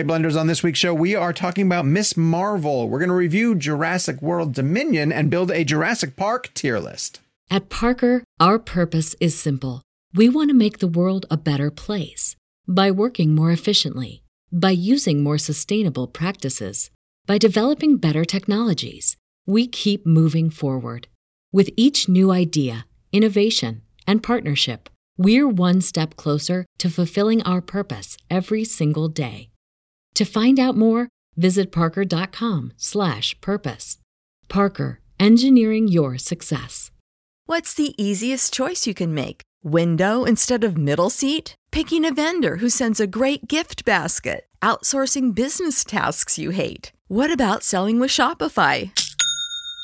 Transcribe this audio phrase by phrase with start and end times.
[0.00, 2.16] Hey, Blenders, on this week's show, we are talking about Ms.
[2.16, 2.88] Marvel.
[2.88, 7.20] We're going to review Jurassic World Dominion and build a Jurassic Park tier list.
[7.50, 9.82] At Parker, our purpose is simple.
[10.14, 12.34] We want to make the world a better place
[12.66, 16.90] by working more efficiently, by using more sustainable practices,
[17.26, 19.18] by developing better technologies.
[19.44, 21.08] We keep moving forward.
[21.52, 24.88] With each new idea, innovation, and partnership,
[25.18, 29.49] we're one step closer to fulfilling our purpose every single day.
[30.14, 33.98] To find out more, visit parker.com/purpose.
[34.48, 36.90] Parker, engineering your success.
[37.46, 39.42] What's the easiest choice you can make?
[39.62, 41.54] Window instead of middle seat?
[41.72, 44.46] Picking a vendor who sends a great gift basket?
[44.62, 46.92] Outsourcing business tasks you hate?
[47.08, 48.90] What about selling with Shopify?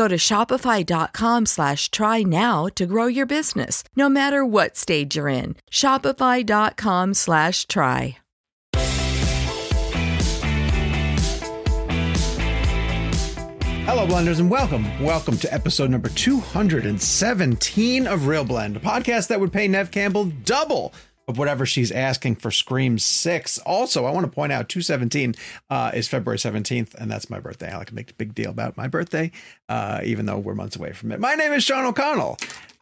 [0.00, 5.28] Go to shopify.com slash try now to grow your business, no matter what stage you're
[5.28, 5.56] in.
[5.70, 8.16] Shopify.com slash try.
[13.84, 14.86] Hello, Blenders, and welcome.
[15.04, 20.94] Welcome to episode number 217 of ReelBlend, a podcast that would pay Neve Campbell double
[21.30, 23.58] of whatever she's asking for Scream 6.
[23.60, 25.34] Also, I want to point out 217
[25.70, 27.70] uh, is February 17th, and that's my birthday.
[27.72, 29.30] I like to make a big deal about my birthday,
[29.68, 31.20] uh, even though we're months away from it.
[31.20, 32.36] My name is Sean O'Connell.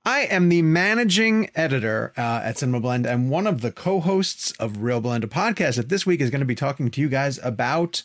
[0.04, 4.52] I am the managing editor uh, at Cinema Blend and one of the co hosts
[4.52, 7.38] of ReelBlend, a podcast that this week is going to be talking to you guys
[7.42, 8.02] about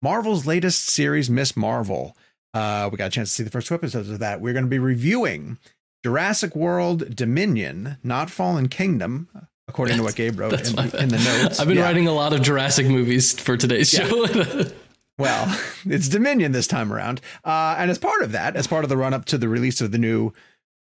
[0.00, 1.56] Marvel's latest series, Ms.
[1.56, 2.16] Marvel.
[2.52, 4.40] Uh, we got a chance to see the first two episodes of that.
[4.40, 5.58] We're going to be reviewing
[6.04, 9.28] Jurassic World Dominion, not Fallen Kingdom,
[9.68, 11.60] according to what Gabe wrote in, in, the notes.
[11.60, 11.84] I've been yeah.
[11.84, 14.06] writing a lot of Jurassic movies for today's yeah.
[14.06, 14.64] show.
[15.18, 17.20] well, it's Dominion this time around.
[17.44, 19.80] Uh, and as part of that, as part of the run up to the release
[19.80, 20.32] of the new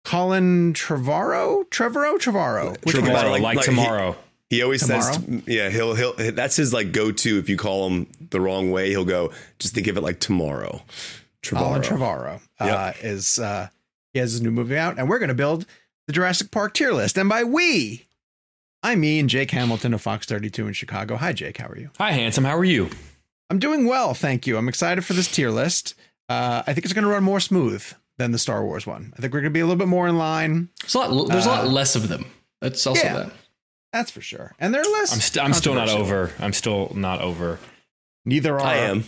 [0.03, 4.15] Colin Trevorrow, Trevorrow, Trevorrow, Trevorrow, like, like, tomorrow.
[4.49, 5.13] He, he always tomorrow?
[5.13, 7.37] says, yeah, he'll, he'll, that's his like go to.
[7.37, 10.81] If you call him the wrong way, he'll go, just think of it like tomorrow.
[11.43, 11.57] Trevorrow.
[11.57, 12.65] Colin Trevorrow uh,
[12.95, 13.03] yep.
[13.03, 13.69] is uh,
[14.13, 15.65] he has his new movie out, and we're going to build
[16.07, 17.17] the Jurassic Park tier list.
[17.17, 18.05] And by we,
[18.83, 21.15] I mean Jake Hamilton of Fox 32 in Chicago.
[21.17, 21.57] Hi, Jake.
[21.57, 21.91] How are you?
[21.97, 22.43] Hi, handsome.
[22.43, 22.89] How are you?
[23.49, 24.57] I'm doing well, thank you.
[24.57, 25.93] I'm excited for this tier list.
[26.29, 27.83] Uh, I think it's going to run more smooth
[28.17, 29.13] than the Star Wars one.
[29.17, 30.69] I think we're going to be a little bit more in line.
[30.81, 32.25] There's a lot, there's a lot uh, less of them.
[32.61, 33.31] That's also yeah, that.
[33.93, 34.53] That's for sure.
[34.57, 35.13] And they're less.
[35.13, 36.31] I'm, st- I'm still not over.
[36.39, 37.59] I'm still not over.
[38.25, 39.03] Neither are I am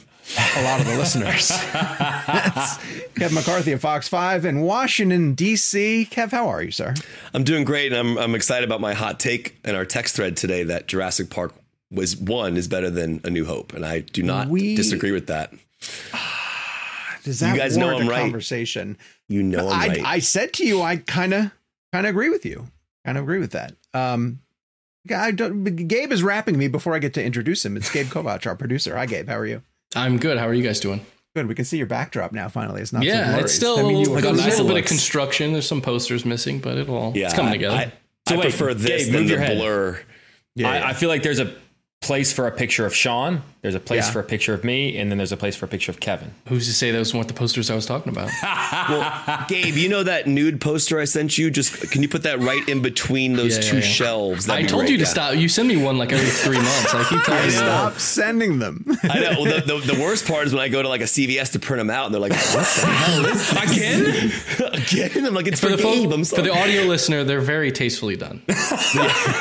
[0.55, 1.51] a lot of the listeners.
[3.15, 6.07] Kevin McCarthy of Fox 5 in Washington, D.C.
[6.09, 6.93] Kev, how are you, sir?
[7.33, 7.93] I'm doing great.
[7.93, 11.29] And I'm, I'm excited about my hot take and our text thread today that Jurassic
[11.29, 11.53] Park
[11.91, 13.73] was one is better than A New Hope.
[13.73, 15.53] And I do not we, disagree with that.
[17.23, 18.21] Does that you guys know I'm right.
[18.21, 18.97] conversation?
[19.29, 20.05] You know I'm I, right.
[20.05, 21.51] I said to you, I kind of
[21.91, 22.67] kind of agree with you.
[23.05, 23.75] Kind of agree with that.
[23.93, 24.39] Um,
[25.11, 27.75] I don't, Gabe is rapping me before I get to introduce him.
[27.75, 28.95] It's Gabe Kovach, our producer.
[28.95, 29.27] Hi, Gabe.
[29.27, 29.61] How are you?
[29.95, 30.37] I'm good.
[30.37, 31.05] How are you guys doing?
[31.35, 31.47] Good.
[31.47, 32.47] We can see your backdrop now.
[32.47, 33.03] Finally, it's not.
[33.03, 35.51] Yeah, so it's still I mean, you like a nice little bit of construction.
[35.51, 37.75] There's some posters missing, but it'll all yeah, it's coming together.
[37.75, 37.93] I,
[38.27, 39.99] so I wait, prefer this Gabe, than the blur.
[40.55, 41.51] Yeah, I, I, feel like there's a
[42.03, 43.41] place for a picture of Sean.
[43.61, 44.11] There's a place yeah.
[44.11, 46.31] for a picture of me, and then there's a place for a picture of Kevin.
[46.49, 48.29] Who's to say those weren't the posters I was talking about?
[48.89, 51.49] well, Gabe, you know that nude poster I sent you?
[51.49, 54.47] Just can you put that right in between those yeah, two yeah, shelves?
[54.47, 54.91] That'd I told great.
[54.91, 55.35] you to stop.
[55.37, 56.93] You send me one like every three months.
[56.93, 58.85] I keep telling you stop sending them.
[59.03, 59.29] I know.
[59.41, 61.59] Well, the, the, the, worst part is when I go to like a CVS to
[61.59, 64.31] print them out, and they're like, "What the hell is this?
[64.59, 64.73] again?
[65.13, 66.11] again?" I'm like, "It's for, for the Gabe.
[66.11, 66.43] I'm sorry.
[66.43, 68.41] For the audio listener, they're very tastefully done.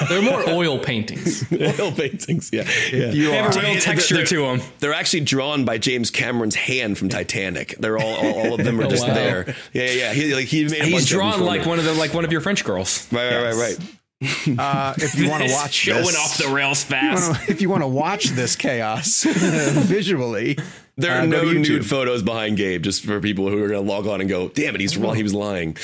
[0.09, 1.45] they're more oil paintings.
[1.53, 2.52] oil paintings.
[2.53, 2.65] Yeah.
[2.67, 4.61] If you they have a real texture they're, to them.
[4.79, 7.77] They're actually drawn by James Cameron's hand from Titanic.
[7.79, 9.15] They're all all, all of them are oh, just wow.
[9.15, 9.57] there.
[9.73, 10.13] Yeah, yeah.
[10.13, 10.85] He like he made.
[10.85, 13.11] He's drawn like one of the like one of your French girls.
[13.11, 13.57] Right, right, yes.
[13.57, 14.59] right, right.
[14.59, 17.83] Uh, if you want to watch showing this, off the rails fast, if you want
[17.83, 20.59] to watch this chaos visually,
[21.03, 23.93] there are uh, no nude photos behind Gabe, just for people who are going to
[23.93, 25.15] log on and go, "Damn it, he's wrong.
[25.15, 25.77] He was lying."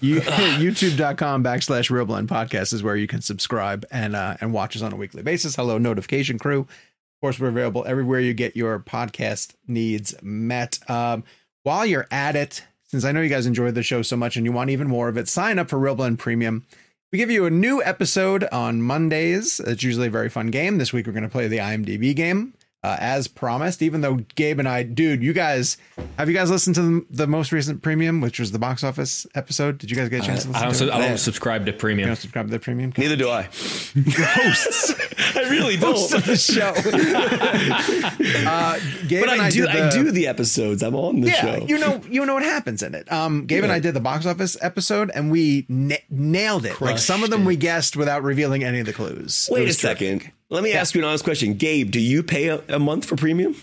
[0.00, 4.82] You, YouTube.com backslash ReelBlend Podcast is where you can subscribe and uh, and watch us
[4.82, 5.56] on a weekly basis.
[5.56, 6.60] Hello, notification crew.
[6.60, 10.78] Of course, we're available everywhere you get your podcast needs met.
[10.88, 11.24] Um,
[11.62, 14.44] while you're at it, since I know you guys enjoyed the show so much and
[14.44, 16.66] you want even more of it, sign up for ReelBlend Premium.
[17.10, 19.60] We give you a new episode on Mondays.
[19.60, 20.76] It's usually a very fun game.
[20.76, 22.52] This week we're going to play the IMDb game
[22.82, 23.82] uh, as promised.
[23.82, 25.76] Even though Gabe and I, dude, you guys,
[26.18, 29.26] have you guys listened to the, the most recent premium, which was the box office
[29.34, 29.78] episode?
[29.78, 30.92] Did you guys get a chance to listen I don't, to su- it?
[30.92, 32.08] I don't subscribe to You premium.
[32.08, 32.92] don't subscribe to the premium?
[32.96, 33.42] Neither do I.
[33.44, 34.94] Hosts.
[35.36, 35.94] I really don't.
[35.94, 36.72] Host of the show.
[38.48, 38.78] uh,
[39.08, 39.66] Gabe but and I do.
[39.66, 40.82] did I do the episodes.
[40.82, 41.66] I'm on the yeah, show.
[41.66, 43.10] you know, you know what happens in it.
[43.10, 46.80] Um, Gabe and I did the box office episode, and we na- nailed it.
[46.80, 49.48] like some of them Crushed we guessed without revealing any of the clues.
[49.50, 49.76] Wait a terrific.
[49.80, 50.32] second.
[50.50, 51.54] Let me ask you an honest question.
[51.54, 53.56] Gabe, do you pay a, a month for premium?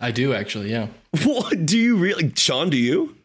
[0.00, 0.88] I do actually, yeah.
[1.24, 2.32] What do you really?
[2.36, 3.16] Sean, do you?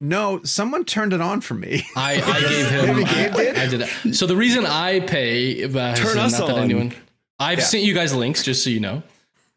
[0.00, 1.82] No, someone turned it on for me.
[1.96, 2.96] I, I gave him.
[3.04, 3.56] Gabe I, did?
[3.58, 3.80] I did.
[3.82, 4.14] it.
[4.14, 6.58] So the reason I pay, uh, Turn not us that on.
[6.60, 6.92] anyone.
[7.38, 9.02] I've sent you guys links just so you know.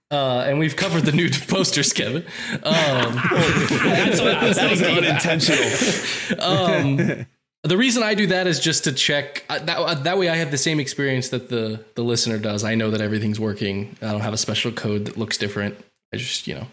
[0.09, 2.23] Uh, and we've covered the new posters, Kevin.
[2.53, 6.41] Um, that's what I That was unintentional.
[6.41, 7.25] Um,
[7.67, 10.35] the reason I do that is just to check uh, that uh, that way I
[10.37, 12.63] have the same experience that the the listener does.
[12.63, 13.95] I know that everything's working.
[14.01, 15.77] I don't have a special code that looks different.
[16.13, 16.67] I just you know,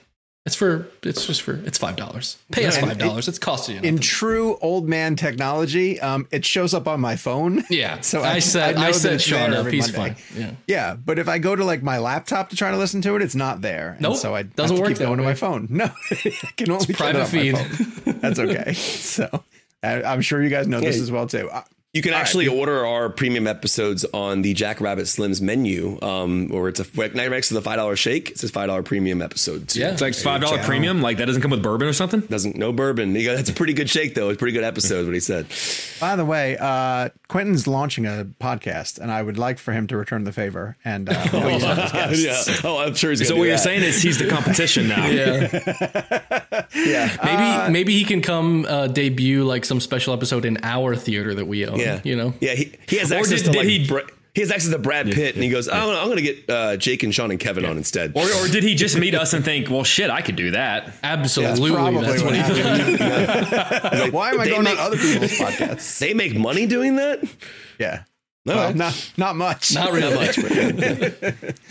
[0.46, 2.38] it's for it's just for it's five dollars.
[2.52, 3.28] Pay us five dollars.
[3.28, 3.82] It's costing you.
[3.82, 7.64] In true old man technology, um, it shows up on my phone.
[7.70, 8.00] yeah.
[8.02, 9.66] so I, I- said I I, said Sean up.
[9.66, 10.14] He's Monday.
[10.14, 10.40] fine.
[10.40, 10.50] Yeah.
[10.66, 13.22] Yeah, but if I go to like my laptop to try to listen to it,
[13.22, 13.92] it's not there.
[13.92, 15.66] And Nope, so I doesn't have to work keep that going to my phone.
[15.70, 16.16] No, I
[16.56, 17.56] can only get private it feed.
[18.20, 18.74] That's okay.
[18.74, 19.42] So
[19.84, 21.48] I'm sure you guys know this as well too.
[21.50, 26.50] Uh, You can actually order our premium episodes on the Jack Rabbit Slims menu, um,
[26.52, 28.30] or it's a right next to the five dollar shake.
[28.30, 29.76] It says five dollar premium episodes.
[29.76, 29.92] Yeah.
[29.92, 31.02] It's like five dollar premium.
[31.02, 32.20] Like that doesn't come with bourbon or something.
[32.22, 33.14] doesn't no bourbon.
[33.14, 34.30] You got, that's a pretty good shake though.
[34.30, 35.04] It's a pretty good episode.
[35.06, 35.46] What he said.
[36.00, 39.96] By the way, uh, Quentin's launching a podcast, and I would like for him to
[39.96, 40.76] return the favor.
[40.84, 42.48] And uh, we'll use him as guests.
[42.64, 42.70] yeah.
[42.70, 43.26] Oh, I'm sure he's.
[43.26, 43.62] So what do you're that.
[43.62, 45.04] saying is he's the competition now.
[45.14, 46.64] Yeah.
[46.76, 47.16] Yeah.
[47.24, 51.46] Maybe maybe he can come uh, debut like some special episode in our theater that
[51.46, 51.78] we own.
[51.80, 52.00] Yeah.
[52.04, 52.34] You know.
[52.40, 52.54] Yeah.
[52.54, 53.66] He, he has Or access did- to did like.
[53.66, 54.02] he- Bra-
[54.34, 56.76] he has access to Brad Pitt, and he goes, "I'm, I'm going to get uh,
[56.76, 59.44] Jake and Sean and Kevin on instead." Or, or did he just meet us and
[59.44, 60.92] think, well, shit, I could do that?
[61.02, 61.70] Absolutely.
[61.70, 64.12] probably That's what he happened.
[64.12, 65.98] Why am I They going make- on other people's podcasts?
[66.00, 67.22] they make money doing that.
[67.78, 68.02] Yeah.
[68.46, 69.72] No, Well, not not much.
[69.74, 70.14] Not really.
[70.26, 70.36] much.
[70.36, 70.52] but-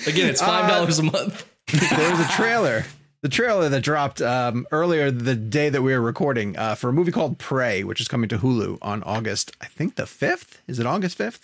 [0.08, 1.46] Again, it's five dollars a month.
[1.68, 2.86] there was a trailer.
[3.22, 6.94] The trailer that dropped um, earlier the day that we were recording uh, for a
[6.94, 10.58] movie called Prey, which is coming to Hulu on August, I think the 5th.
[10.68, 11.40] Is it August 5th?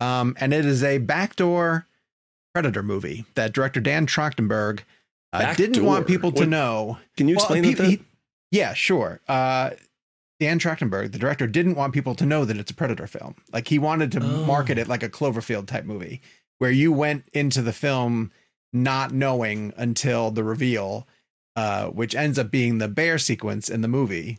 [0.00, 1.86] Um, and it is a backdoor
[2.54, 4.80] Predator movie that director Dan Trachtenberg
[5.32, 6.98] uh, didn't want people to What- know.
[7.16, 7.86] Can you Well, explain pe- that?
[7.90, 8.02] he-
[8.50, 9.20] yeah, sure.
[9.28, 9.70] Uh,
[10.40, 13.36] Dan Trachtenberg, the director, didn't want people to know that it's a Predator film.
[13.52, 16.20] Like he wanted to market it like a Cloverfield type movie,
[16.58, 18.32] where you went into the film
[18.72, 21.06] not knowing until the reveal,
[21.56, 24.38] uh, which ends up being the bear sequence in the movie.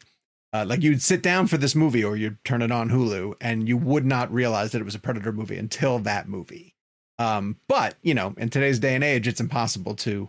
[0.53, 3.68] Uh, like you'd sit down for this movie or you'd turn it on Hulu and
[3.69, 6.75] you would not realize that it was a Predator movie until that movie.
[7.19, 10.27] Um, but, you know, in today's day and age, it's impossible to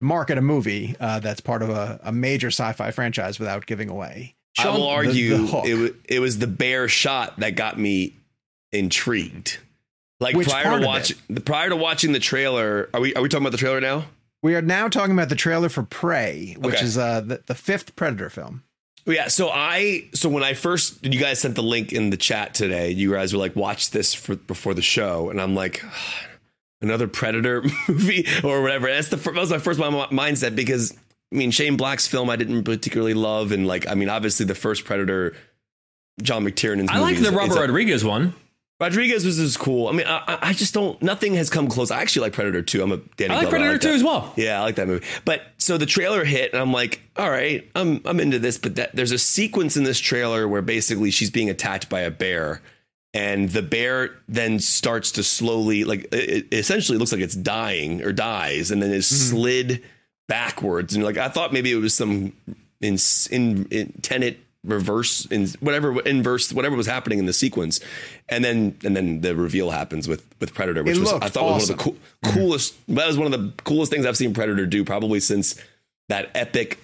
[0.00, 4.36] market a movie uh, that's part of a, a major sci-fi franchise without giving away.
[4.58, 5.66] I will the- the argue hook.
[5.66, 8.14] it, was, it was the bear shot that got me
[8.72, 9.58] intrigued.
[10.20, 13.22] Like Which prior to of watching, the prior to watching the trailer, are we are
[13.22, 14.06] we talking about the trailer now?
[14.42, 16.84] We are now talking about the trailer for Prey, which Okay.
[16.84, 18.62] is uh, the, the fifth Predator film.
[19.08, 19.28] Yeah.
[19.28, 22.90] So I so when I first you guys sent the link in the chat today,
[22.90, 25.82] you guys were like, watch this for before the show, and I'm like.
[26.80, 28.86] Another Predator movie or whatever.
[28.86, 30.96] That's the that was my first mindset because
[31.32, 34.54] I mean Shane Black's film I didn't particularly love, and like I mean obviously the
[34.54, 35.34] first Predator,
[36.22, 36.90] John McTiernan's.
[36.92, 38.32] I like the Robert Rodriguez one.
[38.80, 39.88] Rodriguez was is cool.
[39.88, 41.00] I mean, I, I- I just don't.
[41.02, 41.90] Nothing has come close.
[41.90, 42.82] I actually like Predator 2.
[42.82, 43.32] I'm a Danny.
[43.32, 44.32] I like Glover, Predator 2 as well.
[44.36, 45.04] Yeah, I like that movie.
[45.24, 48.56] But so the trailer hit, and I'm like, all right, I'm I'm into this.
[48.56, 52.10] But that, there's a sequence in this trailer where basically she's being attacked by a
[52.10, 52.62] bear,
[53.12, 58.02] and the bear then starts to slowly, like, it, it essentially looks like it's dying
[58.04, 59.36] or dies, and then is mm-hmm.
[59.36, 59.84] slid
[60.28, 60.94] backwards.
[60.94, 62.32] And like, I thought maybe it was some
[62.80, 62.96] in
[63.30, 67.80] in, in tenet reverse in whatever inverse whatever was happening in the sequence.
[68.28, 71.52] And then and then the reveal happens with with predator which was i thought was
[71.52, 71.96] one of the cool,
[72.32, 75.60] coolest that was one of the coolest things i've seen predator do probably since
[76.08, 76.78] that epic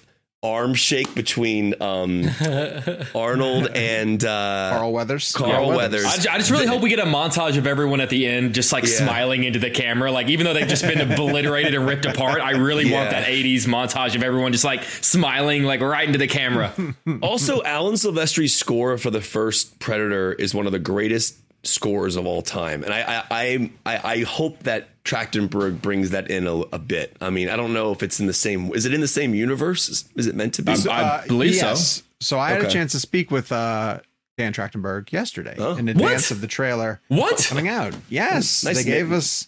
[0.45, 2.23] arm shake between um
[3.15, 5.31] arnold and uh Carl Weathers.
[5.33, 6.05] Carl Yeah, Weathers.
[6.05, 8.53] I, ju- I just really hope we get a montage of everyone at the end
[8.53, 8.89] just like Yeah.
[9.05, 10.11] smiling into the camera.
[10.11, 13.63] Like, even though they've just been obliterated and ripped apart, I really want that 80s
[13.65, 16.73] montage of everyone just like smiling, like right into the camera.
[17.21, 21.35] also alan silvestri's score for the first predator is one of the greatest
[21.65, 26.29] scores of all time and i i i, I, I hope that trachtenberg brings that
[26.29, 28.85] in a, a bit i mean i don't know if it's in the same is
[28.85, 31.75] it in the same universe is, is it meant to be I- I believe so.
[31.75, 32.03] so.
[32.19, 32.67] so I had Okay.
[32.67, 33.99] a chance to speak with uh,
[34.37, 35.75] Dan Trachtenberg yesterday Oh.
[35.75, 36.31] in advance What?
[36.31, 37.45] of the trailer What?
[37.47, 37.93] coming out.
[38.09, 39.47] Yes, Nice they gave meet- us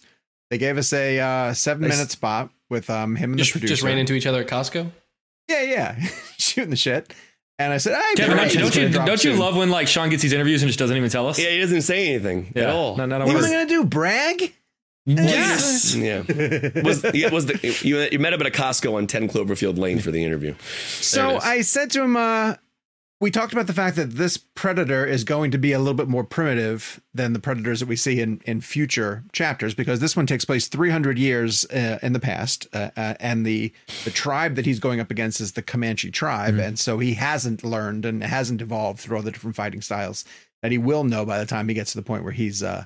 [0.50, 1.96] they gave us a uh, seven Nice.
[1.98, 3.74] minute spot with um him and Just, the producer.
[3.74, 4.90] just ran into each other at Costco.
[5.48, 6.00] yeah, yeah,
[6.38, 7.12] shooting the shit.
[7.60, 10.10] And I said, "Hey, Kevin, don't you don't you, don't you love when like Sean
[10.10, 11.38] gets these interviews and just doesn't even tell us?
[11.38, 12.64] Yeah, he doesn't say anything Yeah.
[12.64, 12.96] at all.
[12.96, 13.26] No, no, no.
[13.26, 13.84] What am I gonna do?
[13.84, 14.54] Brag?
[15.06, 15.94] Yes.
[15.94, 16.18] Yeah.
[16.84, 20.00] was, yeah, was the, you, you met him at a Costco on 10 Cloverfield Lane
[20.00, 20.54] for the interview.
[20.86, 21.44] So There it is.
[21.44, 22.54] I said to him, uh,
[23.20, 26.08] we talked about the fact that this predator is going to be a little bit
[26.08, 30.26] more primitive than the predators that we see in, in future chapters because this one
[30.26, 33.72] takes place 300 years uh, in the past uh, uh, and the
[34.04, 37.64] the tribe that he's going up against is the Comanche tribe and so he hasn't
[37.64, 40.24] learned and hasn't evolved through all the different fighting styles
[40.62, 42.84] that he will know by the time he gets to the point where he's uh,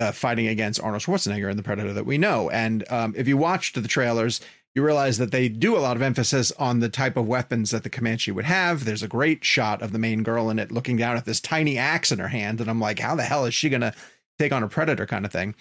[0.00, 2.50] uh, fighting against Arnold Schwarzenegger and the Predator that we know.
[2.50, 4.40] And um, if you watched the trailers,
[4.74, 7.82] you realize that they do a lot of emphasis on the type of weapons that
[7.82, 8.84] the Comanche would have.
[8.84, 11.76] There's a great shot of the main girl in it looking down at this tiny
[11.76, 13.94] axe in her hand, and I'm like, how the hell is she gonna
[14.38, 15.54] take on a predator kind of thing?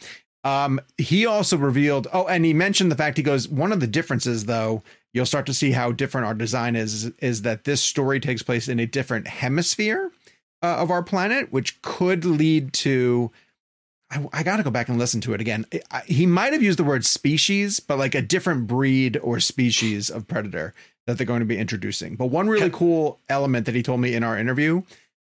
[0.44, 3.88] Um, he also revealed, oh, and he mentioned the fact he goes, one of the
[3.88, 4.82] differences though,
[5.14, 8.68] you'll start to see how different our design is, is that this story takes place
[8.68, 10.12] in a different hemisphere
[10.64, 13.32] uh, of our planet, which could lead to
[14.12, 15.66] I, I got to go back and listen to it again.
[15.90, 20.10] I, he might have used the word species, but like a different breed or species
[20.10, 20.74] of predator
[21.08, 22.16] that they're going to be introducing.
[22.16, 24.84] But one really cool element that he told me in our interview,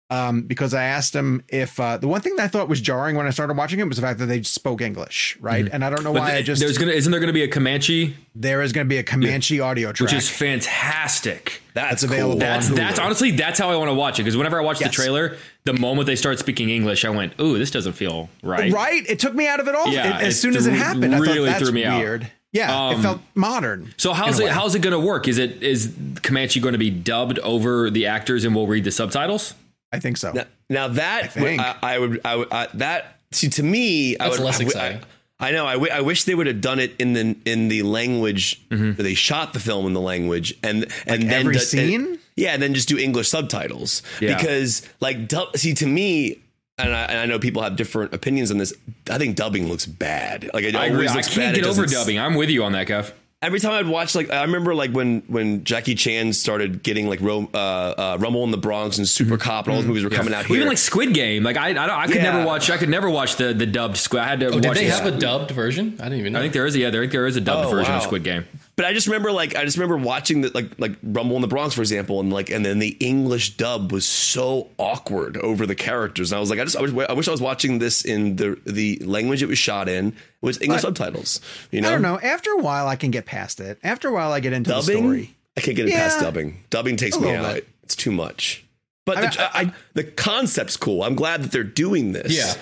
[0.09, 3.15] um, because I asked him if uh, the one thing that I thought was jarring
[3.15, 5.67] when I started watching it was the fact that they spoke English, right?
[5.71, 7.47] And I don't know But why I just there's gonna isn't there gonna be a
[7.47, 11.61] Comanche, there is going to be a Comanche audio track, which is fantastic.
[11.73, 12.39] That's available cool.
[12.39, 14.89] That's that's honestly that's how I want to watch it because whenever I watch Yes.
[14.89, 18.71] the trailer, the moment they start speaking English, I went, "Ooh, this doesn't feel right."
[18.71, 19.03] right.
[19.09, 19.87] It took me out of it all.
[19.87, 21.99] Yeah, It- as it soon as it happened, I really thought that's threw me out.
[21.99, 22.31] weird.
[22.51, 23.93] Yeah, it Um, felt modern.
[23.97, 25.27] So how's it how's it going to work?
[25.27, 28.91] Is it is Comanche going to be dubbed over the actors and we'll read the
[28.91, 29.53] subtitles?
[29.95, 30.31] I think so.
[30.31, 31.61] Now, now that think.
[31.61, 34.57] I, I would, I would, I, that see to me, I That's would, less I,
[34.59, 35.01] would- exciting.
[35.01, 35.65] I, I know.
[35.67, 38.93] I, w- I wish they would have done it in the in the language Mm-hmm.
[38.93, 42.05] that they shot the film in the language, and and then every do- scene?
[42.05, 44.35] and- yeah, and then just do English subtitles Yeah.
[44.37, 46.39] because like dub, see to me.
[46.77, 48.73] And I, and I know people have different opinions on this.
[49.09, 50.49] I think dubbing looks bad.
[50.53, 51.07] Like it I agree.
[51.07, 51.55] always I can't bad.
[51.55, 52.19] Get over dubbing.
[52.19, 53.13] I'm with you on that, Kev.
[53.45, 57.21] Every time I'd watch, like I remember, like when when Jackie Chan started getting like
[57.21, 60.09] Ro- uh, uh, Rumble in the Bronx and Super Cop and all those movies were
[60.09, 60.55] coming out here.
[60.57, 62.23] Even like Squid Game, like I, I, don't, I could Yeah.
[62.31, 62.69] never watch.
[62.69, 64.21] I could never watch the the dubbed Squid.
[64.23, 64.47] I had to.
[64.47, 65.95] Oh, watch did they the- have a dubbed version?
[65.99, 66.39] I didn't even know.
[66.39, 66.75] I think there is.
[66.75, 68.03] A, yeah, there, I think there is a dubbed Oh, version of.
[68.03, 68.45] Squid Game.
[68.77, 71.47] But I just remember like I just remember watching the like like Rumble in the
[71.47, 75.75] Bronx for example and like and then the English dub was so awkward over the
[75.75, 78.03] characters and I was like I just I, wish I wish I was watching this
[78.03, 81.39] in the the language it was shot in with English subtitles
[81.71, 82.19] you know I don't know.
[82.19, 83.79] After a while, I can get past it.
[83.81, 85.35] After a while, I get into the dubbing story.
[85.57, 87.67] I can't get it past dubbing dubbing takes me out bit.
[87.83, 88.65] it's too much
[89.05, 92.53] but I the, I- the concept's cool I'm glad that they're doing this Yeah.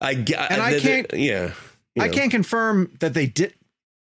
[0.00, 1.52] I get And I can't- yeah
[1.94, 3.52] you I can't confirm that they did.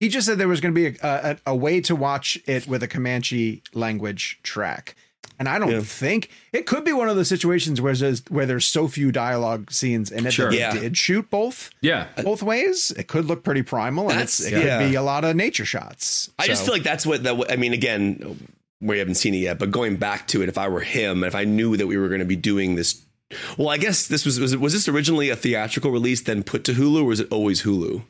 [0.03, 2.67] He just said there was going to be a, a, a way to watch it
[2.67, 4.95] with a Comanche language track.
[5.39, 5.79] And I don't Yeah.
[5.79, 9.71] think it could be one of those situations where there's where there's so few dialogue
[9.71, 10.51] scenes and it Sure.
[10.51, 10.73] they Yeah.
[10.73, 12.07] did shoot both Yeah.
[12.21, 12.91] both ways.
[12.97, 14.79] It could look pretty primal, and it's, it yeah.
[14.79, 16.29] could be a lot of nature shots.
[16.37, 17.35] I just feel like that's what that.
[17.49, 18.37] I mean, again,
[18.81, 21.33] we haven't seen it yet, but going back to it, if I were him, if
[21.35, 23.01] I knew that we were going to be doing this,
[23.57, 26.73] well, I guess this was was, was this originally a theatrical release, then put to
[26.73, 28.03] Hulu, or was it always Hulu?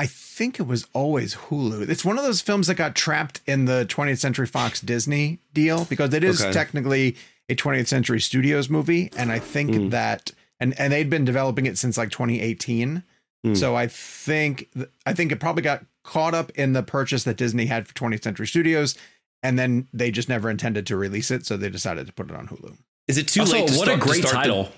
[0.00, 1.86] I think it was always Hulu.
[1.90, 5.84] It's one of those films that got trapped in the 20th Century Fox Disney deal
[5.84, 6.52] because it is Okay.
[6.52, 7.16] technically
[7.50, 9.90] a 20th Century Studios movie, and I think Mm.
[9.90, 13.02] that and and they'd been developing it since like 2018.
[13.46, 13.56] Mm.
[13.56, 14.68] So I think
[15.04, 18.22] I think it probably got caught up in the purchase that Disney had for 20th
[18.24, 18.94] Century Studios,
[19.42, 22.36] and then they just never intended to release it, so they decided to put it
[22.36, 22.76] on Hulu.
[23.06, 23.68] Is it too also, late?
[23.68, 24.72] To what start, a to great start the- title!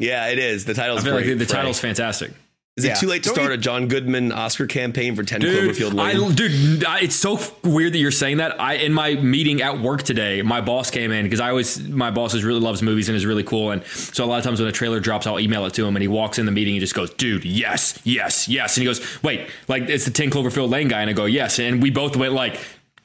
[0.00, 0.64] yeah, it is.
[0.64, 1.26] The I title's feel great.
[1.28, 1.58] like the, the Frank.
[1.62, 2.32] title's fantastic.
[2.76, 2.94] Is it Yeah.
[2.94, 5.76] too late to Don't start we- a John Goodman uh, Oscar campaign for Ten Dude,
[5.76, 6.32] Cloverfield I, Lane?
[6.34, 8.60] dude, I, it's so f- weird that you're saying that.
[8.60, 12.10] I in my meeting at work today, my boss came in because I always my
[12.10, 14.58] boss is really loves movies and is really cool, and so a lot of times
[14.58, 16.74] when a trailer drops, I'll email it to him, and he walks in the meeting
[16.74, 20.30] and just goes, "Dude, yes, yes, yes," and he goes, "Wait, like it's the Ten
[20.30, 22.58] Cloverfield Lane guy," and I go, "Yes," and we both went like.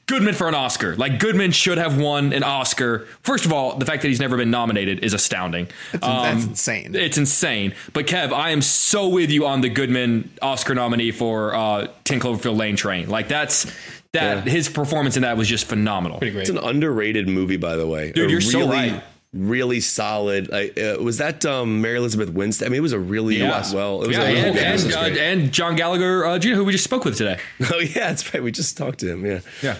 [0.09, 0.95] Goodman for an Oscar.
[0.95, 3.07] Like Goodman should have won an Oscar.
[3.21, 5.67] First of all, the fact that he's never been nominated is astounding.
[5.91, 6.95] That's, that's insane.
[6.95, 7.73] It's insane.
[7.93, 12.19] But Kev, I am so with you on the Goodman Oscar nominee for uh, 10
[12.19, 13.07] Cloverfield Lane Train.
[13.09, 13.65] Like that's
[14.13, 14.51] that Yeah.
[14.51, 16.17] his performance in that was just phenomenal.
[16.17, 16.41] Pretty great.
[16.41, 18.11] It's an underrated movie, by the way.
[18.11, 19.03] Dude, A you're so right.
[19.31, 20.49] Really solid.
[20.51, 22.65] I, uh, was that um, Mary Elizabeth Winstead?
[22.65, 23.63] I mean, it was a really Yeah.
[23.71, 24.01] well.
[24.01, 26.65] It was yeah, a really and, good- and, uh, and John Gallagher uh, Jr., who
[26.65, 27.37] we just spoke with today.
[27.71, 28.41] oh yeah, that's right.
[28.41, 29.23] We just talked to him.
[29.23, 29.41] Yeah.
[29.61, 29.77] Yeah.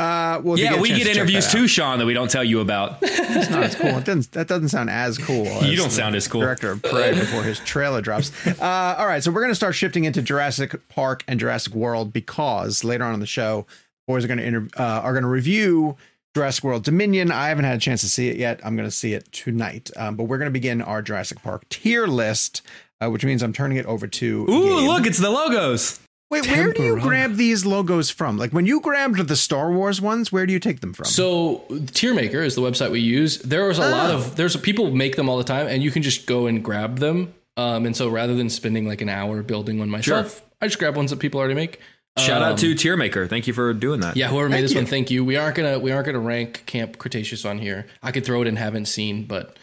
[0.00, 2.98] Uh, well, Yeah, we get interviews too, Sean, that we don't tell you about.
[3.32, 3.96] It's not as cool.
[3.98, 5.44] It doesn't, that doesn't sound as cool.
[5.62, 6.40] You as don't sound as cool.
[6.40, 8.32] Director of Prey before his trailer drops.
[8.60, 12.12] Uh, all right, so we're going to start shifting into Jurassic Park and Jurassic World
[12.12, 13.66] because later on in the show,
[14.08, 15.96] boys are going to inter- uh, are going to review
[16.34, 17.30] Jurassic World Dominion.
[17.30, 18.60] I haven't had a chance to see it yet.
[18.64, 19.90] I'm going to see it tonight.
[19.96, 22.62] Um, but we're going to begin our Jurassic Park tier list,
[23.00, 24.42] uh, which means I'm turning it over to.
[24.50, 24.88] Ooh, Gabe.
[24.88, 26.00] look, it's the logos.
[26.30, 28.36] Wait, where do you grab these logos from?
[28.38, 31.06] Like when you grabbed the Star Wars ones, where do you take them from?
[31.06, 33.38] So Tiermaker is the website we use.
[33.38, 34.14] There was a lot Oh.
[34.18, 36.98] of there's people make them all the time, and you can just go and grab
[37.00, 37.34] them.
[37.56, 40.96] Um, and so rather than spending like an hour building one myself, I just grab
[40.96, 41.80] ones that people already make.
[42.18, 43.28] Shout Um, out to Tiermaker.
[43.28, 44.16] Thank you for doing that.
[44.16, 44.78] Yeah, whoever made Thank this you.
[44.78, 45.24] one, thank you.
[45.24, 47.86] We aren't gonna we aren't gonna rank Camp Cretaceous on here.
[48.04, 49.56] I could throw it in haven't seen, but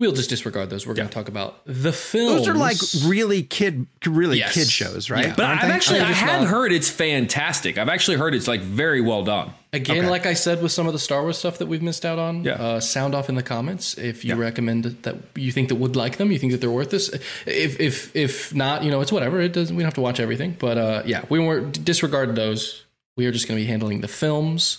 [0.00, 0.86] we'll just disregard those.
[0.86, 2.46] We're gonna talk about the films.
[2.46, 4.54] Those are like really kid, really Yes.
[4.54, 5.26] kid shows, right?
[5.26, 5.34] Yeah.
[5.36, 5.74] But Aren't I've they?
[5.74, 7.78] actually, I just had not- heard it's fantastic.
[7.78, 9.52] I've actually heard it's like very well done.
[9.72, 10.08] Again, Okay.
[10.08, 12.42] like I said with some of the Star Wars stuff that we've missed out on,
[12.42, 12.54] Yeah.
[12.54, 14.40] uh, sound off in the comments if you Yeah.
[14.40, 17.08] recommend that you think that would like them, you think that they're worth this.
[17.46, 19.40] If if if not, you know, it's whatever.
[19.40, 19.76] It doesn't.
[19.76, 22.84] We don't have to watch everything, but uh, yeah, we won't disregard those.
[23.16, 24.78] We are just going to be handling the films,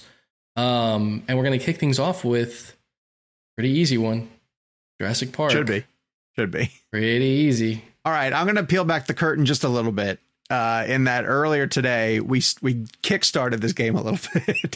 [0.56, 2.76] um, and we're going to kick things off with
[3.56, 4.30] pretty easy one,
[5.02, 5.52] Jurassic Park.
[5.52, 5.84] should be,
[6.38, 6.72] should be.
[6.92, 7.84] pretty easy.
[8.06, 10.20] All right, I'm going to peel back the curtain just a little bit.
[10.50, 14.76] Uh, in that earlier today, we we kickstarted this game a little bit,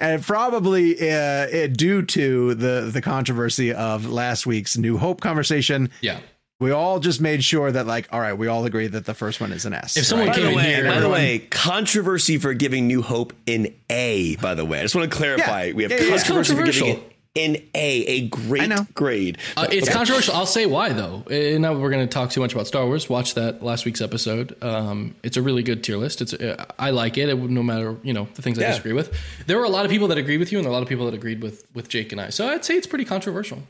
[0.00, 5.90] and probably uh, it, due to the the controversy of last week's New Hope conversation,
[6.00, 6.18] Yeah.
[6.58, 9.40] we all just made sure that like, all right, we all agree that the first
[9.40, 9.96] one is an S.
[9.96, 10.36] If someone right?
[10.36, 13.72] By came the in way, here, by the way, controversy for giving New Hope in
[13.88, 14.34] A.
[14.36, 15.64] By the way, I just want to clarify.
[15.66, 15.72] Yeah.
[15.74, 16.16] We have Yeah, yeah, yeah.
[16.16, 19.38] controversy for giving it in a great grade.
[19.56, 20.34] Uh, it's controversial.
[20.34, 21.22] I'll say why though.
[21.30, 23.08] And now we're going to talk too much about Star Wars.
[23.08, 24.56] Watch that last week's episode.
[24.62, 26.22] Um, it's a really good tier list.
[26.22, 27.28] It's uh, I like it.
[27.28, 27.34] it.
[27.36, 29.12] No matter you know the things I disagree with.
[29.46, 30.82] There were a lot of people that agree with you, and there are a lot
[30.82, 32.30] of people that agreed with with Jake and I.
[32.30, 33.62] So I'd say it's pretty controversial.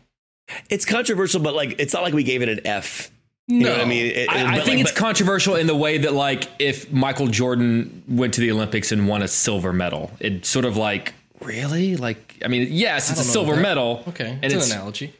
[0.70, 3.10] It's controversial, but like it's not like we gave it an F.
[3.48, 4.06] You know what I mean?
[4.06, 6.48] It- I, it- I but, think like, it's but- controversial in the way that, like,
[6.58, 10.76] if Michael Jordan went to the Olympics and won a silver medal, it sort of
[10.76, 11.14] like,
[11.46, 11.96] really?
[11.96, 14.02] Like, I mean, yes, it's a silver medal.
[14.08, 15.14] Okay, And it's, it's, an analogy.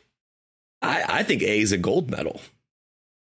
[0.82, 2.40] I, I think A is a gold medal.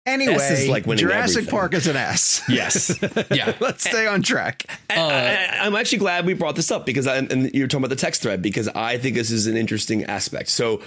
[0.06, 1.50] Anyway, S is like winning Jurassic everything.
[1.50, 2.42] Park is an S.
[2.48, 2.98] yes.
[3.30, 3.54] Yeah.
[3.60, 4.64] Let's stay on track.
[4.88, 7.90] And I, I'm actually glad we brought this up because I, and you're talking about
[7.90, 10.48] the text thread because I think this is an interesting aspect.
[10.48, 10.80] So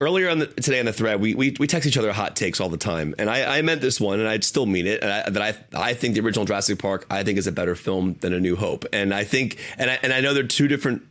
[0.00, 2.60] earlier on the, today on the thread, we, we we text each other hot takes
[2.60, 5.02] all the time, and I, I meant this one, and I still mean it.
[5.02, 5.42] And I, that
[5.74, 8.40] I I think the original Jurassic Park I think is a better film than A
[8.40, 11.02] New Hope, and I think and I and I know they're two different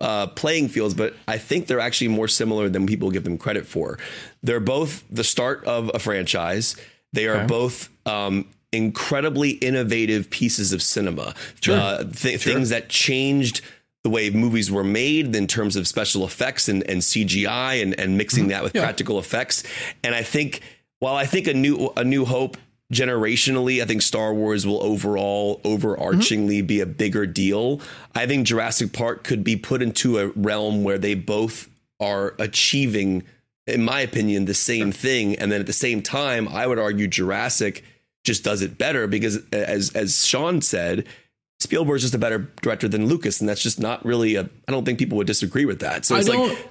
[0.00, 3.66] uh, playing fields, but I think they're actually more similar than people give them credit
[3.66, 3.98] for.
[4.42, 6.74] They're both the start of a franchise.
[7.12, 11.34] They are both um, incredibly innovative pieces of cinema.
[11.74, 13.60] Uh, th- Things that changed
[14.02, 18.16] the way movies were made in terms of special effects and, and CGI and, and
[18.16, 19.62] mixing that with practical effects.
[20.02, 20.62] And I think
[21.00, 22.56] while I think a new a New Hope
[22.92, 27.80] generationally, I think Star Wars will overall overarchingly be a bigger deal.
[28.14, 31.68] I think Jurassic Park could be put into a realm where they both
[32.00, 33.22] are achieving,
[33.66, 35.36] in my opinion, the same thing.
[35.36, 37.84] And then at the same time, I would argue Jurassic
[38.24, 41.06] just does it better because as as Sean said,
[41.58, 44.42] Spielberg's just a better director than Lucas, and that's just not really a.
[44.66, 46.04] I don't think people would disagree with that.
[46.04, 46.48] So I it's don't.
[46.48, 46.68] like,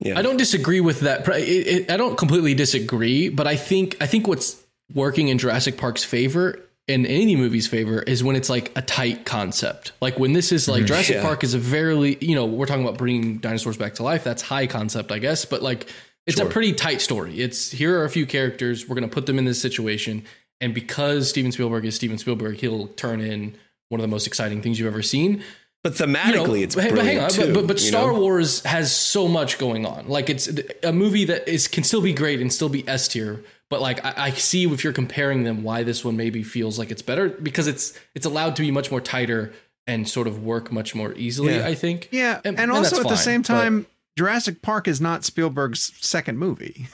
[0.00, 0.18] yeah.
[0.18, 1.28] I don't disagree with that.
[1.28, 4.61] I don't completely disagree, but I think I think what's
[4.94, 9.24] working in Jurassic Park's favor in any movie's favor is when it's like a tight
[9.24, 9.92] concept.
[10.00, 11.22] Like when this is like Jurassic Mm-hmm.
[11.22, 11.28] Yeah.
[11.28, 14.24] Park is a very you know we're talking about bringing dinosaurs back to life.
[14.24, 15.88] That's high concept, I guess, but like
[16.26, 17.40] it's a pretty tight story.
[17.40, 18.88] It's here are a few characters.
[18.88, 20.24] We're going to put them in this situation,
[20.60, 23.56] and because Steven Spielberg is Steven Spielberg, he'll turn in
[23.88, 25.42] one of the most exciting things you've ever seen
[25.82, 28.20] but you know, thematically, it's but, but hang on, brilliant but, but, but Star know?
[28.20, 30.08] Wars has so much going on.
[30.08, 30.48] Like it's
[30.82, 33.42] a movie that is can still be great and still be S tier.
[33.72, 36.90] But like I, I see if you're comparing them, why this one maybe feels like
[36.90, 39.54] it's better because it's it's allowed to be much more tighter
[39.86, 41.54] and sort of work much more easily.
[41.56, 41.66] Yeah.
[41.66, 42.10] I think.
[42.12, 43.86] Yeah, and, and also that's at the fine, same but- time,
[44.18, 46.88] Jurassic Park is not Spielberg's second movie.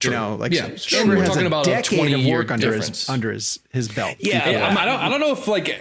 [0.00, 0.10] True.
[0.12, 0.66] You know, like Yeah.
[0.68, 3.88] We're has talking a about a decade of 20-year work under his under his his
[3.88, 4.16] belt.
[4.18, 5.00] Yeah, Yeah, I'm- don't.
[5.00, 5.80] I don't know if like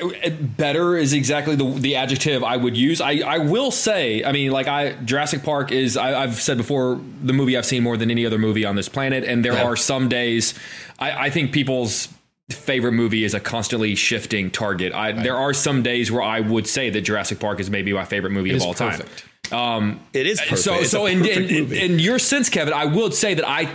[0.55, 3.01] better is exactly the the adjective I would use.
[3.01, 4.23] I I will say.
[4.23, 5.97] I mean, like I Jurassic Park is.
[5.97, 8.87] I, I've said before the movie I've seen more than any other movie on this
[8.87, 9.63] planet, and there Yeah.
[9.65, 10.53] are some days.
[10.99, 12.07] I, I think people's
[12.49, 14.93] favorite movie is a constantly shifting target.
[14.93, 18.05] I, There are some days where I would say that Jurassic Park is maybe my
[18.05, 19.23] favorite movie It of all perfect.
[19.49, 19.99] time.
[20.13, 20.59] it is perfect.
[20.59, 23.69] So, It's so in, in, in your sense, Kevin, I would say that I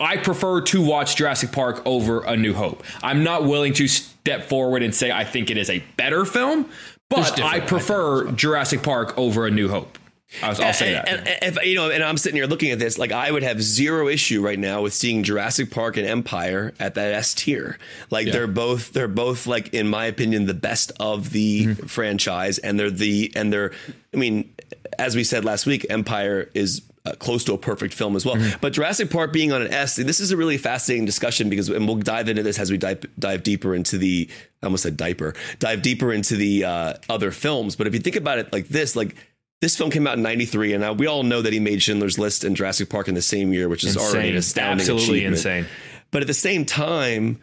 [0.00, 2.82] I prefer to watch Jurassic Park over A New Hope.
[3.02, 6.68] I'm not willing to step forward and say I think it is a better film,
[7.10, 9.98] But I different, I prefer Jurassic Park over A New Hope.
[10.42, 11.08] I'll, I'll say that.
[11.08, 13.44] And, and if, you know, and I'm sitting here looking at this, like I would
[13.44, 17.78] have zero issue right now with seeing Jurassic Park and Empire at that S tier.
[18.10, 18.32] Like Yeah.
[18.32, 21.86] they're both, they're both like, in my opinion, the best of the Mm-hmm.
[21.86, 23.70] franchise, and they're the, and they're,
[24.12, 24.52] I mean,
[24.98, 26.82] as we said last week, Empire is.
[27.06, 28.56] Uh, close to a perfect film as well, Mm-hmm.
[28.62, 31.86] but Jurassic Park being on an S, this is a really fascinating discussion because, and
[31.86, 34.26] we'll dive into this as we dive dive deeper into the,
[34.62, 37.76] I almost said diaper, dive deeper into the uh, other films.
[37.76, 39.16] But if you think about it like this, like
[39.60, 42.42] this film came out in 93 and we all know that he made Schindler's List
[42.42, 45.36] and Jurassic Park in the same year which is already an astounding Absolutely achievement.
[45.36, 45.66] insane.
[46.10, 47.38] but at the same time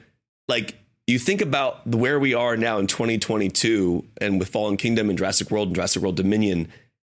[0.48, 0.74] like
[1.06, 5.52] you think about where we are now in 2022 and with Fallen Kingdom and Jurassic
[5.52, 6.68] World and Jurassic World Dominion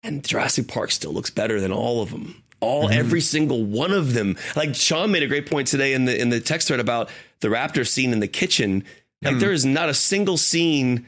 [0.03, 4.15] and Jurassic Park still looks better than all of them all every single one of
[4.15, 7.11] them like Sean made a great point today in the in the text thread about
[7.41, 8.85] the raptor scene in the kitchen
[9.23, 11.07] like there is not a single scene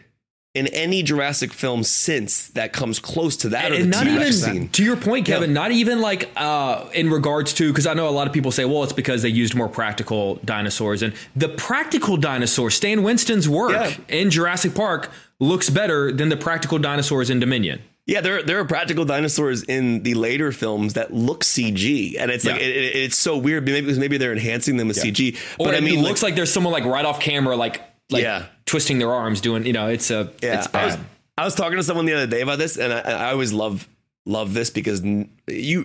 [0.55, 4.69] in any Jurassic film since that comes close to that and not even scene.
[4.69, 5.51] to your point, Kevin.
[5.51, 5.55] Yeah.
[5.55, 8.65] Not even like uh, in regards to because I know a lot of people say,
[8.65, 13.73] well, it's because they used more practical dinosaurs, and the practical dinosaur, Stan Winston's work
[13.73, 13.97] Yeah.
[14.09, 17.83] in Jurassic Park looks better than the practical dinosaurs in Dominion.
[18.07, 22.45] Yeah, there there are practical dinosaurs in the later films that look CG, and it's
[22.45, 22.67] like Yeah.
[22.67, 23.65] it, it- it's so weird.
[23.65, 26.53] Maybe because maybe they're enhancing them with CG, Or but I mean, looks like, there's
[26.53, 28.47] someone like right off camera, like like Yeah.
[28.67, 30.59] twisting their arms, doing you know, it's a yeah.
[30.59, 30.99] it's I was
[31.39, 33.89] I was talking to someone the other day about this, and I, I always love
[34.27, 35.27] love this because you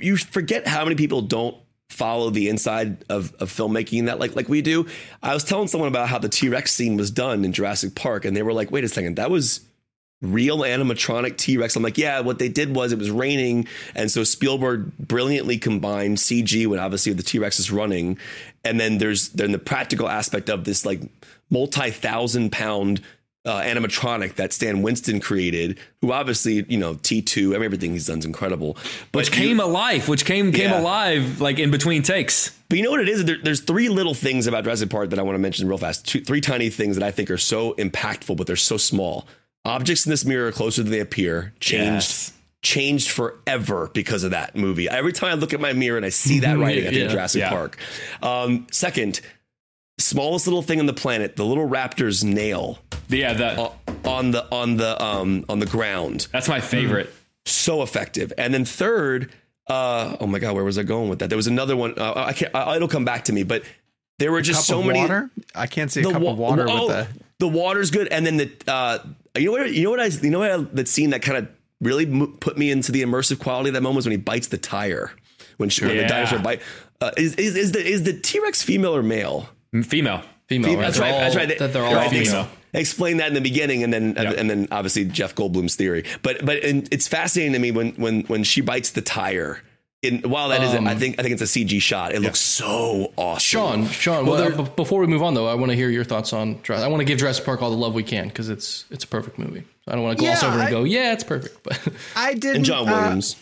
[0.01, 1.55] you forget how many people don't
[1.89, 4.85] follow the inside of, of filmmaking that like like we do.
[5.23, 8.25] I was telling someone about how the T Rex scene was done in Jurassic Park,
[8.25, 9.61] and they were like, "Wait a second, that was."
[10.21, 11.75] Real animatronic T-Rex.
[11.75, 13.67] I'm like, yeah, what they did was it was raining.
[13.95, 18.17] And so Spielberg brilliantly combined CG when obviously the T-Rex is running.
[18.65, 21.01] And then there's then the practical aspect of this like
[21.49, 23.01] multi-thousand pound
[23.45, 28.25] uh, animatronic that Stan Winston created, who obviously, you know, T2, everything he's done is
[28.25, 28.77] incredible.
[29.11, 30.81] But which you- came alive, which came came Yeah.
[30.81, 32.51] alive like in between takes.
[32.67, 33.23] But you know what it is?
[33.25, 36.05] There, there's three little things about Jurassic Park that I want to mention real fast.
[36.05, 39.25] Two, three tiny things that I think are so impactful, but they're so small.
[39.69, 41.53] Objects in this mirror are closer than they appear.
[41.59, 41.85] Changed.
[42.09, 42.33] Yes.
[42.61, 44.89] Changed forever because of that movie.
[44.89, 47.07] Every time I look at my mirror and I see that writing, I think Yeah.
[47.07, 47.49] Jurassic Yeah.
[47.49, 47.77] Park.
[48.21, 49.21] Um, second,
[49.97, 53.73] smallest little thing on the planet, the little raptor's nail Yeah, that
[54.05, 57.13] on the on the um, on the ground that's my favorite.
[57.45, 58.33] so effective.
[58.37, 59.31] And then third,
[59.69, 61.29] uh, oh my god, where was I going with that?
[61.29, 61.93] There was another one.
[61.97, 62.53] Uh, I can't.
[62.55, 63.43] I, it'll come back to me.
[63.43, 63.63] But
[64.19, 64.99] there were just cup so of many.
[64.99, 65.29] water.
[65.55, 67.19] I can't see a The cup wa- of water oh, with the.
[67.39, 68.99] the water's good, and then the uh,
[69.37, 71.37] you know what you know what I you know what I, that scene that kind
[71.37, 71.47] of
[71.81, 74.47] really mo- put me into the immersive quality of that moment was when he bites
[74.47, 75.11] the tire
[75.57, 76.61] when, she, when the dinosaur bite.
[77.01, 79.49] Uh, is, is is the is the T Rex female or male?
[79.83, 80.21] Female.
[80.47, 80.77] Female.
[80.77, 81.13] That's right.
[81.13, 81.57] all- that's right.
[81.59, 82.47] That they're all right, they female.
[82.73, 84.31] Explain that in the beginning, and then Yeah.
[84.37, 86.03] and then obviously Jeff Goldblum's theory.
[86.21, 89.61] But but and it's fascinating to me when when when she bites the tire.
[90.01, 92.13] In while that is, Um, I think I think it's a CG shot.
[92.13, 93.39] It looks so awesome.
[93.41, 94.25] Sean, Sean.
[94.25, 96.05] Well, Well, there- uh, b- before we move on, though, I want to hear your
[96.05, 96.61] thoughts on.
[96.63, 96.85] Jurassic.
[96.85, 99.07] I want to give Jurassic Park all the love we can because it's it's a
[99.07, 99.63] perfect movie.
[99.87, 101.63] I don't want to gloss Yeah, over and go, yeah, it's perfect.
[101.63, 101.81] But
[102.15, 102.55] I did.
[102.55, 103.35] and John Williams.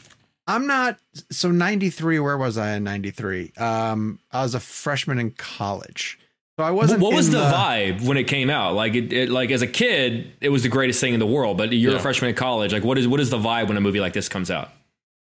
[0.47, 0.97] I'm not.
[1.29, 2.19] So 93.
[2.19, 3.51] Where was I in 93?
[3.57, 6.17] Um, I was a freshman in college.
[6.57, 7.01] So I wasn't.
[7.01, 8.73] what was in the, vibe when it came out?
[8.73, 11.57] Like it, it, like as a kid, it was the greatest thing in the world.
[11.57, 11.97] But you're Yeah.
[11.99, 12.73] a freshman in college.
[12.73, 14.69] Like what is what is the vibe when a movie like this comes out?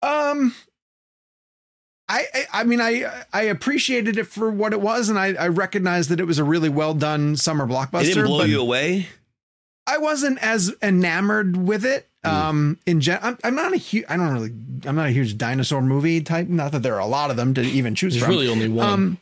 [0.02, 0.54] Um,
[2.12, 5.48] I, I I mean I I appreciated it for what it was, and I I
[5.48, 8.02] recognized that it was a really well done summer blockbuster.
[8.02, 9.08] It didn't blow but you away.
[9.86, 12.08] I wasn't as enamored with it.
[12.24, 12.30] Hmm.
[12.30, 14.04] Um, in gen, I'm, I'm not a huge.
[14.08, 14.52] I don't really.
[14.84, 16.48] I'm not a huge dinosaur movie type.
[16.48, 18.30] Not that there are a lot of them to even choose there's from.
[18.34, 18.86] really only one.
[18.86, 19.18] Um,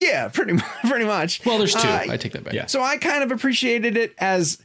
[0.00, 0.64] yeah, pretty much.
[0.86, 1.44] Pretty much.
[1.46, 1.88] well, there's two.
[1.88, 2.52] uh, I take that back.
[2.52, 2.66] yeah.
[2.66, 4.58] So I kind of appreciated it as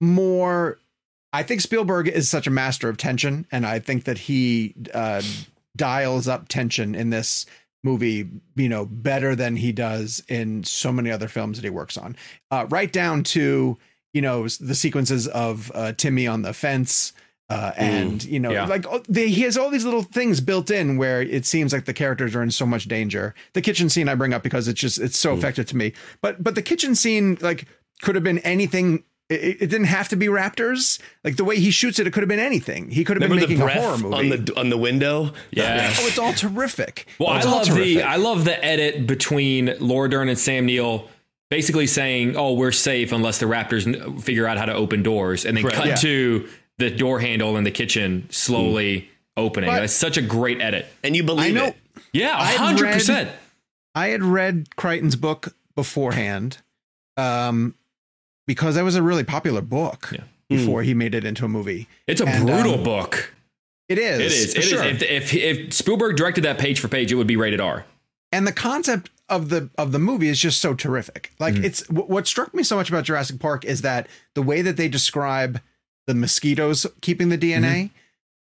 [0.00, 0.78] more.
[1.32, 5.20] I think Spielberg is such a master of tension, and I think that he uh,
[5.76, 7.46] dials up tension in this
[7.84, 11.96] movie, you know, better than he does in so many other films that he works
[11.96, 12.16] on.
[12.50, 13.78] Uh, right down to
[14.16, 17.12] you know the sequences of uh, Timmy on the fence.
[17.48, 18.66] Uh, and you know, yeah.
[18.66, 21.84] like oh, they, he has all these little things built in where it seems like
[21.84, 23.34] the characters are in so much danger.
[23.52, 25.92] The kitchen scene I bring up because it's just it's so effective to me.
[26.22, 27.66] But but the kitchen scene like
[28.02, 29.04] could have been anything.
[29.28, 31.00] It, it didn't have to be raptors.
[31.24, 32.90] Like the way he shoots it, it could have been anything.
[32.90, 34.14] He could have Remember been making a horror movie.
[34.32, 35.32] on the on the window?
[35.50, 35.92] Yeah.
[35.98, 37.06] oh, it's all terrific.
[37.18, 38.02] Well, I It's all love the.
[38.02, 41.08] I love the edit between Laura Dern and Sam Neill,
[41.50, 45.56] basically saying, "Oh, we're safe unless the Raptors figure out how to open doors," and
[45.56, 45.94] then cut Yeah.
[45.96, 49.70] to the door handle in the kitchen slowly opening.
[49.70, 50.86] But- That's such a great edit.
[51.02, 51.66] And you I believe know.
[51.66, 51.76] it.
[52.12, 53.30] Yeah, I'd hundred percent.
[53.94, 56.58] I had read Crichton's book beforehand,
[57.16, 57.74] um,
[58.46, 60.10] because that was a really popular book.
[60.12, 60.24] Yeah.
[60.48, 61.88] before he made it into a movie.
[62.06, 63.32] It's a And, brutal um, book.
[63.88, 64.20] It is.
[64.20, 64.54] It is.
[64.54, 64.64] It is.
[64.68, 64.84] sure.
[64.84, 67.84] If, if if Spielberg directed that page for page, it would be rated R.
[68.32, 71.32] and the concept of the of the movie is just so terrific.
[71.40, 71.64] Like Mm-hmm.
[71.64, 74.76] it's wh- what struck me so much about Jurassic Park is that the way that
[74.76, 75.60] they describe
[76.06, 77.90] the mosquitoes keeping the DNA.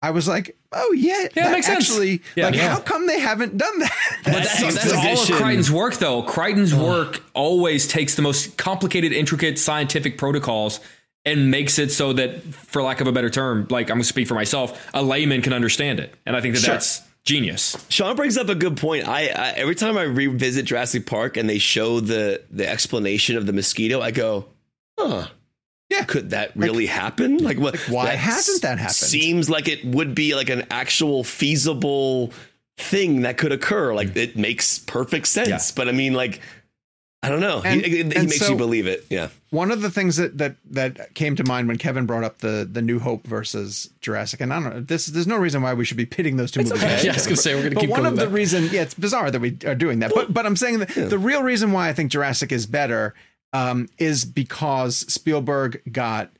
[0.00, 1.12] I was like, oh yeah.
[1.20, 1.90] Yeah, it that makes sense.
[1.90, 2.22] actually.
[2.36, 2.46] Yeah.
[2.46, 2.68] like, Yeah.
[2.70, 3.92] how come they haven't done that?
[4.24, 5.42] But That's that's, so that's all of.
[5.42, 6.22] Crichton's work, though.
[6.22, 10.80] Crichton's work always takes the most complicated, intricate scientific protocols
[11.24, 14.08] and makes it so that, for lack of a better term, like I'm going to
[14.08, 16.12] speak for myself, a layman can understand it.
[16.26, 16.74] And I think that Sure.
[16.74, 17.76] that's genius.
[17.88, 19.06] Sean brings up a good point.
[19.06, 23.46] I, I every time I revisit Jurassic Park and they show the the explanation of
[23.46, 24.46] the mosquito, I go,
[24.98, 25.28] huh.
[25.92, 26.04] Yeah.
[26.04, 27.38] Could that really happen?
[27.38, 28.94] Like what why that hasn't that happened?
[28.96, 32.32] Seems like it would be like an actual feasible
[32.78, 33.94] thing that could occur.
[33.94, 34.16] Like mm.
[34.16, 35.48] it makes perfect sense.
[35.48, 35.74] Yeah.
[35.76, 36.40] But I mean like
[37.24, 37.62] I don't know.
[37.64, 39.06] And- he he and makes so- you believe it.
[39.08, 39.28] Yeah.
[39.50, 42.66] One of the things that that that came to mind when Kevin brought up the
[42.70, 45.84] the New Hope versus Jurassic, and I don't know, this there's no reason why we
[45.84, 46.72] should be pitting those two movies.
[46.72, 46.86] okay.
[46.86, 47.42] against Yeah, I was each gonna other.
[47.42, 49.74] say, we're gonna but keep one of the reason, yeah, it's bizarre that we are
[49.74, 50.12] doing that.
[50.14, 53.14] But but I'm saying that the real reason why I think Jurassic is better
[53.52, 56.30] um, is because Spielberg got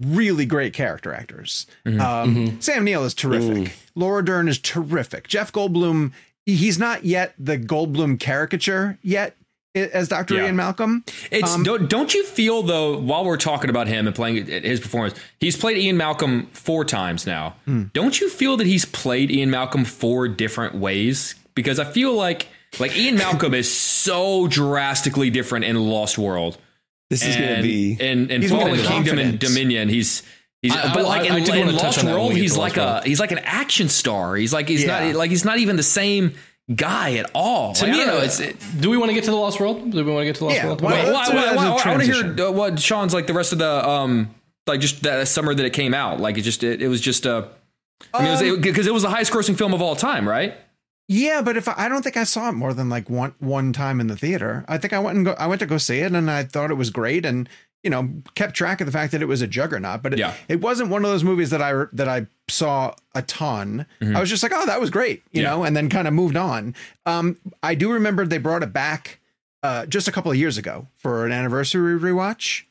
[0.00, 1.66] really great character actors.
[1.84, 2.00] Mm-hmm.
[2.00, 3.74] Um, Sam Neill is terrific.
[3.94, 5.28] Laura Dern is terrific.
[5.28, 6.12] Jeff Goldblum,
[6.46, 9.36] he's not yet the Goldblum caricature yet
[9.74, 10.34] as Dr.
[10.34, 10.46] Yeah.
[10.46, 11.04] Ian Malcolm.
[11.30, 14.80] It's Um, don't, don't you feel though while we're talking about him and playing his
[14.80, 17.54] performance, he's played Ian Malcolm four times now.
[17.66, 17.84] Hmm.
[17.92, 21.34] Don't you feel that he's played Ian Malcolm four different ways?
[21.54, 26.58] Because I feel like like Ian Malcolm is so drastically different in Lost World.
[27.10, 29.38] This is gonna be in, in He's Fallen more Kingdom and.
[29.38, 29.88] Dominion.
[29.88, 30.22] He's
[30.62, 32.76] he's I- but I- like I in, do in Lost on World, he's to like
[32.76, 34.36] Lost a he's like an action star.
[34.36, 35.06] He's like he's Yeah.
[35.08, 36.34] not like he's not even the same
[36.72, 37.72] guy at all.
[37.74, 38.18] To Like, me, don't know.
[38.18, 39.90] uh, It's, it, do we want to get to the Lost World?
[39.90, 40.80] Do we want to get to the Lost Yeah, World?
[40.82, 41.10] why- Okay.
[41.10, 43.26] Well, well, well, it as a well, I want to hear uh, what Sean's like
[43.26, 44.32] the rest of the um
[44.68, 46.20] like just that summer that it came out.
[46.20, 47.46] Like it just it, it was just uh
[48.14, 50.28] I mean, Um, because it, 'cause it was the highest grossing film of all time,
[50.28, 50.54] right?
[51.12, 53.72] Yeah, but if I, I don't think I saw it more than like one one
[53.72, 54.64] time in the theater.
[54.68, 56.70] I think I went and go, I went to go see it, and I thought
[56.70, 57.48] it was great, and
[57.82, 60.02] you know kept track of the fact that it was a juggernaut.
[60.04, 60.34] But it, Yeah.
[60.48, 63.86] it wasn't one of those movies that I that I saw a ton.
[64.00, 65.44] I was just like, oh, that was great, you Mm-hmm.
[65.44, 65.50] Yeah.
[65.50, 66.76] know, and then kind of moved on.
[67.06, 69.18] Um, I do remember they brought it back
[69.64, 72.62] uh, just a couple of years ago for an anniversary rewatch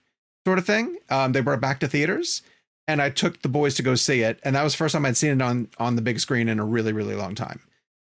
[0.47, 0.97] sort of thing.
[1.09, 2.41] Um, they brought it back to theaters.
[2.87, 5.05] And I took the boys to go see it, and that was the first time
[5.05, 7.59] I'd seen it on on the big screen in a really, really long time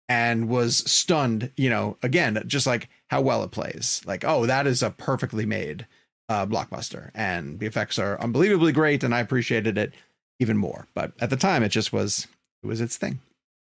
[0.09, 4.01] and was stunned, you know, again, just like how well it plays.
[4.05, 5.85] Like, oh, that is a perfectly made
[6.27, 9.93] uh, blockbuster, and the effects are unbelievably great, and I appreciated it
[10.39, 10.87] even more.
[10.95, 12.27] But at the time, it just was
[12.63, 13.19] it was its thing.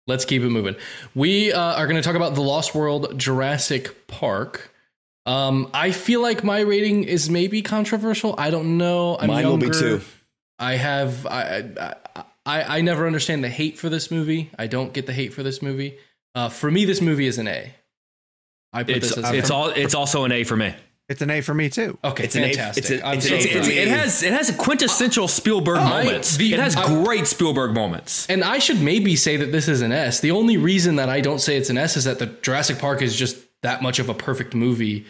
[0.06, 0.76] Let's keep it moving.
[1.14, 4.70] We uh, are going to talk about the Lost World Jurassic Park.
[5.24, 8.34] Um, I feel like my rating is maybe controversial.
[8.36, 9.16] I don't know.
[9.18, 10.02] I'm Mine will be too.
[10.58, 14.50] I have I, I I I never understand the hate for this movie.
[14.58, 15.96] I don't get the hate for this movie.
[16.34, 17.72] Uh, for me, this movie is an A.
[18.72, 20.74] I put It's this as it's all it's also an A for me.
[21.08, 21.98] It's an A for me too.
[22.02, 22.24] okay.
[22.24, 22.84] It's an A- fantastic.
[22.84, 23.76] it's a- I'm it's so It's, for it's, glad.
[23.76, 23.82] me.
[23.82, 26.36] it has it has quintessential Spielberg I- moments.
[26.36, 28.26] the- it has I- great Spielberg moments.
[28.28, 30.20] And I should maybe say that this is an S.
[30.20, 33.00] The only reason that I don't say it's an S is that the Jurassic Park
[33.02, 35.06] is just that much of a perfect movie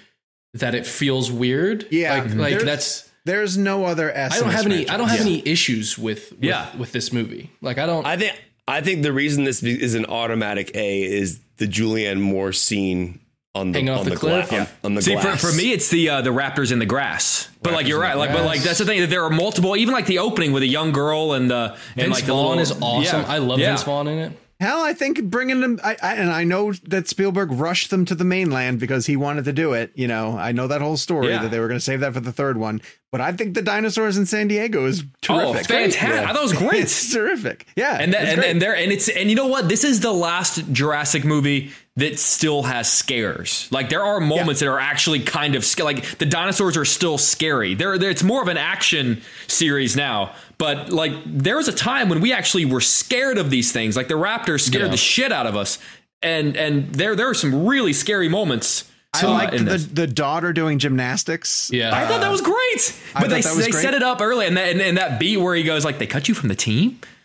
[0.52, 1.86] that it feels weird.
[1.90, 2.12] Yeah.
[2.14, 3.10] like, like There's- that's.
[3.26, 4.32] There's no other S.
[4.34, 4.86] I don't this have any.
[4.86, 5.40] I don't have franchise.
[5.42, 6.76] any issues with, with Yeah.
[6.76, 7.50] with this movie.
[7.62, 8.04] Like I don't.
[8.04, 8.34] I think
[8.66, 13.20] I think the reason this is an automatic A is the Julianne Moore scene
[13.54, 14.48] on the Hanging off on the the, cliff?
[14.48, 15.40] gla- on, on the See, for, glass.
[15.40, 17.48] for me, it's the uh, the Raptors in the grass.
[17.62, 19.76] But like you're right, the like but like that's the thing that there are multiple.
[19.76, 22.56] Even like the opening with a young girl and the and Vince like the Vaughn
[22.56, 23.20] little- is awesome.
[23.22, 23.26] Yeah.
[23.28, 23.68] I love Yeah.
[23.68, 24.32] Vince Vaughn in it.
[24.60, 28.14] Hell, I think bringing them, I, I, and I know that Spielberg rushed them to
[28.14, 29.90] the mainland because he wanted to do it.
[29.96, 31.42] You know, I know that whole story Yeah.
[31.42, 32.80] that they were going to save that for the third one.
[33.14, 35.46] But I think the dinosaurs in San Diego is terrific.
[35.46, 35.68] Oh, terrific.
[35.68, 36.28] fantastic!
[36.28, 36.82] I thought it was great.
[36.82, 37.64] It's terrific.
[37.76, 40.10] Yeah, and that, and, and there and it's and you know what this is the
[40.10, 45.54] last jurassic movie that still has scares like there are moments that are actually kind
[45.54, 50.34] of like the dinosaurs are still scary there it's more of an action series now
[50.58, 54.08] but like there was a time when we actually were scared of these things like
[54.08, 54.90] the raptors scared Yeah.
[54.90, 55.78] the shit out of us
[56.20, 58.90] and and there there are some really scary moments
[59.22, 59.86] I liked the, this.
[59.86, 61.70] the daughter doing gymnastics.
[61.72, 61.94] Yeah.
[61.94, 63.82] I thought that was great, I but they, that was they great.
[63.82, 66.06] set it up early, and that and, and that beat where he goes like, "They
[66.06, 66.98] cut you from the team."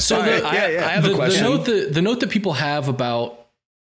[0.00, 0.86] So the, I, yeah, yeah.
[0.86, 1.44] I have the, a question.
[1.44, 3.46] The note that the note that people have about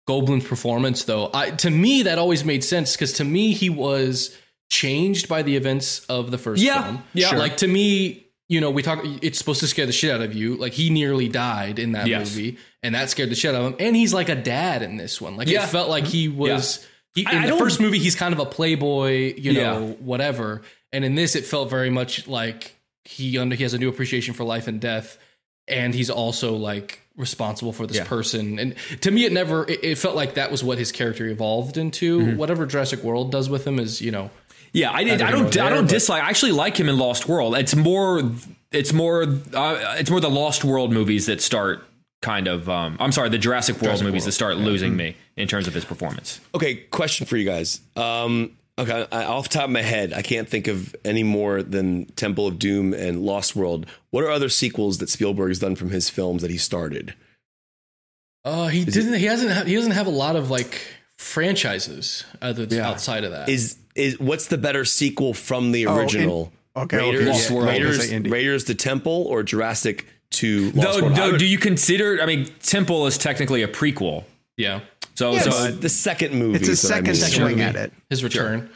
[0.07, 4.35] Goldblum's performance, though, I, to me that always made sense because to me he was
[4.69, 7.03] changed by the events of the first Yeah, film.
[7.13, 7.35] yeah.
[7.35, 8.99] Like to me, you know, we talk.
[9.21, 10.55] It's supposed to scare the shit out of you.
[10.55, 12.35] Like he nearly died in that Yes.
[12.35, 13.75] movie, and that scared the shit out of him.
[13.79, 15.37] And he's like a dad in this one.
[15.37, 15.63] Like Yeah.
[15.63, 16.85] it felt like he was.
[17.15, 19.93] He, in I the don't- first movie, he's kind of a playboy, you know, Yeah.
[19.99, 20.61] whatever.
[20.93, 24.33] And in this, it felt very much like he under he has a new appreciation
[24.33, 25.17] for life and death,
[25.67, 28.03] and he's also like responsible for this Yeah.
[28.05, 28.57] person.
[28.59, 31.77] And to me, it never it, it felt like that was what his character evolved
[31.77, 32.19] into.
[32.19, 32.37] Mm-hmm.
[32.37, 34.29] Whatever Jurassic World does with him is you know
[34.73, 35.19] Yeah, I did.
[35.19, 35.53] Neither I don't.
[35.53, 36.23] there, I don't but- dislike.
[36.23, 37.55] I actually like him in Lost World.
[37.55, 38.21] It's more.
[38.71, 39.23] It's more.
[39.23, 41.83] Uh, it's more the Lost World movies that start
[42.21, 42.69] kind of.
[42.69, 45.67] Um, I'm sorry, the Jurassic World Jurassic movies World, that start losing me in terms
[45.67, 46.39] of his performance.
[46.53, 47.81] Okay, question for you guys.
[47.95, 51.63] Um, okay, I, off the top of my head, I can't think of any more
[51.63, 53.85] than Temple of Doom and Lost World.
[54.11, 57.15] What are other sequels that Spielberg's done from his films that he started?
[58.45, 59.13] Uh, he didn't.
[59.15, 59.51] He hasn't.
[59.51, 60.79] Ha- he doesn't have a lot of like
[61.17, 62.87] franchises other Yeah.
[62.87, 63.49] outside of that.
[63.49, 66.51] Is is what's the better sequel from the Oh, in- original?
[66.75, 67.67] okay, okay, Raiders, Lost World.
[67.67, 71.15] Raiders, Say Raiders, the Temple, or Jurassic to Lost Though, World?
[71.17, 72.21] Though, would- do you consider?
[72.21, 74.23] I mean, Temple is technically a prequel.
[74.57, 74.81] yeah,
[75.15, 76.57] So, Yeah, so it's the second movie.
[76.57, 77.15] It's a that I second mean.
[77.31, 77.61] swing movie.
[77.63, 77.93] at it.
[78.09, 78.69] his return.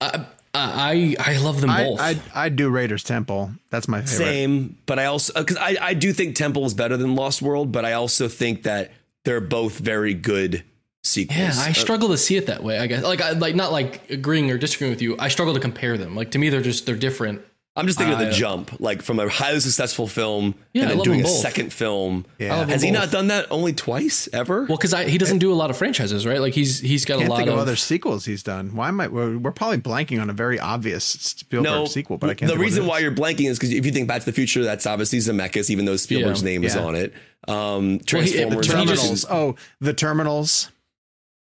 [0.00, 2.00] I, I I love them I, both.
[2.00, 3.52] I I do Raiders Temple.
[3.70, 4.16] That's my favorite.
[4.24, 7.70] Same, but I also because I, I do think Temple is better than Lost World,
[7.70, 8.90] but I also think that
[9.24, 10.64] they're both very good
[11.02, 11.38] sequels.
[11.38, 12.78] yeah, I Uh, struggle to see it that way.
[12.78, 15.16] I guess like I like not like agreeing or disagreeing with you.
[15.18, 16.14] I struggle to compare them.
[16.16, 17.42] Like to me, they're just they're different.
[17.76, 20.90] I'm just thinking of the jump, like from a highly successful film Yeah, I and
[20.90, 21.40] then love doing a them both.
[21.40, 22.26] second film.
[22.38, 22.66] Yeah.
[22.66, 22.98] Has he both.
[23.00, 24.64] not done that only twice ever?
[24.68, 26.40] Well, because he doesn't do a lot of franchises, right?
[26.40, 28.74] Like he's he's got a Can't lot think of, of other sequels he's done.
[28.74, 29.06] Why am I?
[29.06, 32.50] We're, we're probably blanking on a very obvious Spielberg no sequel, but I can't.
[32.50, 34.84] The reason why you're blanking is because if you think Back to the Future, that's
[34.84, 36.46] obviously Zemeckis, even though Spielberg's Yeah.
[36.50, 37.14] name is on it.
[37.46, 38.66] Um, Transformers.
[38.66, 39.26] but he just- terminals.
[39.30, 40.70] oh, the terminals.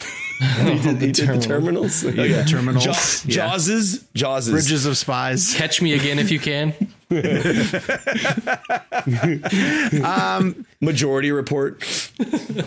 [0.00, 2.04] He did, he did the terminals.
[2.04, 2.84] Oh, Yeah, terminals.
[2.84, 3.48] Jaws, Yeah.
[3.48, 4.50] Jawses, Jawses.
[4.52, 5.54] Bridges of Spies.
[5.54, 6.74] catch me again if you can.
[10.80, 12.12] Majority Report.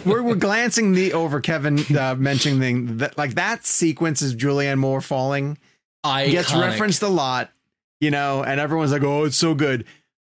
[0.05, 5.01] we're, we're glancing the over Kevin uh, mentioning that like that sequence is Julianne Moore
[5.01, 5.57] falling
[6.03, 7.51] I gets referenced a lot,
[7.99, 9.85] you know, and everyone's like, "Oh, it's so good."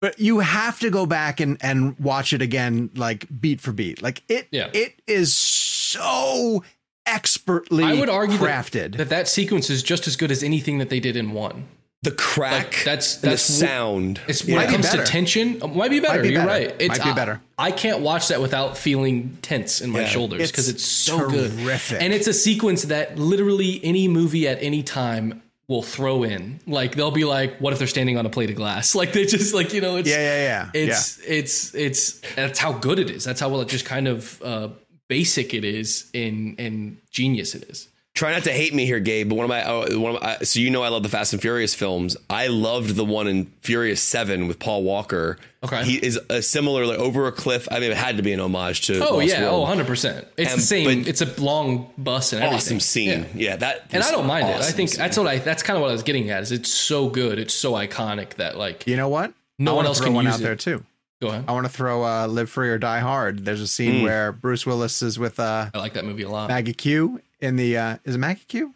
[0.01, 4.01] But you have to go back and and watch it again, like beat for beat.
[4.01, 4.69] Like it, Yeah.
[4.73, 6.63] it is so
[7.12, 8.97] expertly I would argue that- crafted.
[8.97, 11.65] that that sequence is just as good as anything that they did in one.
[12.04, 12.52] The crack.
[12.65, 14.19] Like, that's- that's the sound.
[14.28, 15.04] It's Might when it comes better.
[15.04, 16.24] to tension, uh, might be better.
[16.24, 16.65] be You're better.
[16.67, 16.76] right.
[16.80, 17.41] It's Might be better.
[17.60, 20.08] I, can't watch that without feeling tense in my Yeah.
[20.08, 21.52] shoulders because It's it's, so good.
[22.00, 26.60] And it's a sequence that literally any movie at any time will throw in.
[26.65, 29.26] Like they'll be like, "What if they're standing on a plate of glass?" Like they
[29.26, 30.82] just like you know, it's Yeah, yeah, yeah.
[30.82, 33.24] It's it's it's that's how good it is.
[33.24, 34.69] That's how well it just kind of uh,
[35.12, 37.89] basic it is in and genius it is.
[38.13, 39.28] Try not to hate me here, Gabe.
[39.30, 41.32] But one of my, oh, one of my, so you know, I love the Fast
[41.34, 42.17] and Furious films.
[42.30, 45.38] I loved the one in Furious Seven with Paul Walker.
[45.63, 45.84] Okay.
[45.86, 47.67] he is a similar, like over a cliff.
[47.71, 49.00] I mean, it had to be an homage to.
[49.08, 49.56] Oh Lost yeah, oh, World.
[49.56, 50.28] oh 100 percent.
[50.38, 51.02] It's And- the same.
[51.04, 52.58] but- It's a long bus and everything.
[52.58, 53.26] awesome scene.
[53.34, 53.52] Yeah.
[53.52, 53.86] Yeah, that.
[53.91, 54.56] and I don't mind it.
[54.58, 55.00] I think scene.
[55.00, 55.38] that's what I.
[55.39, 56.41] That's kind of what I was getting at.
[56.43, 57.39] Is it's so good.
[57.39, 59.34] It's so iconic that like You know what?
[59.58, 60.43] No I one else can one use out it.
[60.43, 60.84] there too.
[61.21, 61.45] Go ahead.
[61.47, 64.03] I want to throw uh, "Live Free or Die Hard." There's a scene Mm.
[64.03, 66.49] where Bruce Willis is with uh, I like that movie a lot.
[66.49, 68.73] Maggie Q in the uh, is it Maggie Q?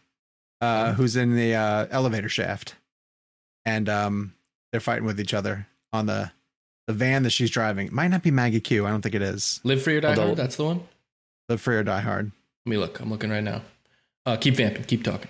[0.61, 2.75] Uh, who's in the uh, elevator shaft,
[3.65, 4.33] and um,
[4.71, 6.31] they're fighting with each other on the
[6.87, 7.87] the van that she's driving.
[7.87, 8.85] It might not be Maggie Q.
[8.85, 9.59] I don't think it is.
[9.63, 10.37] Live free or die Although- hard.
[10.37, 10.83] That's the one.
[11.49, 12.31] Live Free or Die Hard.
[12.65, 12.99] Let me look.
[12.99, 13.61] I'm looking right now.
[14.25, 14.85] Uh, keep vamping.
[14.85, 15.29] Keep talking.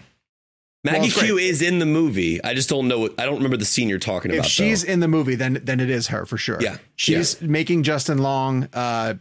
[0.86, 2.42] Maggie Well, Q is in the movie.
[2.44, 3.00] I just don't know.
[3.00, 4.46] What, I don't remember the scene you're talking If about.
[4.46, 4.94] If she's though.
[4.94, 6.60] in the movie, then then it is her for sure.
[6.62, 6.78] Yeah.
[6.96, 9.16] she's making Justin Long uh,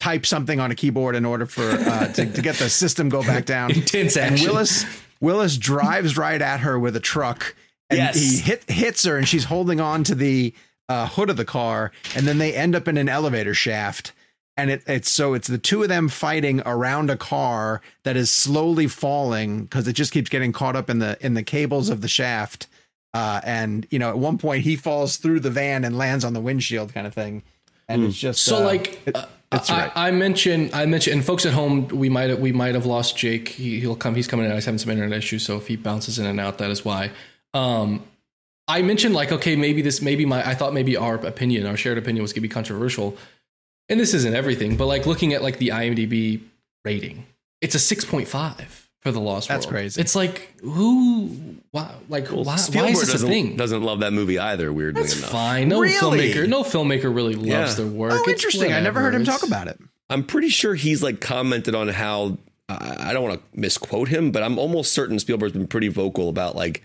[0.00, 3.22] type something on a keyboard in order for uh, to, to get the system go
[3.22, 3.70] back down.
[3.72, 4.46] Intense and action.
[4.48, 4.84] Willis
[5.20, 7.54] Willis drives right at her with a truck,
[7.88, 8.16] and Yes.
[8.16, 10.54] he hit hits her, and she's holding on to the
[10.88, 14.12] uh, hood of the car, and then they end up in an elevator shaft.
[14.60, 18.30] And it, it's so it's the two of them fighting around a car that is
[18.30, 22.02] slowly falling because it just keeps getting caught up in the in the cables of
[22.02, 22.66] the shaft.
[23.14, 26.34] Uh, and you know, at one point he falls through the van and lands on
[26.34, 27.42] the windshield, kind of thing.
[27.88, 29.92] And it's just So uh, like, it- uh, it's I, right.
[29.96, 33.48] I mentioned, I mentioned, and folks at home, we might we might have lost Jake.
[33.48, 34.14] He, he'll come.
[34.14, 34.52] He's coming in.
[34.52, 37.10] He's having some internet issues, so if he bounces in and out, that is why.
[37.54, 38.04] Um,
[38.68, 41.98] I mentioned like, okay, maybe this, maybe my, I thought maybe our opinion, our shared
[41.98, 43.16] opinion, was gonna be controversial,
[43.90, 46.40] and this isn't everything, but like looking at like the IMDb
[46.84, 47.26] rating,
[47.60, 49.74] it's a six point five for the Lost That's World.
[49.74, 50.00] crazy.
[50.00, 51.28] It's like who,
[51.72, 53.56] why, like why, why Spielberg is this a doesn't, thing?
[53.56, 54.72] doesn't love that movie either.
[54.72, 55.68] Weirdly That's enough, fine.
[55.68, 56.30] No Really?
[56.32, 57.74] filmmaker, no filmmaker really loves Yeah.
[57.74, 58.12] their work.
[58.12, 58.72] oh, It's interesting.
[58.72, 59.38] I never heard him whatever.
[59.38, 59.78] talk about it.
[60.08, 62.38] I'm pretty sure he's like commented on how
[62.68, 66.28] I I don't want to misquote him, but I'm almost certain Spielberg's been pretty vocal
[66.28, 66.82] about like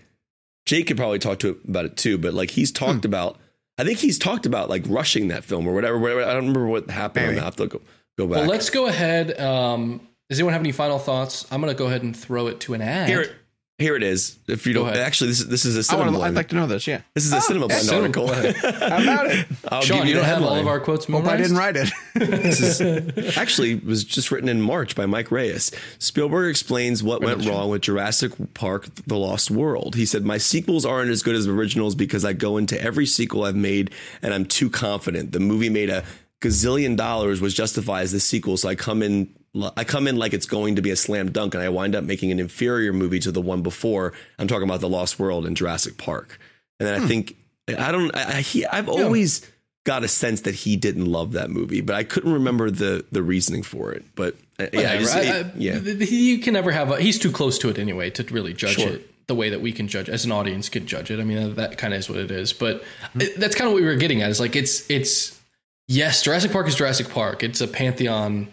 [0.64, 3.08] Jake could probably talk to it about it too, but like he's talked Hmm.
[3.10, 3.38] about.
[3.78, 5.98] I think he's talked about like rushing that film or whatever.
[5.98, 6.22] whatever.
[6.22, 7.24] I don't remember what happened.
[7.24, 7.34] on Maybe.
[7.36, 7.42] that.
[7.42, 7.80] I have to go,
[8.16, 8.38] go back.
[8.38, 9.38] Well, let's go ahead.
[9.38, 11.46] Um, does anyone have any final thoughts?
[11.50, 13.08] I'm going to go ahead and throw it to an ad.
[13.08, 13.36] Here,
[13.78, 14.38] Here it is.
[14.48, 15.02] If you Go don't, ahead.
[15.02, 16.36] actually, this is this is a I cinema would, I'd blend.
[16.36, 16.86] like to know this.
[16.86, 17.02] Yeah.
[17.12, 18.26] this is a ah, CinemaBlend cinema article.
[18.26, 18.56] blend.
[18.62, 19.46] How about it?
[19.68, 21.76] I'll Sean, give you the don't have all of our quotes Hope I didn't write
[21.76, 21.90] it.
[22.14, 25.70] This is actually was just written in March by Mike Reyes.
[25.98, 29.94] Spielberg explains what went wrong with Jurassic Park: The Lost World.
[29.94, 33.44] He said, "My sequels aren't as good as originals because I go into every sequel
[33.44, 33.90] I've made
[34.22, 35.32] and I'm too confident.
[35.32, 36.02] The movie made a
[36.40, 38.56] gazillion dollars, which justifies the sequel.
[38.56, 39.28] So I come in."
[39.76, 42.04] I come in like it's going to be a slam dunk, and I wind up
[42.04, 44.12] making an inferior movie to the one before.
[44.38, 46.38] I'm talking about The Lost World and Jurassic Park.
[46.80, 47.36] And then I think
[47.68, 48.14] I don't.
[48.14, 49.46] I, I he, I've always
[49.84, 53.22] got a sense that he didn't love that movie, but I couldn't remember the the
[53.22, 54.04] reasoning for it.
[54.14, 55.78] But uh, yeah, I just, I- it- yeah.
[55.78, 56.90] You can never have.
[56.90, 58.88] A, he's too close to it anyway to really judge Sure.
[58.94, 61.18] it the way that we can judge as an audience can judge it.
[61.18, 62.52] I mean, that, that kind of is what it is.
[62.52, 62.84] But
[63.14, 63.40] Mm-hmm.
[63.40, 64.30] that's kind of what we were getting at.
[64.30, 65.40] Is like it's it's
[65.88, 67.42] yes, Jurassic Park is Jurassic Park.
[67.42, 68.48] It's a pantheon.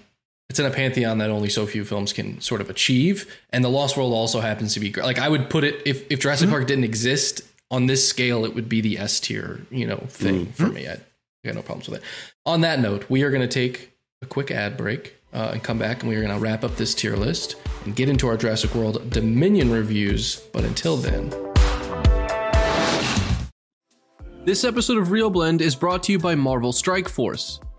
[0.54, 3.26] It's in a pantheon that only so few films can sort of achieve.
[3.50, 5.04] And The Lost World also happens to be great.
[5.04, 6.54] Like I would put it if if Jurassic Mm-hmm.
[6.54, 7.42] Park didn't exist
[7.72, 10.74] on this scale, it would be the S tier, you know, thing for Mm-hmm.
[10.76, 10.88] me.
[10.88, 10.98] I, I
[11.44, 12.06] got no problems with it.
[12.46, 15.80] On that note, we are going to take a quick ad break uh, and come
[15.80, 18.38] back, and we are going to wrap up this tier list and get into our
[18.38, 20.36] Jurassic World Dominion reviews.
[20.54, 21.32] But until then.
[24.46, 27.60] This episode of ReelBlend is brought to you by Marvel Strike Force.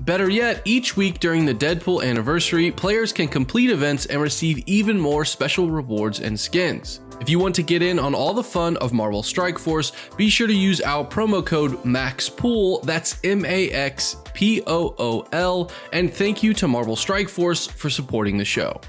[0.00, 4.98] Better yet, each week during the Deadpool anniversary, players can complete events and receive even
[4.98, 7.00] more special rewards and skins.
[7.20, 10.30] If you want to get in on all the fun of Marvel Strike Force, be
[10.30, 15.70] sure to use our promo code MAXPOOL, that's M A X P O O L,
[15.92, 18.80] and thank you to Marvel Strike Force for supporting the show.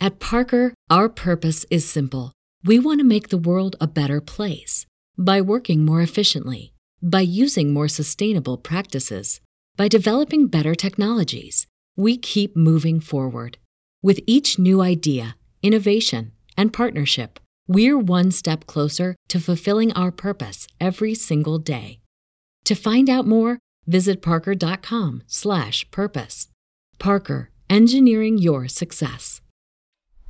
[0.00, 2.32] At Parker, our purpose is simple.
[2.64, 6.72] We want to make the world a better place by working more efficiently,
[7.02, 9.40] by using more sustainable practices,
[9.76, 11.66] by developing better technologies.
[11.96, 13.58] We keep moving forward.
[14.02, 20.66] With each new idea, innovation, and partnership, we're one step closer to fulfilling our purpose
[20.80, 22.00] every single day.
[22.64, 26.48] To find out more, visit parker.com/purpose.
[26.98, 29.40] Parker, engineering your success.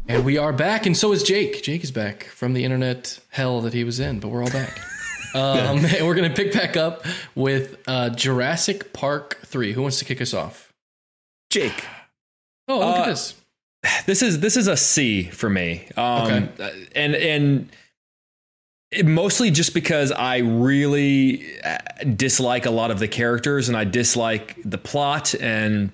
[0.07, 1.63] And we are back, and so is Jake.
[1.63, 4.81] Jake is back from the internet hell that he was in, but we're all back.
[5.35, 7.05] um, and we're going to pick back up
[7.35, 9.73] with uh, Jurassic Park 3.
[9.73, 10.73] Who wants to kick us off?
[11.51, 11.85] Jake.
[12.69, 13.35] Oh, look Uh, at this.
[14.07, 15.87] this is this is a C for me.
[15.97, 16.49] Um,
[16.95, 17.69] and and
[18.91, 21.79] it- mostly just because I really uh,
[22.17, 25.91] dislike a lot of the characters and I dislike the plot and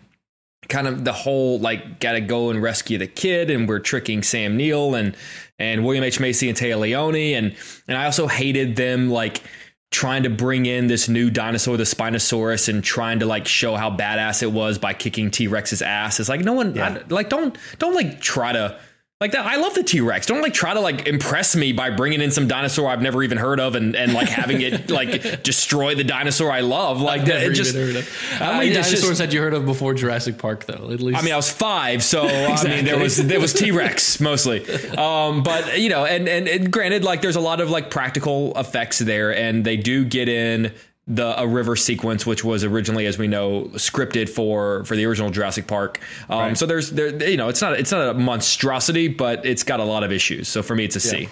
[0.69, 4.57] kind of the whole like gotta go and rescue the kid and we're tricking Sam
[4.57, 5.15] Neill and
[5.59, 6.21] and William H.
[6.21, 7.35] Macy and Téa Leoni.
[7.35, 7.55] And
[7.89, 9.43] and I also hated them like
[9.91, 13.91] trying to bring in this new dinosaur, the Spinosaurus, and trying to like show how
[13.97, 16.19] badass it was by kicking T Rex's ass.
[16.21, 18.79] It's like no one I- like don't don't like try to
[19.21, 19.47] like that.
[19.47, 20.27] I love the T Rex.
[20.27, 23.39] Don't like try to like impress me by bringing in some dinosaur I've never even
[23.39, 27.01] heard of and and like having it like destroy the dinosaur I love.
[27.01, 27.43] Like that.
[27.43, 28.23] It just even heard of.
[28.39, 30.91] How uh, many just- dinosaurs had you heard of before Jurassic Park, though?
[30.91, 33.71] At least I mean, I was five, so I mean, there was there was T
[33.71, 37.71] Rex mostly, um, but you know, and, and and granted, like there's a lot of
[37.71, 40.73] like practical effects there, and they do get in
[41.07, 45.31] the a river sequence, which was originally, as we know, scripted for for the original
[45.31, 46.01] Jurassic Park.
[46.31, 49.81] Um, So there's there, you know, it's not it's not a monstrosity, but it's got
[49.81, 50.49] a lot of issues.
[50.49, 51.29] So for me, it's a C.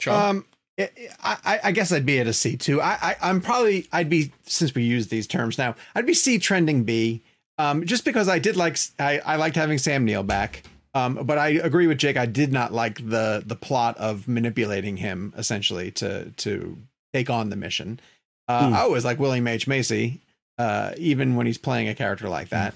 [0.00, 0.30] Sean?
[0.30, 0.44] Um,
[0.78, 2.80] I, I, I guess I'd be at a C too.
[2.80, 5.74] I, I, I'm probably I'd be since we use these terms now.
[5.94, 7.22] I'd be C trending B.
[7.58, 10.62] Um, just because I did like I, I liked having Sam Neill back.
[10.94, 12.16] Um, but I agree with Jake.
[12.16, 16.78] I did not like the the plot of manipulating him essentially to to
[17.12, 18.00] take on the mission.
[18.48, 20.20] Uh, I always like William H Macy,
[20.58, 22.74] uh, even when he's playing a character like that.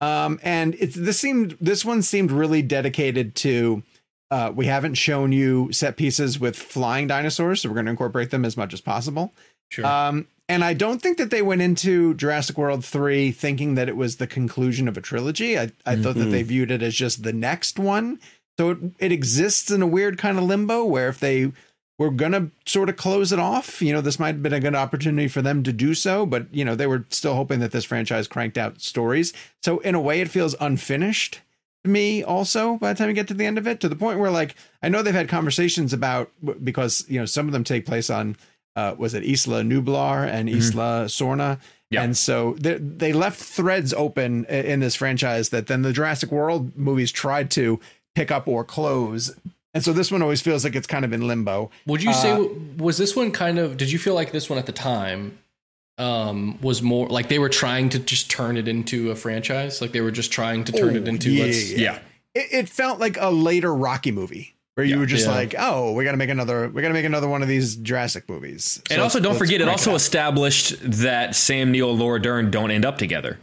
[0.00, 3.82] Um, and it's this seemed this one seemed really dedicated to.
[4.30, 8.30] Uh, we haven't shown you set pieces with flying dinosaurs, so we're going to incorporate
[8.30, 9.32] them as much as possible.
[9.70, 9.86] sure.
[9.86, 13.96] Um, and I don't think that they went into Jurassic World 3 thinking that it
[13.96, 15.58] was the conclusion of a trilogy.
[15.58, 18.20] I, I thought that they viewed it as just the next one.
[18.58, 21.52] So it, it exists in a weird kind of limbo where if they
[21.98, 23.80] were gonna sort of close it off.
[23.80, 26.52] You know, this might have been a good opportunity for them to do so, but
[26.52, 29.32] you know, they were still hoping that this franchise cranked out stories.
[29.62, 31.40] So in a way, it feels unfinished
[31.84, 32.22] to me.
[32.22, 34.30] Also, by the time you get to the end of it, to the point where
[34.30, 36.30] like I know they've had conversations about
[36.62, 38.36] because you know some of them take place on
[38.76, 41.60] uh, was it Isla Nublar and Isla Sorna.
[41.90, 42.02] Yeah.
[42.02, 46.76] And so they, they left threads open in this franchise that then the Jurassic World
[46.76, 47.78] movies tried to
[48.14, 49.34] pick up or close.
[49.74, 51.70] And so this one always feels like it's kind of in limbo.
[51.86, 52.44] Would you say Uh,
[52.78, 53.76] was this one kind of?
[53.76, 55.38] Did you feel like this one at the time
[55.98, 59.80] um, was more like they were trying to just turn it into a franchise?
[59.80, 61.72] Like they were just trying to turn it Oh, into yeah, let's.
[61.72, 61.78] yeah.
[61.78, 61.98] Yeah.
[62.34, 65.34] It, it felt like a later Rocky movie where you were just Yeah.
[65.34, 67.76] like, oh, we got to make another, we got to make another one of these
[67.76, 68.82] Jurassic movies.
[68.90, 69.96] And also, don't forget, it also out.
[69.96, 73.38] established that Sam Neill and Laura Dern don't end up together.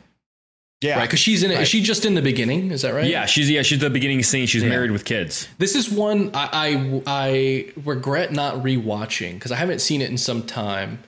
[0.81, 1.55] Yeah, Right, because she's in it.
[1.55, 1.61] Right.
[1.61, 2.71] Is she just in the beginning?
[2.71, 3.05] Is that right?
[3.05, 4.47] Yeah, she's yeah, she's the beginning scene.
[4.47, 5.47] She's married with kids.
[5.59, 10.17] This is one I I, I regret not rewatching because I haven't seen it in
[10.17, 10.99] some time.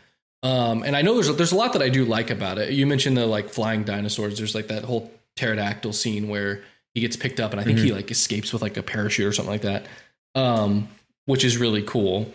[0.43, 2.71] Um, and I know there's there's a lot that I do like about it.
[2.71, 4.38] You mentioned the like flying dinosaurs.
[4.38, 6.61] There's like that whole pterodactyl scene where
[6.93, 9.32] he gets picked up, and I think he like escapes with like a parachute or
[9.32, 9.88] something like that,
[10.36, 10.88] um,
[11.26, 12.32] which is really cool.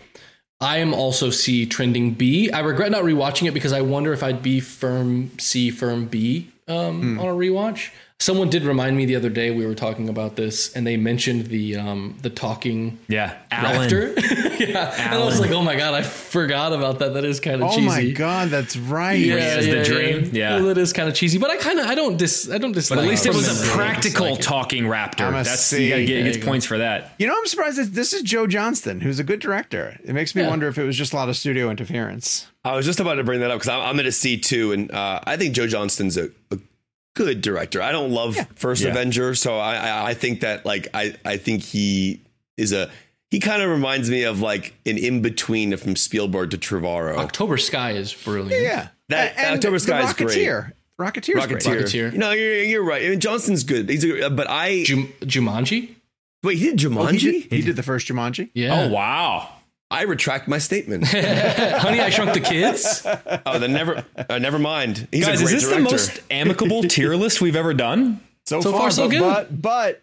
[0.61, 2.51] I am also C trending B.
[2.51, 6.49] I regret not rewatching it because I wonder if I'd be firm C, firm B
[6.67, 7.91] um, on a rewatch.
[8.21, 11.45] Someone did remind me the other day we were talking about this, and they mentioned
[11.45, 14.13] the um, the talking Yeah, raptor.
[14.59, 17.13] yeah, and I was like, oh my god, I forgot about that.
[17.13, 17.85] That is kind of oh cheesy.
[17.87, 19.13] my god, that's right.
[19.13, 20.29] Yeah, has the yeah, dream.
[20.33, 20.55] Yeah.
[20.57, 22.73] Well, it is kind of cheesy, but I kind of I don't dis I don't
[22.73, 22.97] dislike.
[22.97, 24.43] But at least it was a a I practical dislike it.
[24.43, 25.31] talking raptor.
[25.31, 25.85] That's C.
[25.85, 26.45] you gotta get There gets go.
[26.45, 27.13] points for that.
[27.19, 29.97] You know, I'm surprised that this is Joe Johnston, who's a good director.
[30.03, 30.49] It makes me Yeah.
[30.49, 32.47] wonder if it was just a lot of studio interference.
[32.65, 34.73] I was just about to bring that up because I'm, I'm at a C two,
[34.73, 36.57] and uh, I think Joe Johnston's a, a
[37.25, 37.81] good director.
[37.81, 38.89] I don't love First Yeah.
[38.89, 42.21] Avenger, so I, I I think that like I I think he
[42.57, 42.89] is a
[43.31, 47.17] he kind of reminds me of like an in between from Spielberg to Trevorrow.
[47.17, 48.63] October Sky is brilliant.
[48.63, 50.29] Yeah, That- and October the Sky is great.
[50.29, 50.71] Rocketeer.
[50.99, 51.45] Rocketeer's.
[51.45, 51.81] Rocketeer.
[51.83, 52.13] Rocketeer.
[52.13, 53.05] No, you're you're right.
[53.05, 53.89] I mean, Johnston's good.
[53.89, 55.95] He's a, but I Jum- Jumanji.
[56.43, 56.57] wait.
[56.57, 57.19] He did Oh, Jumanji.
[57.19, 58.49] he, did, he did the first Jumanji.
[58.53, 58.81] Yeah.
[58.83, 59.49] Oh wow.
[59.91, 61.03] I retract my statement.
[61.07, 63.01] Honey, I Shrunk the Kids.
[63.45, 64.05] oh, then never.
[64.29, 65.07] Uh, never mind.
[65.11, 65.83] He's Guys, a is this director.
[65.83, 68.21] the most amicable tier list we've ever done?
[68.45, 69.11] So, So far, far, so but,
[69.49, 69.61] good.
[69.61, 70.01] But, but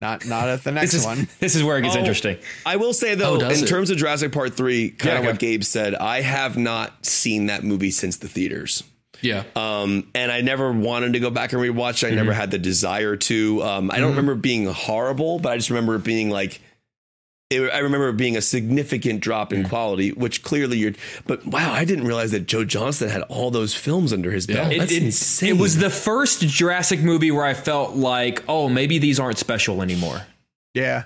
[0.00, 1.28] not not at the next This is one.
[1.40, 1.98] this is where it gets Oh.
[1.98, 2.38] interesting.
[2.66, 3.66] I will say though, Oh, in it?
[3.66, 5.30] terms of Jurassic Park three, kind Yeah, of go.
[5.30, 8.82] what Gabe said, I have not seen that movie since the theaters.
[9.20, 9.44] Yeah.
[9.54, 12.02] Um, and I never wanted to go back and rewatch.
[12.02, 12.06] it.
[12.06, 12.16] I Mm-hmm.
[12.16, 13.62] never had the desire to.
[13.62, 16.60] Um, I don't remember it being horrible, but I just remember it being like.
[17.52, 19.56] It, I remember it being a significant drop Mm.
[19.58, 20.92] in quality, which clearly you're.
[21.26, 24.72] But wow, I didn't realize that Joe Johnston had all those films under his belt.
[24.72, 24.78] Yeah.
[24.78, 25.56] That's it, insane.
[25.56, 29.82] it was the first Jurassic movie where I felt like, oh, maybe these aren't special
[29.82, 30.22] anymore.
[30.74, 31.04] Yeah.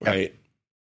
[0.00, 0.34] right.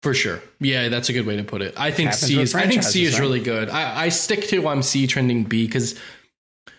[0.03, 0.41] For sure.
[0.61, 1.75] Yeah, that's a good way to put it.
[1.77, 3.21] I think C is I think C is right?
[3.21, 3.69] really good.
[3.69, 5.99] I, I stick to I'm C trending B because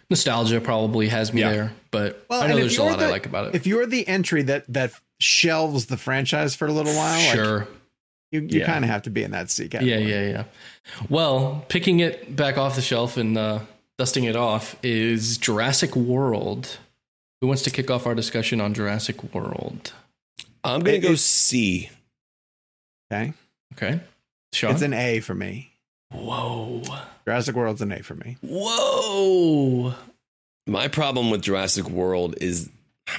[0.09, 1.51] nostalgia probably has me Yeah.
[1.51, 1.71] there.
[1.91, 3.55] But Well, I know there's a lot the- I like about it.
[3.55, 7.67] If you're the entry that that shelves the franchise for a little while, like, sure.
[8.31, 8.65] You, you Yeah.
[8.65, 10.01] kind of have to be in that C category.
[10.03, 10.43] Yeah, yeah, yeah.
[11.09, 13.59] Well, picking it back off the shelf and uh,
[13.97, 16.77] dusting it off is Jurassic World.
[17.41, 19.93] Who wants to kick off our discussion on Jurassic World?
[20.63, 21.89] I'm gonna It- go C.
[23.11, 23.33] Okay.
[23.73, 23.99] Okay.
[24.53, 24.71] Sean?
[24.71, 25.71] It's an A for me.
[26.11, 26.81] Whoa.
[27.25, 28.37] Jurassic World's an A for me.
[28.41, 29.93] Whoa.
[30.67, 32.69] My problem with Jurassic World is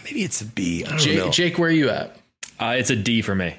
[0.04, 0.84] maybe it's a B.
[0.84, 1.30] I don't Jake, know.
[1.30, 2.16] Jake, where are you at?
[2.58, 3.56] Uh, it's a D for me.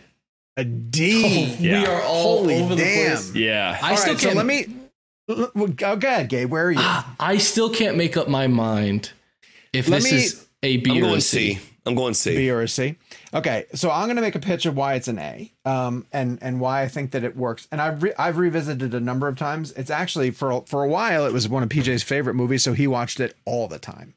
[0.61, 1.55] A D.
[1.59, 1.81] Yeah.
[1.81, 3.33] We are all Holy over the place.
[3.35, 3.77] Yeah.
[3.81, 4.33] I All still right, can't.
[4.33, 4.65] so let me.
[5.29, 6.49] l- well, Go ahead, Gabe.
[6.49, 6.79] Where are you?
[7.19, 9.11] I still can't make up my mind
[9.73, 11.53] if Let this me- is a B I'm or going a C.
[11.55, 11.59] C.
[11.85, 12.35] I'm going C.
[12.35, 12.95] B or a C.
[13.33, 16.37] Okay, so I'm going to make a pitch of why it's an A, um, and
[16.43, 17.67] and why I think that it works.
[17.71, 19.71] And I've re- I've revisited a number of times.
[19.71, 22.73] It's actually for a- for a while it was one of PJ's favorite movies, so
[22.73, 24.13] he watched it all the time.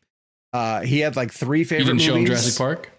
[0.53, 2.41] Uh, he had like three You favorite didn't show him movies.
[2.43, 2.91] Jurassic Park?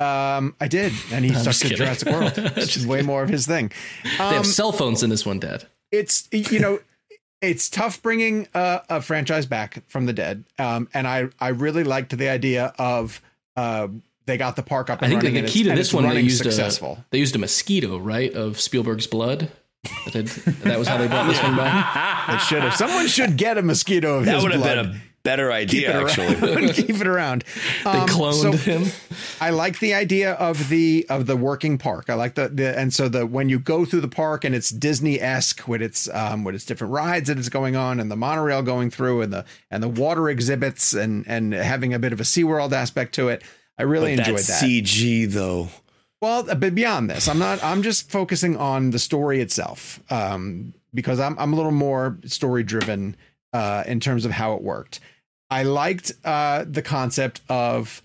[0.00, 1.76] Um, I did, and he I'm stuck to kidding.
[1.78, 3.72] Jurassic World, which is way more of his thing.
[4.04, 5.66] They Um, have cell phones in this one, Dad.
[5.90, 6.78] it's you know
[7.40, 11.84] it's tough bringing a, a franchise back from the dead um and i i really
[11.84, 13.22] liked the idea of
[13.56, 13.86] uh
[14.26, 16.08] they got the park up I and think running the key to this one they
[16.08, 19.50] running used successful a they used a mosquito, right, of Spielberg's blood.
[20.06, 20.26] That, had-
[20.64, 22.34] that was how they brought this one back.
[22.34, 24.86] it should have someone should get a mosquito of That his would have blood.
[24.86, 26.08] been a better idea, around.
[26.10, 26.72] actually.
[26.72, 27.44] keep it around
[27.84, 28.84] They Um, cloned so him.
[29.40, 32.08] I like the idea of the of the working park.
[32.08, 34.70] I like the, the and so the when you go through the park and it's
[34.70, 38.16] Disney esque with its um with its different rides that is going on and the
[38.16, 42.20] monorail going through and the and the water exhibits and and having a bit of
[42.20, 43.42] a SeaWorld aspect to it.
[43.78, 44.62] I really But enjoyed that that.
[44.64, 45.68] CG though.
[46.20, 47.62] Well, but beyond this, I'm not.
[47.62, 52.64] I'm just focusing on the story itself, um, because I'm I'm a little more story
[52.64, 53.14] driven
[53.52, 55.00] uh, in terms of how it worked.
[55.50, 58.02] I liked uh, the concept of.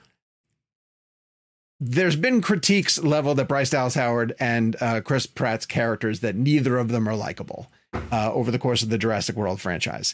[1.86, 6.78] There's been critiques leveled at Bryce Dallas Howard and uh, Chris Pratt's characters that neither
[6.78, 7.68] of them are likable
[8.10, 10.14] uh, over the course of the Jurassic World franchise,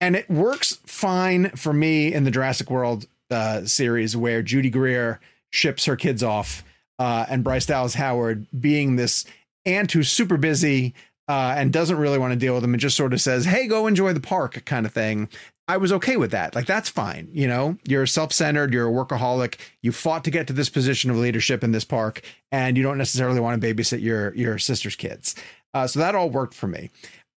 [0.00, 5.18] and it works fine for me in the Jurassic World uh, series where Judy Greer
[5.50, 6.62] ships her kids off
[6.98, 9.24] uh, and Bryce Dallas Howard being this
[9.64, 10.94] aunt who's super busy
[11.28, 13.66] uh, and doesn't really want to deal with them and just sort of says, "Hey,
[13.66, 15.28] go enjoy the park," kind of thing.
[15.68, 16.54] I was okay with that.
[16.54, 17.28] Like that's fine.
[17.32, 21.16] You know, you're self-centered, you're a workaholic, you fought to get to this position of
[21.16, 25.34] leadership in this park, and you don't necessarily want to babysit your your sister's kids.
[25.74, 26.90] Uh, so that all worked for me.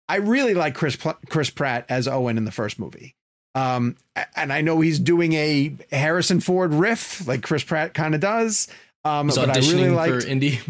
[0.09, 0.97] I really like Chris
[1.29, 3.15] Chris Pratt as Owen in the first movie.
[3.57, 3.97] Um,
[4.37, 8.69] and I know he's doing a Harrison Ford riff like Chris Pratt kind of does.
[9.05, 10.61] Um, but I really liked, for Indy.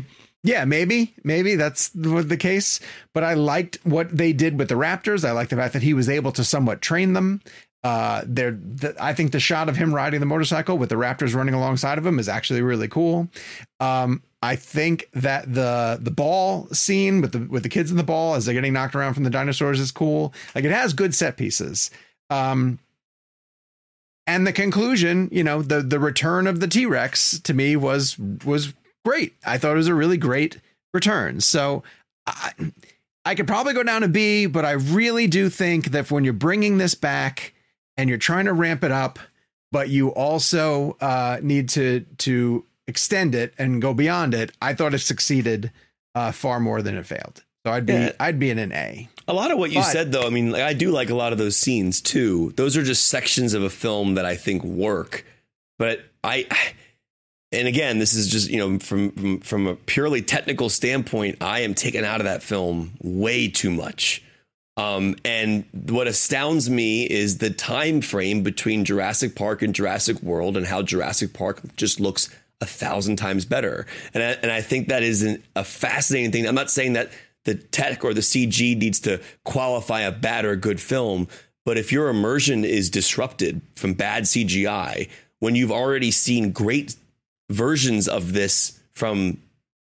[0.42, 2.80] Yeah, maybe, maybe that's the case.
[3.12, 5.28] But I liked what they did with the Raptors.
[5.28, 7.42] I liked the fact that he was able to somewhat train them.
[7.82, 11.34] Uh, there, the, I think the shot of him riding the motorcycle with the Raptors
[11.34, 13.28] running alongside of him is actually really cool.
[13.80, 18.02] Um, I think that the the ball scene with the with the kids in the
[18.02, 20.32] ball as they're getting knocked around from the dinosaurs is cool.
[20.54, 21.90] Like it has good set pieces.
[22.30, 22.78] Um,
[24.26, 28.18] and the conclusion, you know, the the return of the T Rex to me was
[28.18, 28.72] was
[29.04, 29.34] great.
[29.44, 30.58] I thought it was a really great
[30.92, 31.40] return.
[31.40, 31.82] So
[32.26, 32.52] I,
[33.24, 36.32] I could probably go down to B, but I really do think that when you're
[36.32, 37.54] bringing this back
[37.96, 39.18] and you're trying to ramp it up,
[39.72, 44.94] but you also uh, need to to extend it and go beyond it, I thought
[44.94, 45.70] it succeeded
[46.14, 47.44] uh, far more than it failed.
[47.64, 48.12] So I'd be Yeah.
[48.18, 49.08] I'd be in an A.
[49.28, 51.14] A lot of what you But- said, though, I mean, like, I do like a
[51.14, 52.52] lot of those scenes too.
[52.56, 55.24] Those are just sections of a film that I think work.
[55.78, 56.48] But I,
[57.52, 61.60] and again, this is just you know from from, from a purely technical standpoint, I
[61.60, 64.22] am taken out of that film way too much.
[64.76, 70.56] Um, and what astounds me is the time frame between Jurassic Park and Jurassic World,
[70.56, 72.30] and how Jurassic Park just looks
[72.60, 73.86] a thousand times better.
[74.14, 76.46] And I, and I think that is an, a fascinating thing.
[76.46, 77.10] I'm not saying that
[77.44, 81.26] the tech or the CG needs to qualify a bad or a good film,
[81.64, 85.08] but if your immersion is disrupted from bad CGI,
[85.40, 86.94] when you've already seen great
[87.50, 89.38] versions of this from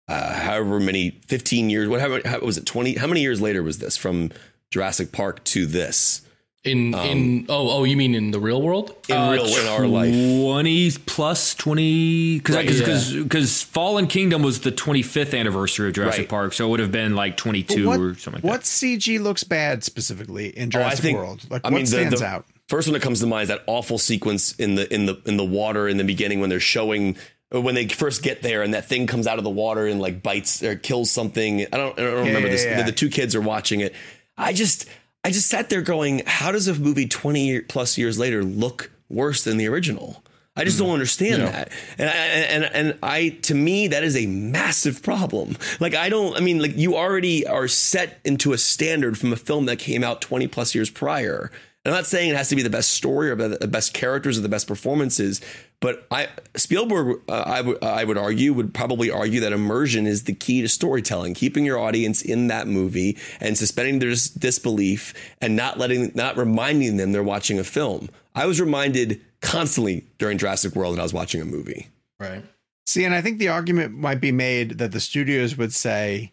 [0.07, 2.95] uh, however many 15 years, whatever how, was it 20?
[2.95, 4.31] How many years later was this from
[4.69, 6.21] Jurassic Park to this
[6.65, 8.95] In in oh oh you mean in the real world?
[9.07, 10.13] in real in our life?
[10.13, 13.23] 20 plus 20 because Right, because yeah.
[13.23, 16.29] because Fallen Kingdom was the 25th anniversary of Jurassic Right.
[16.29, 19.43] Park, so it would have been like 22 what, or something like what CG looks
[19.43, 21.45] bad specifically in Oh, Jurassic think- World?
[21.49, 22.45] Like I what mean, the- stands the out?
[22.69, 25.37] First one that comes to mind is that awful sequence in the in the in
[25.37, 28.63] the water in the beginning when they're showing or Uh, when they first get there
[28.63, 31.61] and that thing comes out of the water and like bites or kills something.
[31.61, 32.65] I don't I don't remember yeah, this.
[32.65, 32.83] yeah.
[32.83, 33.93] The, two kids are watching it.
[34.37, 34.87] I just
[35.23, 39.43] I just sat there going, how does a movie 20 plus years later look worse
[39.43, 40.23] than the original?
[40.55, 40.93] I just don't mm-hmm.
[40.93, 41.71] understand that.
[41.97, 45.57] And I, and and I to me that is a massive problem.
[45.79, 49.35] Like I don't I mean like you already are set into a standard from a
[49.35, 51.51] film that came out 20 plus years prior.
[51.85, 54.37] And I'm not saying it has to be the best story or the best characters
[54.37, 55.41] or the best performances,
[55.83, 57.77] but I Spielberg uh, I would
[58.07, 62.21] would argue would probably argue that immersion is the key to storytelling, keeping your audience
[62.21, 67.21] in that movie and suspending their dis- disbelief and not letting not reminding them they're
[67.21, 68.09] watching a film.
[68.33, 71.89] I was reminded constantly during Jurassic World that I was watching a movie.
[72.17, 72.45] Right.
[72.85, 76.31] See, and I think the argument might be made that the studios would say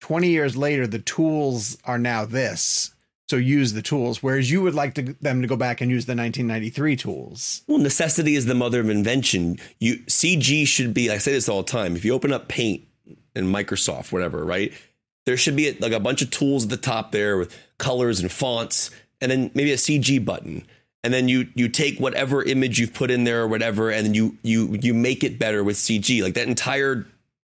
[0.00, 2.94] 20 years later, the tools are now this.
[3.28, 6.04] So use the tools, whereas you would like to, them to go back and use
[6.04, 7.62] the 1993 tools.
[7.66, 9.58] Well, necessity is the mother of invention.
[9.78, 11.10] You CG should be.
[11.10, 11.96] I say this all the time.
[11.96, 12.82] If you open up Paint
[13.34, 14.72] and Microsoft, whatever, right?
[15.24, 18.30] There should be like a bunch of tools at the top there with colors and
[18.30, 20.66] fonts, and then maybe a CG button.
[21.04, 24.14] And then you you take whatever image you've put in there or whatever, and then
[24.14, 26.22] you you you make it better with CG.
[26.22, 27.06] Like that entire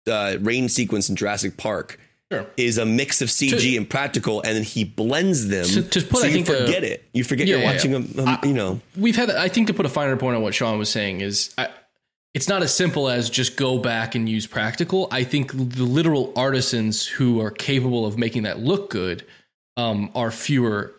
[0.07, 1.99] uh, rain sequence in Jurassic Park
[2.33, 2.47] Sure.
[2.57, 5.65] is a mix of CG To- and practical, and then he blends them.
[5.65, 7.05] To- to put, so I you think, a- forget it.
[7.13, 8.39] You forget Yeah, you're yeah, watching yeah.
[8.43, 8.81] a, a you know.
[8.97, 11.55] We've had, I think, to put a finer point on what Sean was saying is,
[11.57, 11.69] I,
[12.35, 15.07] it's not as simple as just go back and use practical.
[15.13, 19.25] I think the literal artisans who are capable of making that look good
[19.77, 20.95] um, are fewer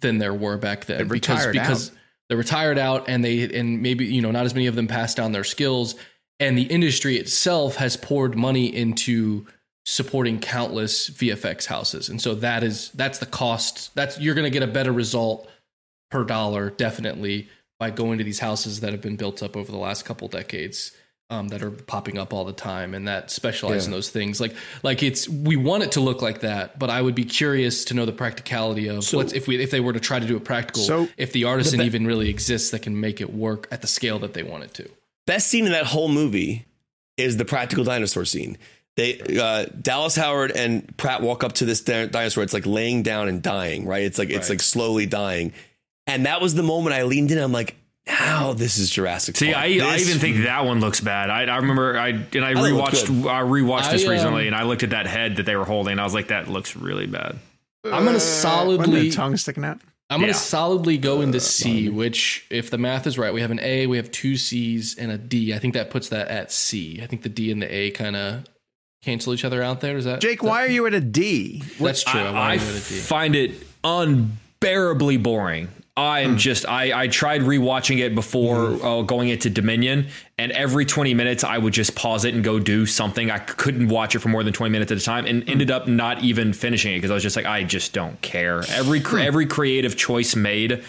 [0.00, 1.96] than there were back then They're because retired because out.
[2.28, 5.18] they're retired out and they and maybe you know not as many of them passed
[5.18, 5.94] down their skills
[6.38, 9.46] and the industry itself has poured money into
[9.86, 14.50] supporting countless VFX houses and so that is that's the cost that's you're going to
[14.50, 15.48] get a better result
[16.10, 19.78] per dollar definitely by going to these houses that have been built up over the
[19.78, 20.92] last couple decades
[21.30, 24.40] um, that are popping up all the time and that specialize in those things.
[24.40, 27.84] Like like it's we want it to look like that, but I would be curious
[27.86, 30.26] to know the practicality of So- what's if we if they were to try to
[30.26, 33.68] do it practical, So- if the artisan even really exists that can make it work
[33.70, 34.90] at the scale that they want it to.
[35.26, 36.66] best scene in that whole movie
[37.16, 38.58] is the practical dinosaur scene.
[38.96, 42.42] They uh, Dallas Howard and Pratt walk up to this di- dinosaur.
[42.42, 44.02] It's like laying down and dying, right?
[44.02, 45.52] It's like it's like slowly dying,
[46.06, 47.38] and that was the moment I leaned in.
[47.38, 47.76] I'm like,
[48.06, 49.36] now this is Jurassic.
[49.36, 49.64] See, Park.
[49.64, 51.30] I, I even think that one looks bad.
[51.30, 54.06] I, I remember I and I I thought it looked rewatched I rewatched this I,
[54.06, 55.92] um, recently, and I looked at that head that they were holding.
[55.92, 57.38] And I was like, that looks really bad.
[57.84, 59.78] I'm gonna When the solidly tongue sticking out.
[60.10, 60.32] I'm going Yeah.
[60.32, 63.86] to solidly go into C, which, if the math is right, we have an A,
[63.86, 65.54] we have two C's, and a D.
[65.54, 66.98] I think that puts that at C.
[67.00, 68.44] I think the D and the A kind of
[69.02, 69.96] cancel each other out there.
[69.96, 71.62] Is that Jake, that- why are you at a D?
[71.80, 72.20] That's true.
[72.20, 72.78] I, why I at a D?
[72.80, 75.68] find it unbearably boring.
[75.96, 76.30] I Hmm.
[76.32, 80.06] am just I, I tried rewatching it before uh, going into Dominion,
[80.38, 83.30] and every 20 minutes I would just pause it and go do something.
[83.30, 85.88] I couldn't watch it for more than 20 minutes at a time, and ended up
[85.88, 88.62] not even finishing it because I was just like, I just don't care.
[88.70, 90.82] Every cre- every creative choice made.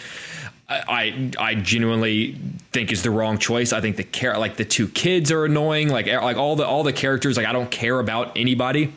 [0.88, 2.36] I I genuinely
[2.72, 3.72] think is the wrong choice.
[3.72, 5.88] I think the care like the two kids are annoying.
[5.88, 7.36] Like like all the all the characters.
[7.36, 8.92] Like I don't care about anybody.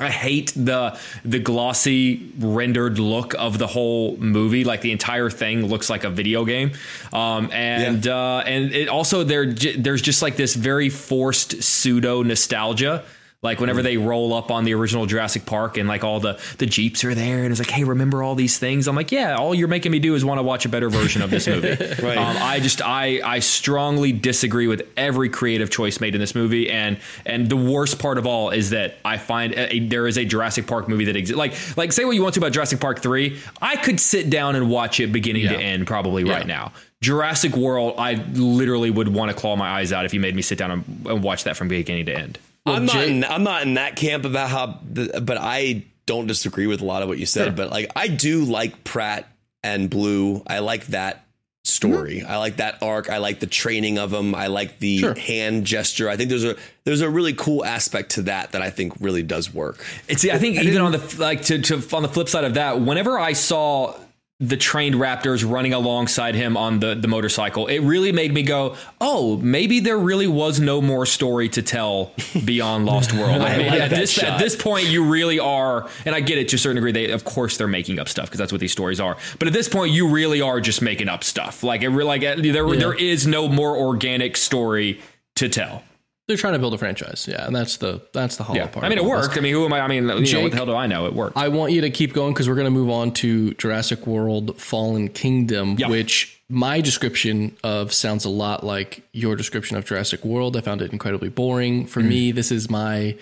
[0.00, 4.64] I hate the the glossy rendered look of the whole movie.
[4.64, 6.72] Like the entire thing looks like a video game,
[7.12, 13.04] um, and uh, and it also there there's just like this very forced pseudo nostalgia.
[13.42, 16.66] Like whenever they roll up on the original Jurassic Park and like all the the
[16.66, 18.86] jeeps are there and it's like, hey, remember all these things?
[18.86, 21.22] I'm like, yeah, all you're making me do is want to watch a better version
[21.22, 21.68] of this movie.
[22.02, 22.18] Right.
[22.18, 26.70] Um, I just I I strongly disagree with every creative choice made in this movie,
[26.70, 30.18] and and the worst part of all is that I find a, a- there is
[30.18, 31.38] a Jurassic Park movie that exists.
[31.38, 34.54] Like like say what you want to about Jurassic Park three, I could sit down
[34.54, 36.34] and watch it beginning to end probably Yeah.
[36.34, 36.72] right now.
[37.00, 40.42] Jurassic World, I literally would want to claw my eyes out if you made me
[40.42, 42.38] sit down and, and watch that from beginning to end.
[42.66, 43.04] I'm not.
[43.04, 47.02] In, I'm not in that camp about how, but I don't disagree with a lot
[47.02, 47.56] of what you said.
[47.56, 49.30] But like, I do like Pratt
[49.62, 50.42] and Blue.
[50.46, 51.24] I like that
[51.64, 52.20] story.
[52.20, 52.30] Mm-hmm.
[52.30, 53.10] I like that arc.
[53.10, 54.34] I like the training of them.
[54.34, 55.14] I like the Sure.
[55.14, 56.08] hand gesture.
[56.08, 59.22] I think there's a there's a really cool aspect to that that I think really
[59.22, 59.84] does work.
[60.08, 62.80] It's I think even on the like to, to on the flip side of that,
[62.80, 63.94] whenever I saw
[64.40, 68.74] the trained raptors running alongside him on the the motorcycle, it really made me go,
[69.00, 72.12] "Oh, maybe there really was no more story to tell
[72.44, 74.24] beyond Lost World." I mean, like at this shot.
[74.24, 76.92] at this point, you really are, and I get it to a certain degree.
[76.92, 79.18] They of course they're making up stuff because that's what these stories are.
[79.38, 81.62] But at this point, you really are just making up stuff.
[81.62, 82.36] Like it like there
[82.76, 85.00] there is no more organic story
[85.36, 85.82] to tell.
[86.30, 88.86] They're trying to build a franchise, yeah, and that's the that's the hollow Yeah, part.
[88.86, 89.36] I mean it worked.
[89.36, 89.80] I mean, who am I?
[89.80, 91.06] I mean, you know, what the hell do I know?
[91.06, 91.36] It worked.
[91.36, 94.56] I want you to keep going because we're going to move on to Jurassic World
[94.60, 95.88] Fallen Kingdom, Yeah.
[95.88, 100.56] which my description of sounds a lot like your description of Jurassic World.
[100.56, 101.86] I found it incredibly boring.
[101.86, 102.08] For mm-hmm.
[102.08, 103.16] me, this is my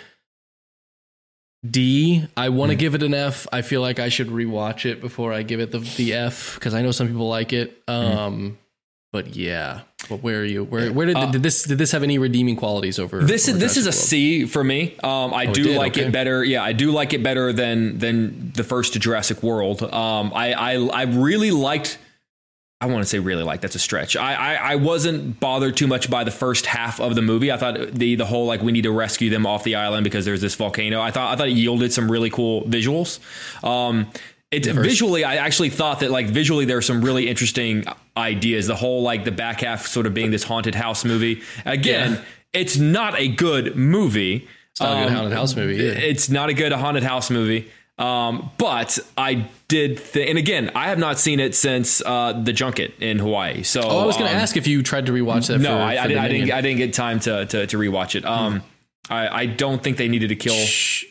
[1.68, 2.26] D.
[2.36, 2.80] I want to mm-hmm.
[2.80, 3.46] give it an F.
[3.50, 6.74] I feel like I should rewatch it before I give it the, the F because
[6.74, 7.86] I know some people like it.
[7.86, 8.18] Mm-hmm.
[8.18, 8.59] Um,
[9.12, 10.64] But yeah, but where are you?
[10.64, 13.20] Where where did, did this did this have any redeeming qualities over?
[13.22, 13.94] This is over this is a World?
[13.94, 14.94] C for me.
[15.03, 15.76] Um, I Oh, do did?
[15.76, 16.07] like Okay.
[16.07, 16.44] it better.
[16.44, 19.82] Yeah, I do like it better than than the first Jurassic World.
[19.82, 21.99] Um, I, I I really liked.
[22.80, 24.16] I want to say really like that's a stretch.
[24.16, 27.51] I, I I wasn't bothered too much by the first half of the movie.
[27.51, 30.24] I thought the the whole like we need to rescue them off the island because
[30.24, 31.01] there's this volcano.
[31.01, 33.18] I thought I thought it yielded some really cool visuals.
[33.64, 34.07] Um,
[34.51, 37.84] it visually, I actually thought that like visually there are some really interesting
[38.18, 38.66] ideas.
[38.66, 41.42] The whole like the back half sort of being this haunted house movie.
[41.64, 42.24] Again, Yeah.
[42.52, 44.46] it's not a good movie.
[44.72, 45.74] It's not a good haunted house movie.
[45.74, 45.98] Either.
[46.00, 47.70] It's not a good haunted house movie.
[47.98, 52.52] Um, but I did, th- and again, I have not seen it since uh, the
[52.52, 53.64] junket in Hawaii.
[53.64, 55.58] So Oh, I was going to um, ask if you tried to rewatch that.
[55.58, 56.52] No, for, I, for I, didn't, I didn't.
[56.52, 58.24] I didn't get time to to, to rewatch it.
[58.24, 58.62] Um,
[59.11, 60.54] I, I don't think they needed to kill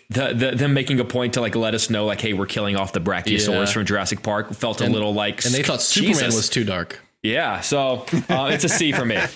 [0.09, 2.75] the, the them making a point to like let us know like, hey, we're killing
[2.75, 3.73] off the Brachiosaurus Yeah.
[3.73, 4.53] from Jurassic Park.
[4.53, 6.35] Felt a little like, and they thought Superman Jesus.
[6.35, 6.99] was too dark.
[7.23, 9.17] Yeah, so uh, it's a C for me.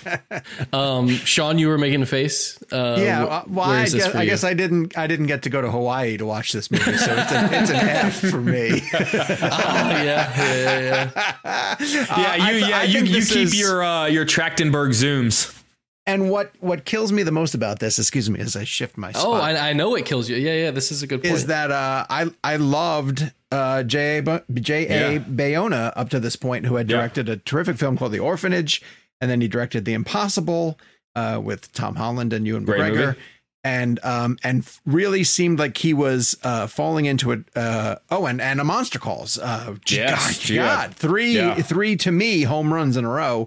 [0.72, 2.62] Um, Sean, you were making a face.
[2.72, 4.96] Uh, Yeah, wh- uh, well, I guess, I guess I didn't.
[4.96, 7.70] I didn't get to go to Hawaii to watch this movie, so it's, a, it's
[7.70, 8.80] an F for me.
[8.92, 11.76] yeah, yeah, yeah, yeah.
[11.80, 15.61] Yeah, you I th- yeah I you you keep is- your uh, your Trachtenberg zooms.
[16.04, 19.12] And what what kills me the most about this, excuse me, as I shift my
[19.12, 20.36] spot, Oh, I, I know it kills you.
[20.36, 20.70] Yeah, yeah.
[20.72, 21.32] This is a good point.
[21.34, 24.18] is that uh, I I loved uh, J.
[24.18, 24.42] A.
[24.54, 24.86] J.
[24.88, 25.12] A.
[25.12, 25.18] Yeah.
[25.20, 26.96] Bayona up to this point, who had Yeah.
[26.96, 28.82] directed a terrific film called The Orphanage,
[29.20, 30.76] and then he directed The Impossible
[31.14, 33.06] uh, with Tom Holland and Ewan Great McGregor.
[33.06, 33.18] movie.
[33.64, 37.44] And um and really seemed like he was uh falling into it.
[37.54, 39.38] Uh, oh, and and a monster calls.
[39.38, 40.62] Uh, Yes, God, yeah.
[40.86, 41.54] God, three Yeah.
[41.62, 43.46] three to me home runs in a row.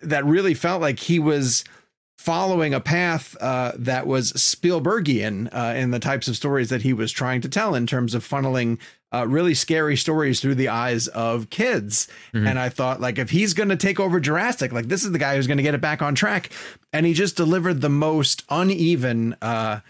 [0.00, 1.64] That really felt like he was
[2.18, 6.92] following a path uh, that was Spielbergian uh, in the types of stories that he
[6.92, 8.78] was trying to tell in terms of funneling
[9.14, 12.08] uh, really scary stories through the eyes of kids.
[12.46, 15.18] And I thought, like, if he's going to take over Jurassic, like, this is the
[15.18, 16.50] guy who's going to get it back on track.
[16.92, 19.34] And he just delivered the most uneven.
[19.40, 19.80] Uh,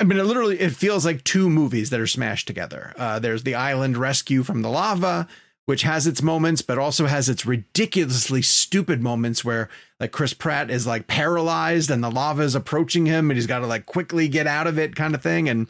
[0.00, 2.94] I mean, it literally, it feels like two movies that are smashed together.
[2.96, 5.28] Uh, there's the island rescue from the lava,
[5.66, 9.68] which has its moments, but also has its ridiculously stupid moments where
[10.00, 13.58] like Chris Pratt is like paralyzed and the lava is approaching him and he's got
[13.58, 15.48] to like quickly get out of it kind of thing.
[15.48, 15.68] And,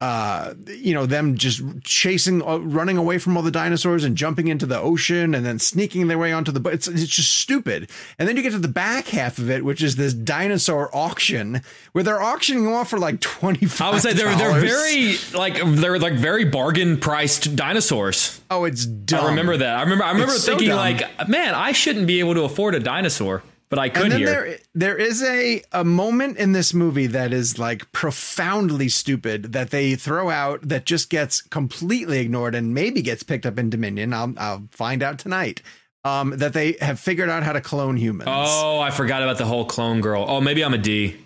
[0.00, 4.46] uh, you know, them just chasing, uh, running away from all the dinosaurs and jumping
[4.46, 6.72] into the ocean and then sneaking their way onto the boat.
[6.74, 7.90] It's, it's just stupid.
[8.16, 11.62] And then you get to the back half of it, which is this dinosaur auction
[11.92, 15.98] where they're auctioning off for like 25 I would say they're they're very like they're
[15.98, 18.40] like very bargain priced dinosaurs.
[18.50, 19.24] Oh, it's dumb.
[19.24, 19.76] I remember that.
[19.78, 20.76] I remember I remember It's thinking dumb.
[20.78, 24.04] like, man, I shouldn't be able to afford a dinosaur, but I could hear.
[24.04, 24.58] And then here.
[24.74, 29.70] there there is a a moment in this movie that is like profoundly stupid that
[29.70, 34.12] they throw out that just gets completely ignored and maybe gets picked up in Dominion.
[34.14, 35.62] I'll I'll find out tonight.
[36.04, 38.30] Um, that they have figured out how to clone humans.
[38.32, 40.24] Oh, I forgot about the whole clone girl.
[40.26, 41.16] Oh, maybe I'm a D.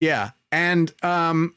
[0.00, 1.54] yeah, and um,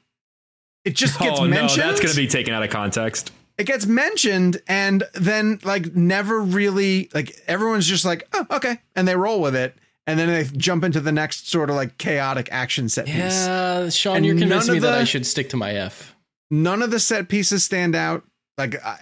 [0.85, 1.81] it just gets oh mentioned.
[1.81, 3.31] no, that's gonna be taken out of context.
[3.57, 9.07] it gets mentioned and then like never really like everyone's just like oh okay and
[9.07, 9.75] they roll with it
[10.07, 13.15] and then they jump into the next sort of like chaotic action set piece.
[13.45, 16.15] Yeah, Sean, And you're none convincing me of that I should stick to my F.
[16.49, 18.23] none of the set pieces stand out
[18.57, 18.95] like uh,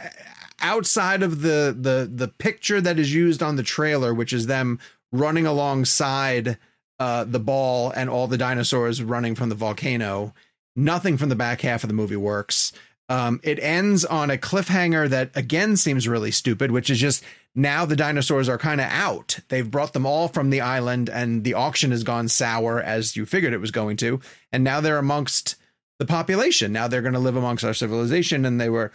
[0.62, 4.78] outside of the the the picture that is used on the trailer which is them
[5.12, 6.58] running alongside
[7.00, 10.34] uh the ball and all the dinosaurs running from the volcano
[10.76, 12.72] nothing from the back half of the movie works
[13.10, 17.24] um it ends on a cliffhanger that again seems really stupid which is just
[17.56, 21.44] now the dinosaurs are kind of out they've brought them all from the island and
[21.44, 24.20] the auction has gone sour as you figured it was going to
[24.52, 25.56] and now they're amongst
[26.00, 26.72] the population.
[26.72, 28.46] Now they're going to live amongst our civilization.
[28.46, 28.92] And they were,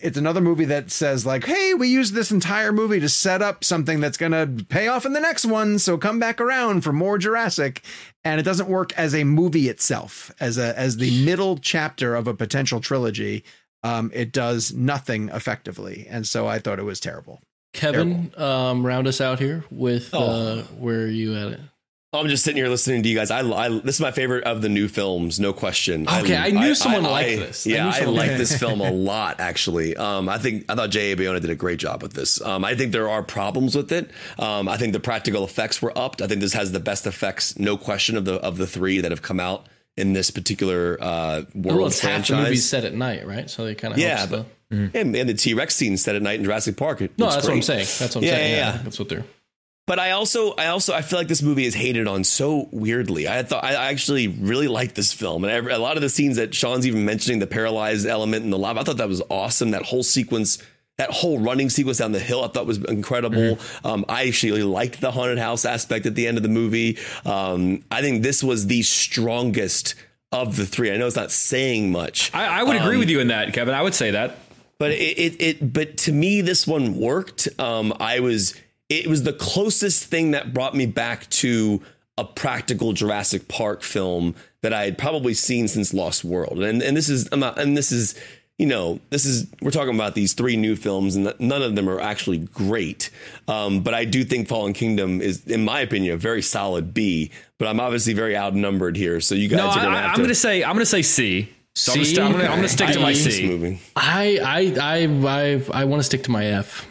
[0.00, 3.64] it's another movie that says, like, hey, we used this entire movie to set up
[3.64, 5.78] something that's going to pay off in the next one.
[5.78, 7.82] So come back around for more Jurassic.
[8.24, 12.26] And it doesn't work as a movie itself, as a, as the middle chapter of
[12.28, 13.44] a potential trilogy.
[13.82, 16.06] Um, it does nothing effectively.
[16.08, 17.40] And so I thought it was terrible.
[17.72, 20.62] Kevin, um, round us out here with uh, Oh.
[20.78, 21.60] where are you at it?
[22.14, 23.30] I'm just sitting here listening to you guys.
[23.30, 26.06] I, I this is my favorite of the new films, no question.
[26.06, 27.66] Okay, I knew someone liked this.
[27.66, 29.40] Yeah, I, like this film a lot.
[29.40, 31.16] Actually, um, I think I thought J.A.
[31.16, 32.38] Bayona did a great job with this.
[32.42, 34.10] Um, I think there are problems with it.
[34.38, 36.20] Um, I think the practical effects were upped.
[36.20, 39.10] I think this has the best effects, no question, of the of the three that
[39.10, 42.92] have come out in this particular uh, world Well, it's half the movie set at
[42.92, 43.48] night, right?
[43.48, 46.20] So they kind of Yeah, but- the, and, and the T Rex scene set at
[46.20, 47.00] night in Jurassic Park.
[47.00, 47.86] It no, that's what I'm saying.
[47.98, 48.50] That's what I'm Yeah, saying.
[48.52, 48.82] yeah, Yeah, yeah.
[48.82, 49.24] that's what they're.
[49.86, 53.26] But I also, I also, I feel like this movie is hated on so weirdly.
[53.26, 56.36] I thought I actually really liked this film, and I, a lot of the scenes
[56.36, 59.72] that Sean's even mentioning, the paralyzed element and the lava, I thought that was awesome.
[59.72, 60.58] That whole sequence,
[60.98, 63.58] that whole running sequence down the hill, I thought was incredible.
[63.84, 66.98] Um, I actually liked the haunted house aspect at the end of the movie.
[67.26, 69.96] Um, I think this was the strongest
[70.30, 70.92] of the three.
[70.92, 72.32] I know it's not saying much.
[72.32, 73.74] I, I would agree with you in that, Kevin.
[73.74, 74.38] I would say that.
[74.78, 78.54] but it, it, it but to me this one worked um i was
[79.00, 81.80] it was the closest thing that brought me back to
[82.18, 86.96] a practical jurassic park film that i had probably seen since lost world and and
[86.96, 88.14] this is i'm not and this is
[88.58, 91.88] you know this is we're talking about these three new films and none of them
[91.88, 93.08] are actually great
[93.48, 97.30] um, but i do think fallen kingdom is in my opinion a very solid b
[97.58, 100.04] but i'm obviously very outnumbered here so you guys No, are I, gonna I, have
[100.10, 101.48] I'm to going to say I'm going to say C.
[101.74, 102.14] So I'm gonna C?
[102.14, 103.46] st- I'm gonna- I'm going to stick to my I- this C.
[103.48, 106.86] movie I I I I I want to stick to my F.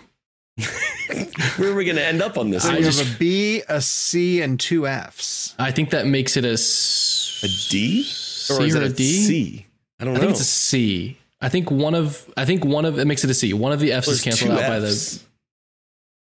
[1.57, 3.62] where are we gonna end up on this So I you just- have a B,
[3.70, 5.55] a C, and two Fs.
[5.59, 8.89] I think that makes it a S- a d or C is it a a
[8.89, 9.03] D?
[9.03, 9.66] c
[9.99, 10.18] i don't know.
[10.18, 11.18] I think it's a C.
[11.41, 13.53] I think one of I think one of it makes it a C.
[13.53, 15.18] One of the F's There's is canceled two out by Fs.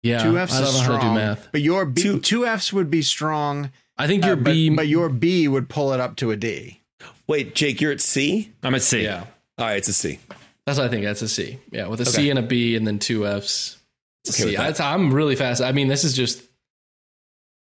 [0.02, 0.22] the yeah.
[0.22, 1.00] Two Fs I don't is know strong.
[1.00, 1.48] how to do math.
[1.52, 3.70] But your B, Two- two, Fs would be strong.
[3.98, 4.70] I think uh, your but, B.
[4.70, 6.80] but your B would pull it up to a D.
[7.28, 8.52] Wait, Jake, you're at C?
[8.62, 9.04] I'm at C.
[9.04, 9.24] yeah,
[9.58, 10.18] All right, it's a C.
[10.66, 11.04] that's what I think.
[11.04, 11.58] That's a C.
[11.70, 12.30] Yeah, with a C Okay.
[12.30, 13.76] and a B and then two Fs.
[14.24, 14.56] It's Okay C.
[14.58, 14.80] with that.
[14.80, 15.60] I, I'm really fast.
[15.62, 16.42] I mean, this is just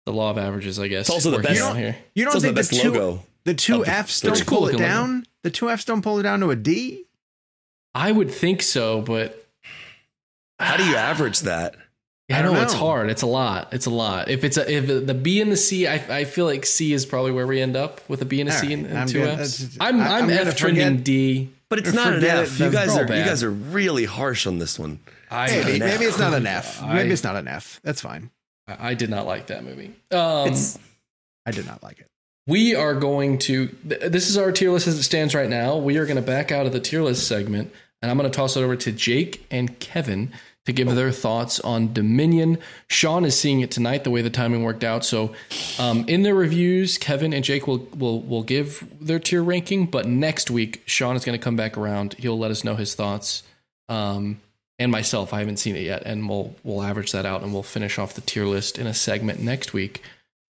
[0.06, 1.02] the law of averages, I guess.
[1.02, 1.98] It's also the working best- out here.
[2.16, 4.32] You don't It's also think the the, two logo the two of the Fs don't
[4.34, 4.94] It's cool pull it looking logo.
[4.94, 5.26] down?
[5.44, 7.06] The two Fs don't pull it down to a D?
[7.96, 9.46] I would think so, but
[10.60, 11.76] How do you average that?
[12.30, 13.10] I, I know, don't it's hard.
[13.10, 13.74] It's a lot.
[13.74, 14.30] It's a lot.
[14.30, 17.06] If it's a if the B and the C, I, I feel like C is
[17.06, 18.98] probably where we end up with a B and a All C right, and, and
[18.98, 19.78] I'm two gonna- Fs.
[19.80, 21.50] I'm I- I'm, I'm F trending forget- D.
[21.70, 22.60] But it's not an Forget F.
[22.60, 25.00] it, You guys they're are all you guys are really harsh on this one.
[25.30, 26.82] I, Maybe, maybe it's not an F.
[26.82, 27.82] I- Maybe it's not an F.
[27.84, 28.30] That's fine.
[28.68, 29.94] I did not like that movie.
[30.12, 30.78] Um, It's
[31.46, 32.08] I did not like it.
[32.48, 33.68] we are going to.
[33.68, 35.78] th- This is our tier list as it stands right now.
[35.78, 38.36] We are going to back out of the tier list segment, and I'm going to
[38.36, 40.32] toss it over to Jake and Kevin
[40.68, 42.58] to give their thoughts on Dominion.
[42.90, 44.04] Sean is seeing it tonight.
[44.04, 45.34] The way the timing worked out, so
[45.80, 49.86] um, in their reviews, Kevin and Jake will will will give their tier ranking.
[49.86, 52.16] But next week, Sean is going to come back around.
[52.16, 53.44] He'll let us know his thoughts.
[53.88, 54.42] Um,
[54.78, 57.64] and myself, I haven't seen it yet, and we'll we'll average that out, and we'll
[57.64, 60.02] finish off the tier list in a segment next week.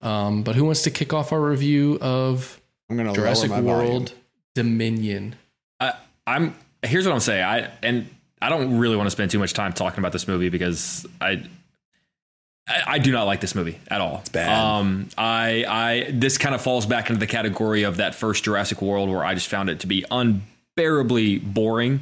[0.02, 2.60] Um, but who wants to kick off our review of
[2.90, 4.24] I'm gonna Jurassic lower my World volume.
[4.56, 5.36] Dominion?
[5.80, 5.94] I,
[6.26, 7.44] I'm here's what I'm saying.
[7.44, 8.10] I and
[8.42, 11.44] I don't really want to spend too much time talking about this movie because I
[12.68, 14.18] I, do not like this movie at all.
[14.20, 14.50] It's bad.
[14.50, 18.82] Um, I I this kind of falls back into the category of that first Jurassic
[18.82, 22.02] World where I just found it to be unbearably boring.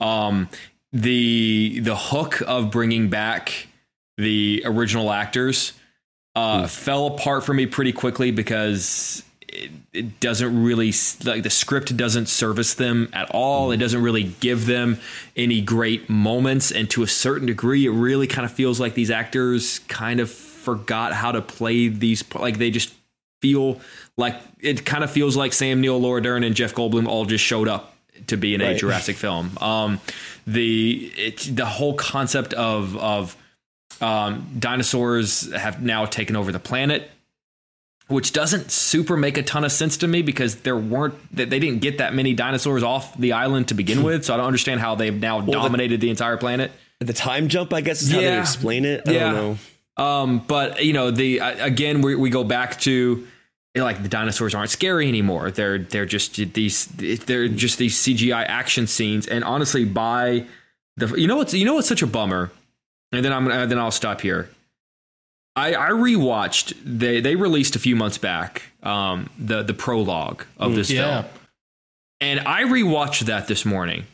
[0.00, 0.48] Um,
[0.92, 3.66] the the hook of bringing back
[4.16, 5.72] the original actors
[6.36, 9.24] uh, fell apart for me pretty quickly because
[9.54, 10.92] it, it doesn't really
[11.24, 13.70] like the script doesn't service them at all.
[13.70, 14.98] It doesn't really give them
[15.36, 19.10] any great moments, and to a certain degree, it really kind of feels like these
[19.10, 22.24] actors kind of forgot how to play these.
[22.34, 22.92] Like they just
[23.40, 23.80] feel
[24.16, 27.44] like it kind of feels like Sam Neill, Laura Dern, and Jeff Goldblum all just
[27.44, 27.94] showed up
[28.26, 29.56] to be in a Jurassic film.
[29.60, 30.00] Um,
[30.46, 33.36] the it, the whole concept of of
[34.00, 37.10] um, dinosaurs have now taken over the planet,
[38.08, 41.58] which doesn't super make a ton of sense to me because there weren't they they
[41.58, 44.24] didn't get that many dinosaurs off the island to begin with.
[44.24, 46.70] So I don't understand how they've now dominated the entire planet.
[47.00, 49.08] The time jump, I guess, is how they explain it.
[49.08, 49.32] I Yeah.
[49.32, 50.02] don't know.
[50.04, 53.26] Um, but you know, the again we we go back to
[53.76, 55.50] like the dinosaurs aren't scary anymore.
[55.50, 59.26] They're they're just these they're just these CGI action scenes.
[59.26, 60.46] And honestly, by
[60.96, 62.50] the you know what's you know what's such a bummer.
[63.12, 64.48] And then I'm then I'll stop here.
[65.56, 70.74] I I rewatched they they released a few months back um the the prologue of
[70.74, 71.22] this Yeah.
[71.22, 71.32] film.
[72.20, 74.04] And I rewatched that this morning.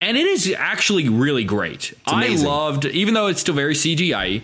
[0.00, 1.92] And it is actually really great.
[2.06, 4.42] I loved, even though it's still very CGI,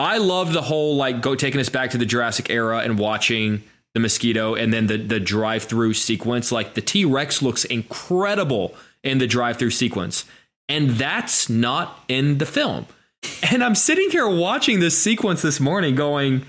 [0.00, 3.62] I love the whole like go taking us back to the Jurassic era and watching
[3.94, 6.50] the mosquito and then the the drive through sequence.
[6.50, 8.74] Like the T Rex looks incredible
[9.04, 10.24] in the drive through sequence,
[10.68, 12.86] and that's not in the film.
[13.50, 16.44] And I'm sitting here watching this sequence this morning, going,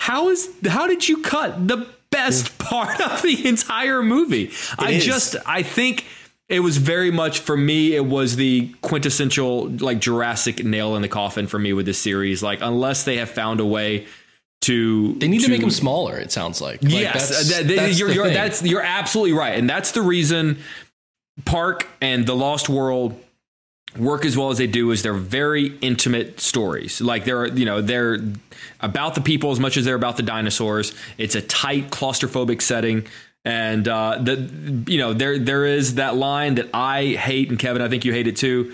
[0.00, 5.04] "How is how did you cut the best part of the entire movie?" I is.
[5.04, 6.04] just I think
[6.48, 11.08] it was very much for me it was the quintessential like jurassic nail in the
[11.08, 14.06] coffin for me with this series like unless they have found a way
[14.62, 16.18] to They need to, to make them smaller.
[16.18, 16.82] It sounds like.
[16.82, 20.02] Like, yes that's- that- that- that's you're, you're, that's you're absolutely right and that's the
[20.02, 20.58] reason
[21.44, 23.18] park and the lost world
[23.96, 27.00] work as well as they do is they're very intimate stories.
[27.00, 28.18] Like they're you know they're
[28.80, 30.94] about the people as much as they're about the dinosaurs.
[31.18, 33.06] It's a tight claustrophobic setting.
[33.44, 37.82] And uh the you know there there is that line that i hate and kevin
[37.82, 38.72] i think you hate it too.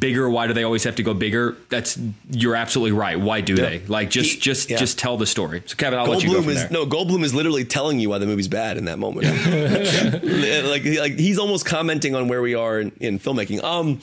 [0.00, 1.56] Bigger why do they always have to go bigger?
[1.68, 1.98] That's
[2.30, 3.18] you're absolutely right.
[3.20, 3.82] Why do they?
[3.86, 4.78] Like just He- just yeah.
[4.78, 5.62] just tell the story.
[5.66, 6.70] So kevin i'll let you go from is there.
[6.70, 9.26] no Goldblum is literally telling you why the movie's bad in that moment.
[10.66, 13.62] like, like he's almost commenting on where we are in, in filmmaking.
[13.62, 14.00] Um,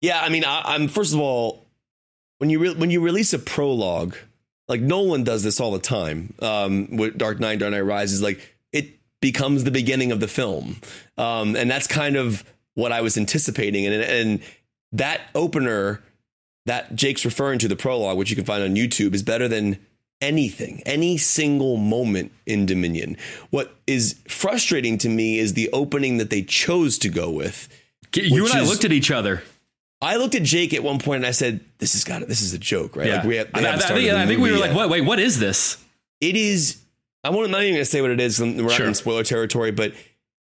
[0.00, 1.66] yeah, I mean, I, I'm first of all,
[2.38, 4.16] when you re- when you release a prologue,
[4.68, 6.34] like Nolan does this all the time.
[6.40, 10.76] Um, with Dark Knight, Dark Knight Rises, like it becomes the beginning of the film,
[11.16, 12.44] um, and that's kind of
[12.74, 13.86] what I was anticipating.
[13.86, 14.40] And and
[14.92, 16.02] that opener
[16.66, 19.78] that Jake's referring to, the prologue, which you can find on YouTube, is better than
[20.20, 23.16] anything, any single moment in Dominion.
[23.50, 27.68] What is frustrating to me is the opening that they chose to go with.
[28.14, 29.42] you and i is- looked at each other
[30.02, 32.28] I looked at Jake at one point and I said, "This has got it.
[32.28, 33.06] This is a joke, right?
[33.06, 33.16] Yeah.
[33.16, 34.76] Like we have, I, I- think, I think we were movie like, yet.
[34.76, 35.82] what, wait, what is this?
[36.20, 36.78] It is.
[37.24, 37.46] I want.
[37.46, 38.38] I'm not even going to say what it is.
[38.40, 38.86] We're not Sure.
[38.86, 39.92] in spoiler territory, but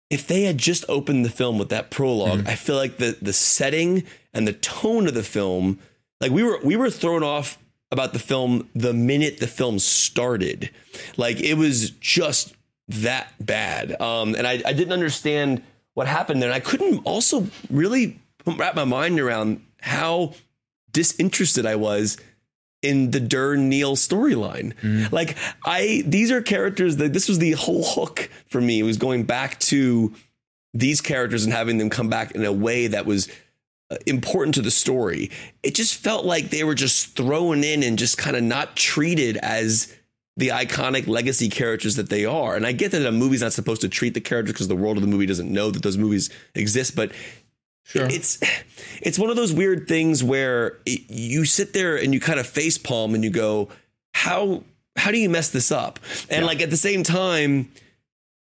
[0.09, 2.47] if they had just opened the film with that prolog Mm-hmm.
[2.47, 5.79] I feel like the the setting and the tone of the film,
[6.19, 7.57] like we were we were thrown off
[7.91, 10.69] about the film the minute the film started.
[11.15, 12.53] Like it was just
[12.89, 13.99] that bad.
[14.01, 15.61] Um, and I, I didn't understand
[15.93, 16.49] what happened there.
[16.49, 18.19] And I couldn't also really
[18.57, 20.33] wrap my mind around how
[20.91, 22.17] disinterested I was
[22.81, 24.73] in the Dern Neill storyline.
[25.11, 25.35] Like
[25.65, 28.79] I these are characters that this was the whole hook for me.
[28.79, 30.13] It was going back to
[30.73, 33.27] these characters and having them come back in a way that was
[33.89, 35.31] uh, important to the story.
[35.63, 39.37] It just felt like they were just thrown in and just kind of not treated
[39.37, 39.93] as
[40.35, 42.55] the iconic legacy characters that they are.
[42.55, 44.97] And I get that a movie's not supposed to treat the characters because the world
[44.97, 47.11] of the movie doesn't know that those movies exist, but
[47.93, 48.39] it's
[49.01, 52.47] it's one of those weird things where it, you sit there and you kind of
[52.47, 53.69] face palm and you go,
[54.13, 54.63] how
[54.95, 55.99] how do you mess this up?
[56.29, 57.71] And like at the same time,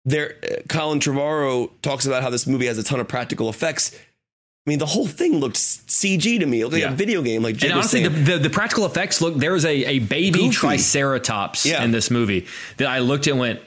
[0.04, 3.92] there, uh, Colin Trevorrow talks about how this movie has a ton of practical effects.
[3.94, 6.92] I mean, the whole thing looked CG to me, it looked like Yeah.
[6.92, 7.42] a video game.
[7.42, 9.36] Like Jake And honestly, the, the, the practical effects look.
[9.36, 10.54] There was a, a baby Goofy.
[10.56, 11.84] triceratops Yeah.
[11.84, 12.46] in this movie
[12.78, 13.60] that I looked at and went,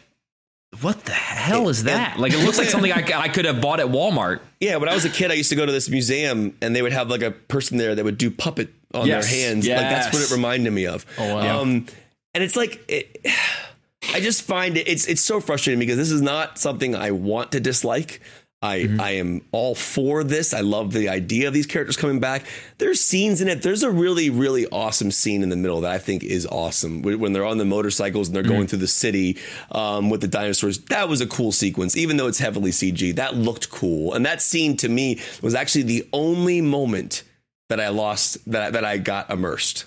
[0.81, 3.87] "What the hell is that?" Like it looks like something I could have bought at
[3.87, 4.39] Walmart.
[4.59, 6.81] Yeah, when I was a kid, I used to go to this museum and they
[6.81, 9.67] would have like a person there that would do puppet on Yes, their hands.
[9.67, 10.31] Like that's what yes.
[10.31, 11.05] it reminded me of.
[11.17, 11.61] Oh, wow.
[11.61, 11.85] Um,
[12.33, 13.25] and it's like, it,
[14.13, 17.51] I just find it, it's, it's so frustrating because this is not something I want
[17.51, 18.21] to dislike.
[18.61, 18.99] I, Mm-hmm.
[19.01, 20.53] I am all for this.
[20.53, 22.45] I love the idea of these characters coming back.
[22.77, 23.61] There's scenes in it.
[23.61, 27.31] There's a really, really awesome scene in the middle that I think is awesome when
[27.31, 28.51] they're on the motorcycles and they're Mm-hmm.
[28.51, 29.37] going through the city
[29.71, 30.79] um, with the dinosaurs.
[30.85, 33.15] That was a cool sequence, even though it's heavily CG.
[33.15, 34.13] That looked cool.
[34.13, 37.23] And that scene to me was actually the only moment
[37.69, 39.85] that I lost, that, that I got immersed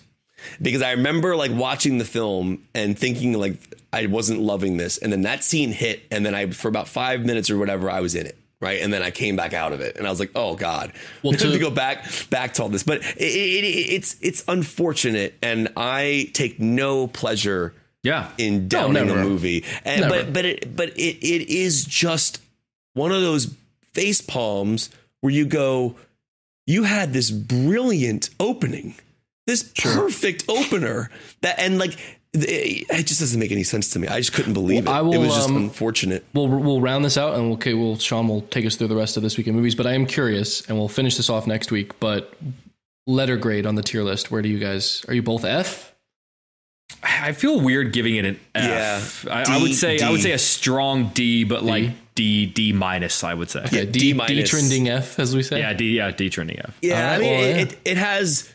[0.60, 3.56] because I remember like watching the film and thinking like
[3.92, 7.24] I wasn't loving this, and then that scene hit, and then I for about five
[7.26, 8.36] minutes or whatever I was in it.
[8.62, 10.92] Right, and then I came back out of it, and I was like, "Oh God,
[11.22, 14.44] Well, to, to- go back back to all this." But it, it, it, it's it's
[14.46, 18.30] unfortunate, and I take no pleasure Yeah.
[18.38, 19.18] in downing never.
[19.20, 19.64] a movie.
[19.84, 20.14] And, Never.
[20.24, 22.40] but but it, but it, it is just
[22.94, 23.52] one of those
[23.94, 24.90] face palms
[25.22, 25.96] where you go,
[26.64, 28.94] you had this brilliant opening,
[29.46, 31.10] this perfect opener
[31.40, 31.96] that, and like
[32.34, 34.08] it, it just doesn't make any sense to me.
[34.08, 35.04] I just couldn't believe Well, I it.
[35.04, 36.24] will, it was just um, unfortunate.
[36.32, 38.96] We'll we'll round this out, and we'll, okay, well, Sean will take us through the
[38.96, 39.74] rest of this week in movies.
[39.74, 41.98] But I am curious, and we'll finish this off next week.
[42.00, 42.34] But
[43.06, 44.30] letter grade on the tier list.
[44.30, 45.04] Where do you guys?
[45.08, 45.90] Are you both F?
[47.02, 49.24] I feel weird giving it an F.
[49.26, 49.34] Yeah.
[49.34, 52.72] I, I D- would say I would say a strong D, but like D D
[52.72, 53.24] minus.
[53.24, 53.64] I would say.
[53.72, 55.58] Yeah, D, D D trending F, as we say.
[55.60, 55.96] Yeah, D.
[55.96, 56.78] Yeah, D trending F.
[56.82, 57.56] Yeah, All right, I mean, well, it, yeah.
[57.62, 58.51] it, it has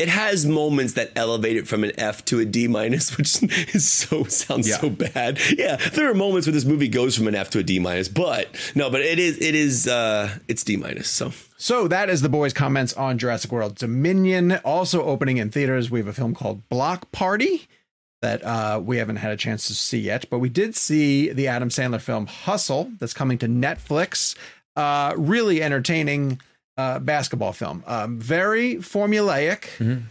[0.00, 3.42] it has moments that elevate it from an F to a D minus, which
[3.74, 4.78] is so sounds Yeah.
[4.78, 5.38] so bad.
[5.56, 8.08] Yeah, there are moments where this movie goes from an F to a D minus,
[8.08, 11.08] but no, but it is it is uh it's D minus.
[11.08, 14.52] So So that is the boys' comments on Jurassic World Dominion.
[14.64, 17.68] Also opening in theaters, we have a film called Block Party
[18.22, 21.48] that uh, we haven't had a chance to see yet, but we did see the
[21.48, 24.36] Adam Sandler film Hustle that's coming to Netflix.
[24.76, 26.38] Uh, really entertaining
[26.80, 27.84] uh, basketball film.
[27.86, 29.62] Um, very formulaic,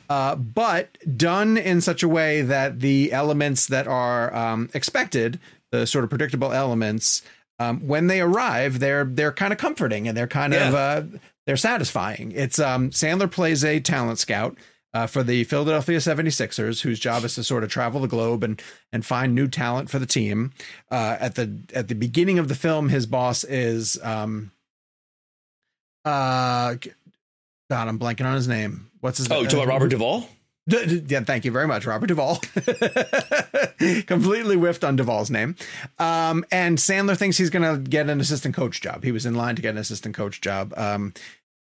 [0.09, 5.39] uh, but done in such a way that the elements that are um, expected,
[5.71, 7.23] the sort of predictable elements,
[7.59, 11.01] um, when they arrive, they're they're kind of comforting and they're kind of uh,
[11.45, 12.31] they're satisfying.
[12.35, 14.57] It's um, Sandler plays a talent scout
[14.93, 18.61] uh, for the Philadelphia 76ers, whose job is to sort of travel the globe and
[18.93, 20.51] and find new talent for the team.
[20.91, 24.51] Uh, at the at the beginning of the film, his boss is um,
[26.09, 26.75] uh,
[27.69, 28.89] God, I'm blanking on his name.
[29.01, 29.29] What's his?
[29.29, 29.39] Name?
[29.39, 30.27] Oh, talking about Robert Duvall?
[30.67, 32.39] Yeah, thank you very much, Robert Duvall.
[34.05, 35.55] Completely whiffed on Duvall's name.
[35.97, 39.03] Um, and Sandler thinks he's going to get an assistant coach job.
[39.03, 40.73] He was in line to get an assistant coach job.
[40.77, 41.13] Um,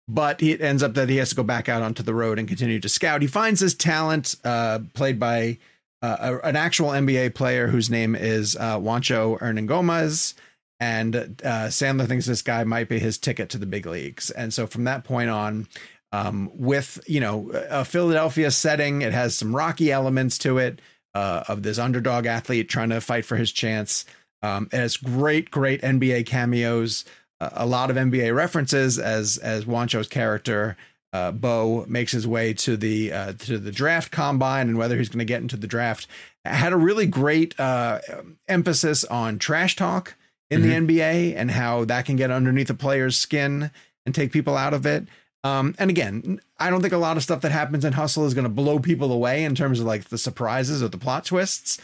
[0.09, 2.38] but he, it ends up that he has to go back out onto the road
[2.38, 3.22] and continue to scout.
[3.22, 5.59] He finds his talent, uh, played by
[6.03, 10.34] uh, a- an actual NBA player whose name is uh, Juancho Hernangómez.
[10.81, 14.31] And uh, Sandler thinks this guy might be his ticket to the big leagues.
[14.31, 15.66] And so from that point on,
[16.12, 19.03] um, with you know a Philadelphia setting.
[19.03, 20.81] It has some rocky elements to it
[21.14, 24.05] uh, of this underdog athlete trying to fight for his chance.
[24.43, 27.05] Um, it has great, great NBA cameos,
[27.41, 30.76] a lot of NBA references as as Juancho's character.
[31.11, 35.09] Uh, Bo makes his way to the uh, to the draft combine and whether he's
[35.09, 36.07] going to get into the draft.
[36.45, 38.00] Had a really great uh,
[38.46, 40.14] emphasis on trash talk
[40.50, 43.70] in the NBA and how that can get underneath a player's skin
[44.07, 45.07] and take people out of it.
[45.45, 48.34] Um, and again, I don't think a lot of stuff that happens in Hustle is
[48.34, 51.79] going to blow people away in terms of like the surprises or the plot twists.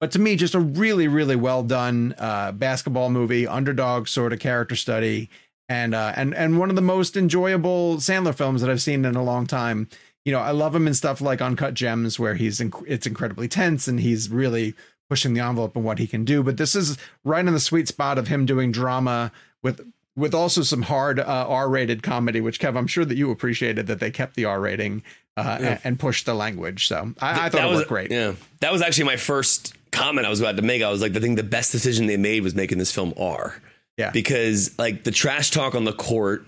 [0.00, 4.38] But to me, just a really, really well done uh, basketball movie, underdog sort of
[4.38, 5.28] character study,
[5.68, 9.16] and uh, and and one of the most enjoyable Sandler films that I've seen in
[9.16, 9.88] a long time.
[10.24, 13.48] You know, I love him in stuff like Uncut Gems, where he's inc- it's incredibly
[13.48, 14.74] tense and he's really
[15.08, 16.42] pushing the envelope and what he can do.
[16.42, 19.32] But this is right in the sweet spot of him doing drama
[19.62, 19.80] with
[20.16, 24.00] with also some hard uh, R-rated comedy, which Kev, I'm sure that you appreciated that
[24.00, 25.02] they kept the R rating
[25.36, 26.88] uh, and, and pushed the language.
[26.88, 28.10] So I, I thought that it was worked great.
[28.10, 30.82] Yeah, that was actually my first comment I was about to make.
[30.82, 33.60] I was like, I think the best decision they made was making this film R.
[33.96, 34.10] Yeah.
[34.10, 36.44] because like the trash talk on the court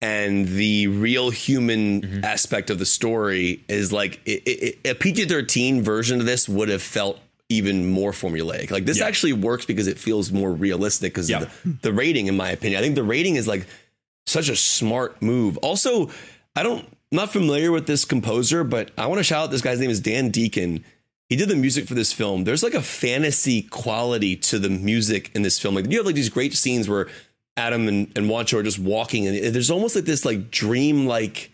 [0.00, 2.24] and the real human Mm-hmm.
[2.24, 6.68] aspect of the story is like it, it, it- a PG-13 version of this would
[6.68, 7.18] have felt
[7.52, 8.70] even more formulaic.
[8.70, 9.06] Like this Yeah.
[9.06, 11.46] actually works because it feels more realistic because Yeah.
[11.64, 12.78] the, the rating, in my opinion.
[12.78, 13.66] I think the rating is like
[14.26, 15.56] such a smart move.
[15.58, 16.10] Also,
[16.56, 19.60] I don't I'm not familiar with this composer, but I want to shout out this
[19.60, 20.82] guy's name is Dan Deacon.
[21.28, 22.44] he did the music for this film.
[22.44, 25.74] There's like a fantasy quality to the music in this film.
[25.74, 27.08] Like you have like these great scenes where
[27.56, 31.50] Adam and, and Juancho are just walking, and there's almost like this like dream like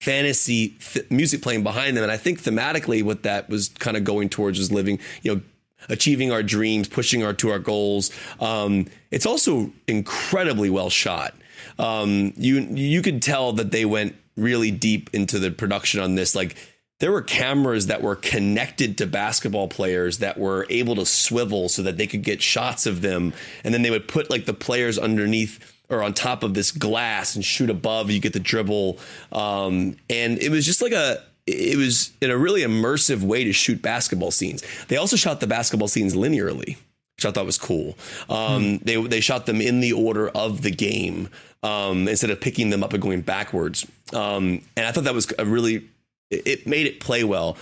[0.00, 2.02] fantasy th- music playing behind them.
[2.02, 5.40] And I think thematically, what that was kind of going towards was living, you know,
[5.88, 8.10] achieving our dreams, pushing our to our goals.
[8.40, 11.34] Um, it's also incredibly well shot.
[11.78, 16.34] Um, you you could tell that they went really deep into the production on this.
[16.34, 16.56] Like
[17.00, 21.82] there were cameras that were connected to basketball players that were able to swivel so
[21.82, 23.32] that they could get shots of them,
[23.64, 27.34] and then they would put like the players underneath or on top of this glass
[27.34, 28.10] and shoot above.
[28.10, 28.98] You get the dribble,
[29.32, 33.52] um, and it was just like a it was in a really immersive way to
[33.52, 34.62] shoot basketball scenes.
[34.88, 36.76] They also shot the basketball scenes linearly,
[37.16, 37.96] which I thought was cool.
[38.28, 38.84] Um, hmm.
[38.84, 41.28] They they shot them in the order of the game
[41.62, 43.86] um, instead of picking them up and going backwards.
[44.12, 45.88] Um, and I thought that was a really
[46.30, 47.56] it made it play well.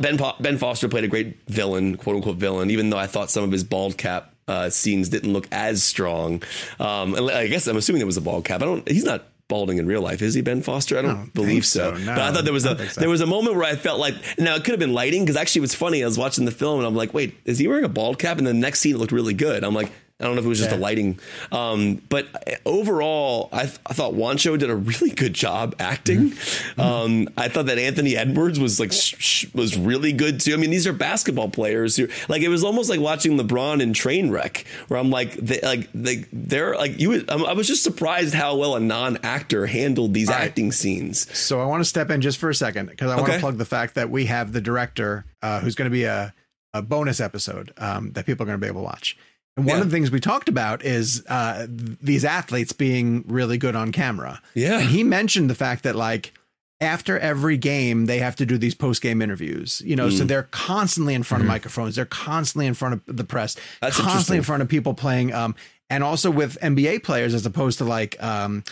[0.00, 3.44] Ben Ben Foster played a great villain, quote unquote villain, even though I thought some
[3.44, 6.42] of his bald cap uh, scenes didn't look as strong.
[6.80, 8.62] Um, I guess I'm assuming it was a bald cap.
[8.62, 8.88] I don't.
[8.88, 10.98] He's not balding in real life, is he, Ben Foster?
[10.98, 11.94] I don't, I don't believe so.
[11.94, 11.98] so.
[11.98, 13.00] No, but I thought there was a so.
[13.00, 15.36] there was a moment where I felt like now it could have been lighting because
[15.36, 16.02] actually it was funny.
[16.02, 18.38] I was watching the film and I'm like, wait, is he wearing a bald cap?
[18.38, 19.64] And the next scene it looked really good.
[19.64, 20.76] I'm like, I don't know if it was just yeah.
[20.76, 21.20] the lighting,
[21.52, 22.26] um, but
[22.66, 26.30] overall, I, th- I, thought Juancho did a really good job acting.
[26.30, 26.80] Mm-hmm.
[26.80, 30.54] Um, I thought that Anthony Edwards was like sh- sh- was really good too.
[30.54, 33.92] I mean, these are basketball players who like it was almost like watching LeBron in
[33.92, 37.24] Trainwreck, where I'm like, they, like they they're like you.
[37.28, 41.32] I was just surprised how well a non actor handled these acting scenes.
[41.38, 43.56] So I want to step in just for a second because I want to plug
[43.56, 46.34] the fact that we have the director uh, who's going to be a
[46.74, 49.16] a bonus episode um, that people are going to be able to watch.
[49.58, 49.82] And one yeah.
[49.82, 54.40] of the things we talked about is uh, these athletes being really good on camera.
[54.54, 54.78] Yeah.
[54.78, 56.32] And he mentioned the fact that like
[56.80, 59.82] after every game they have to do these post game interviews.
[59.84, 60.16] You know, mm.
[60.16, 61.46] so they're constantly in front mm.
[61.46, 61.54] of mm-hmm.
[61.54, 61.96] microphones.
[61.96, 63.56] They're constantly in front of the press.
[63.80, 65.34] That's constantly in front of people playing.
[65.34, 65.56] Um,
[65.90, 68.62] and also with NBA players as opposed to like um,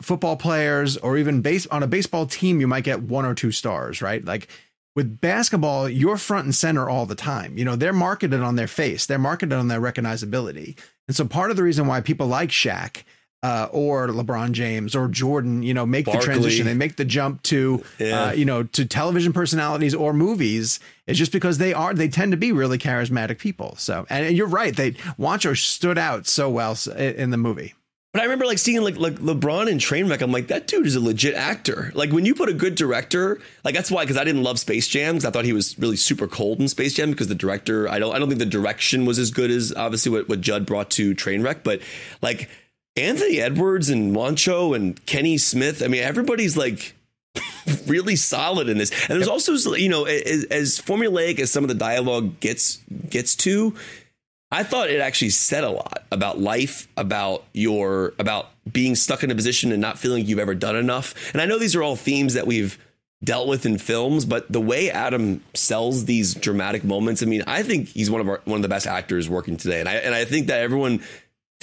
[0.00, 3.52] football players or even base on a baseball team, you might get one or two
[3.52, 4.24] stars, right?
[4.24, 4.48] Like
[4.94, 7.56] with basketball, you're front and center all the time.
[7.56, 10.78] You know, they're marketed on their face, they're marketed on their recognizability.
[11.08, 13.02] And so part of the reason why people like Shaq
[13.42, 16.20] uh, or LeBron James or Jordan, you know, make Barkley.
[16.20, 18.26] the transition, they make the jump to, yeah.
[18.26, 22.30] uh, you know, to television personalities or movies is just because they are, they tend
[22.32, 23.74] to be really charismatic people.
[23.78, 24.76] So, and you're right.
[24.76, 27.74] They, Juancho stood out so well in the movie.
[28.12, 30.20] But I remember like seeing like like LeBron in Trainwreck.
[30.20, 31.90] I'm like, that dude is a legit actor.
[31.94, 34.86] Like when you put a good director, like that's why because I didn't love Space
[34.86, 37.88] Jam because I thought he was really super cold in Space Jam because the director
[37.88, 40.66] I don't I don't think the direction was as good as obviously what, what Judd
[40.66, 41.62] brought to Trainwreck.
[41.64, 41.80] But
[42.20, 42.50] like
[42.96, 46.94] Anthony Edwards and Juancho and Kenny Smith, I mean everybody's like
[47.86, 48.90] really solid in this.
[49.08, 52.76] And there's also you know as, as formulaic as some of the dialogue gets
[53.08, 53.74] gets to
[54.52, 59.30] I thought it actually said a lot about life, about your about being stuck in
[59.30, 61.14] a position and not feeling you've ever done enough.
[61.32, 62.78] And I know these are all themes that we've
[63.24, 67.62] dealt with in films, but the way Adam sells these dramatic moments, I mean, I
[67.62, 69.80] think he's one of our one of the best actors working today.
[69.80, 71.00] And I and I think that everyone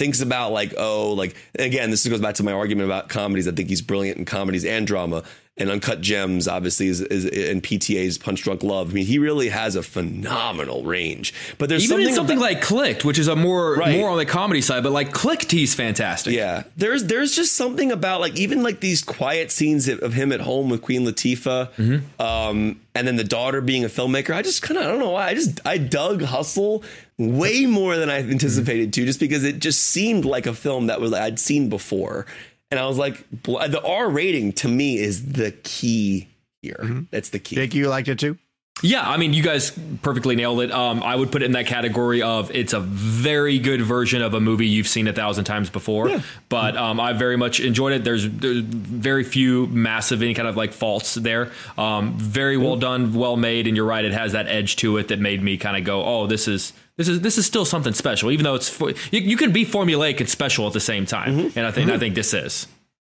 [0.00, 3.46] thinks about like, oh, like again, this goes back to my argument about comedies.
[3.46, 5.22] I think he's brilliant in comedies and drama
[5.56, 8.90] and Uncut Gems, obviously, is, is and PTA's Punch Drunk Love.
[8.90, 11.34] I mean, he really has a phenomenal range.
[11.58, 13.98] But there's even something, something about, like Clicked, which is a more right.
[13.98, 16.34] more on the comedy side, but like Clicked, he's fantastic.
[16.34, 20.40] Yeah, there's there's just something about like even like these quiet scenes of him at
[20.40, 22.22] home with Queen Latifah, mm-hmm.
[22.22, 24.34] um, and then the daughter being a filmmaker.
[24.34, 26.84] I just kind of I don't know why I just I dug Hustle
[27.18, 29.02] way more than I anticipated mm-hmm.
[29.02, 32.24] to, just because it just seemed like a film that was I'd seen before
[32.70, 36.28] and I was like, the R rating to me is the key
[36.62, 36.78] here.
[36.80, 37.00] Mm-hmm.
[37.10, 37.56] That's the key.
[37.56, 38.38] Think you liked it too?
[38.82, 40.72] Yeah, I mean, you guys perfectly nailed it.
[40.72, 44.32] Um, I would put it in that category of it's a very good version of
[44.32, 46.08] a movie you've seen a thousand times before.
[46.08, 46.22] Yeah.
[46.48, 48.04] But um, I very much enjoyed it.
[48.04, 51.50] There's, there's, very few massive any kind of like faults there.
[51.76, 54.04] Um, very well done, well made, and you're right.
[54.04, 56.72] It has that edge to it that made me kind of go, "Oh, this is
[57.00, 59.64] this is this is still something special." Even though it's for, you, you can be
[59.64, 61.58] formulaic and special at the same time, mm-hmm.
[61.58, 61.96] and I think mm-hmm.
[61.96, 62.66] I think this is.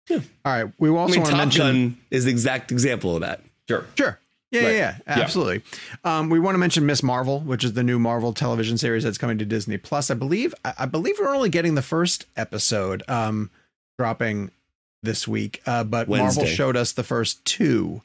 [0.09, 0.19] Yeah.
[0.45, 0.73] All right.
[0.77, 3.41] We also I mean, want to mention Gun is the exact example of that.
[3.67, 3.85] Sure.
[3.95, 4.19] Sure.
[4.51, 4.75] Yeah, right.
[4.75, 5.61] yeah, yeah, absolutely.
[6.03, 6.19] Yeah.
[6.19, 7.03] Um, we want to mention Ms.
[7.03, 10.11] Marvel, which is the new Marvel television series that's coming to Disney Plus.
[10.11, 10.53] I believe.
[10.65, 13.49] I, I believe we're only getting the first episode um,
[13.97, 14.51] dropping
[15.03, 16.41] this week, uh, but Wednesday.
[16.41, 18.01] Marvel showed us the first two,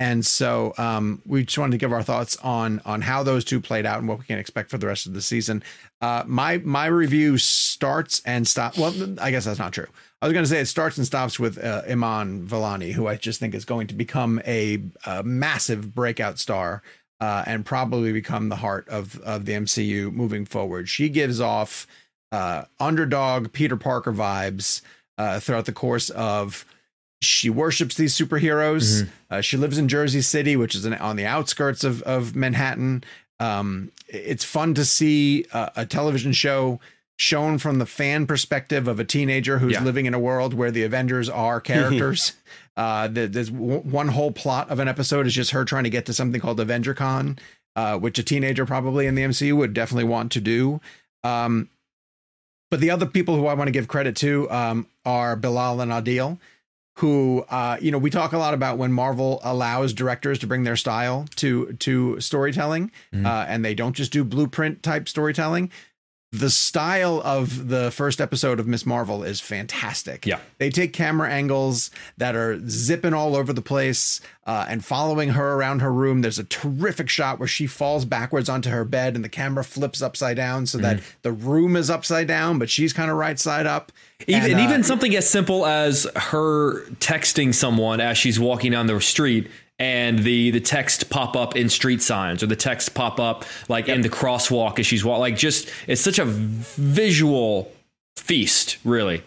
[0.00, 3.60] and so um, we just wanted to give our thoughts on on how those two
[3.60, 5.62] played out and what we can expect for the rest of the season.
[6.00, 8.78] Uh, my my review starts and stops.
[8.78, 9.88] Well, I guess that's not true.
[10.20, 13.16] I was going to say it starts and stops with uh, Iman Vellani, who I
[13.16, 16.82] just think is going to become a, a massive breakout star
[17.20, 20.88] uh, and probably become the heart of of the MCU moving forward.
[20.88, 21.86] She gives off
[22.30, 24.82] uh, underdog Peter Parker vibes
[25.18, 26.64] uh, throughout the course of.
[27.20, 29.02] She worships these superheroes.
[29.02, 29.10] Mm-hmm.
[29.30, 33.02] Uh, she lives in Jersey City, which is an, on the outskirts of of Manhattan.
[33.40, 36.80] Um, it's fun to see a, a television show
[37.20, 39.82] shown from the fan perspective of a teenager who's Yeah.
[39.82, 42.34] living in a world where the Avengers are characters.
[42.76, 46.12] uh, there's one whole plot of an episode is just her trying to get to
[46.12, 47.38] something called AvengerCon,
[47.74, 50.80] uh, which a teenager probably in the MCU would definitely want to do.
[51.24, 51.68] Um,
[52.70, 55.90] but the other people who I want to give credit to um, are Bilal and
[55.90, 56.38] Adil,
[56.98, 60.64] who uh, you know we talk a lot about when Marvel allows directors to bring
[60.64, 63.24] their style to to storytelling, Mhm.
[63.26, 65.70] uh, and they don't just do blueprint type storytelling.
[66.30, 68.84] The style of the first episode of Ms.
[68.84, 70.26] Marvel is fantastic.
[70.26, 70.40] Yeah.
[70.58, 75.54] They take camera angles that are zipping all over the place uh, and following her
[75.54, 76.20] around her room.
[76.20, 80.02] There's a terrific shot where she falls backwards onto her bed and the camera flips
[80.02, 83.66] upside down so that the room is upside down, but she's kind of right side
[83.66, 83.90] up.
[84.26, 88.86] Even And, uh, even something as simple as her texting someone as she's walking down
[88.86, 89.48] the street
[89.78, 93.88] and the the text pop up in street signs or the text pop up like
[93.88, 97.70] in the crosswalk as she's walking like just it's such a visual
[98.16, 99.22] feast really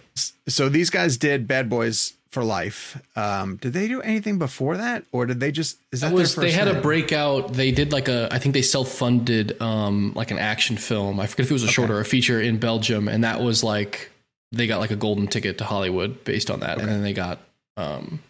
[0.48, 3.02] so these guys did Bad Boys for Life.
[3.16, 5.78] Um, did they do anything before that, or did they just?
[5.92, 7.54] Is that That was their they first had a breakout.
[7.54, 11.20] They did like a I think they self funded um like an action film.
[11.20, 13.64] I forget if it was a short or a feature in Belgium, and that was
[13.64, 14.12] like
[14.52, 17.40] they got like a golden ticket to Hollywood based on that, and then they got
[17.78, 18.22] um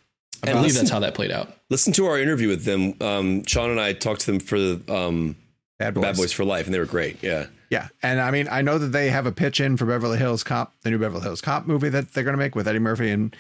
[0.44, 1.54] I And believe listen- that's how that played out.
[1.70, 2.96] Listen to our interview with them.
[3.02, 4.58] Um, Sean and I talked to them for
[4.92, 5.36] um,
[5.80, 6.02] Bad Boys.
[6.04, 7.22] Bad Boys for Life, and they were great.
[7.24, 7.48] Yeah.
[7.70, 10.44] Yeah, and I mean, I know that they have a pitch in for Beverly Hills
[10.44, 13.10] Cop, the new Beverly Hills Cop movie that they're going to make with Eddie Murphy
[13.12, 13.34] and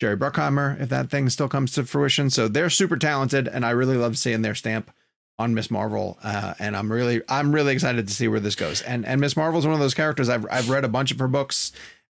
[0.00, 2.30] Jerry Bruckheimer, if that thing still comes to fruition.
[2.30, 4.90] So they're super talented, and I really love seeing their stamp
[5.38, 5.70] on Ms.
[5.70, 6.18] Marvel.
[6.24, 8.80] Uh, and I'm really, I'm really excited to see where this goes.
[8.80, 9.36] And and Ms.
[9.36, 10.30] Marvel's one of those characters.
[10.30, 11.72] I've I've read a bunch of her books.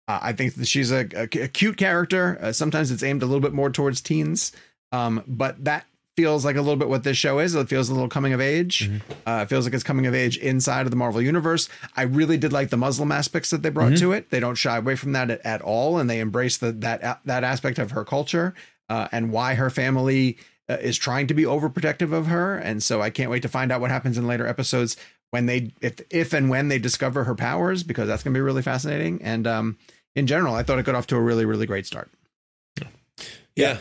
[0.09, 2.39] Uh, I think that she's a, a, a cute character.
[2.41, 4.53] Uh, sometimes it's aimed a little bit more towards teens,
[4.91, 5.85] um, but that
[6.17, 7.55] feels like a little bit what this show is.
[7.55, 8.91] It feels a little coming of age.
[9.25, 11.69] Uh, it feels like it's coming of age inside of the Marvel universe.
[11.95, 14.31] I really did like the Muslim aspects that they brought to it.
[14.31, 17.45] They don't shy away from that at, at all, and they embrace the, that that
[17.45, 18.55] aspect of her culture
[18.89, 22.57] uh, and why her family uh, is trying to be overprotective of her.
[22.57, 24.97] And so I can't wait to find out what happens in later episodes
[25.31, 28.43] when they if if and when they discover her powers because that's going to be
[28.43, 29.23] really fascinating.
[29.23, 29.79] And um,
[30.19, 32.11] in general, I thought it got off to a really really great start.
[33.57, 33.79] Yeah.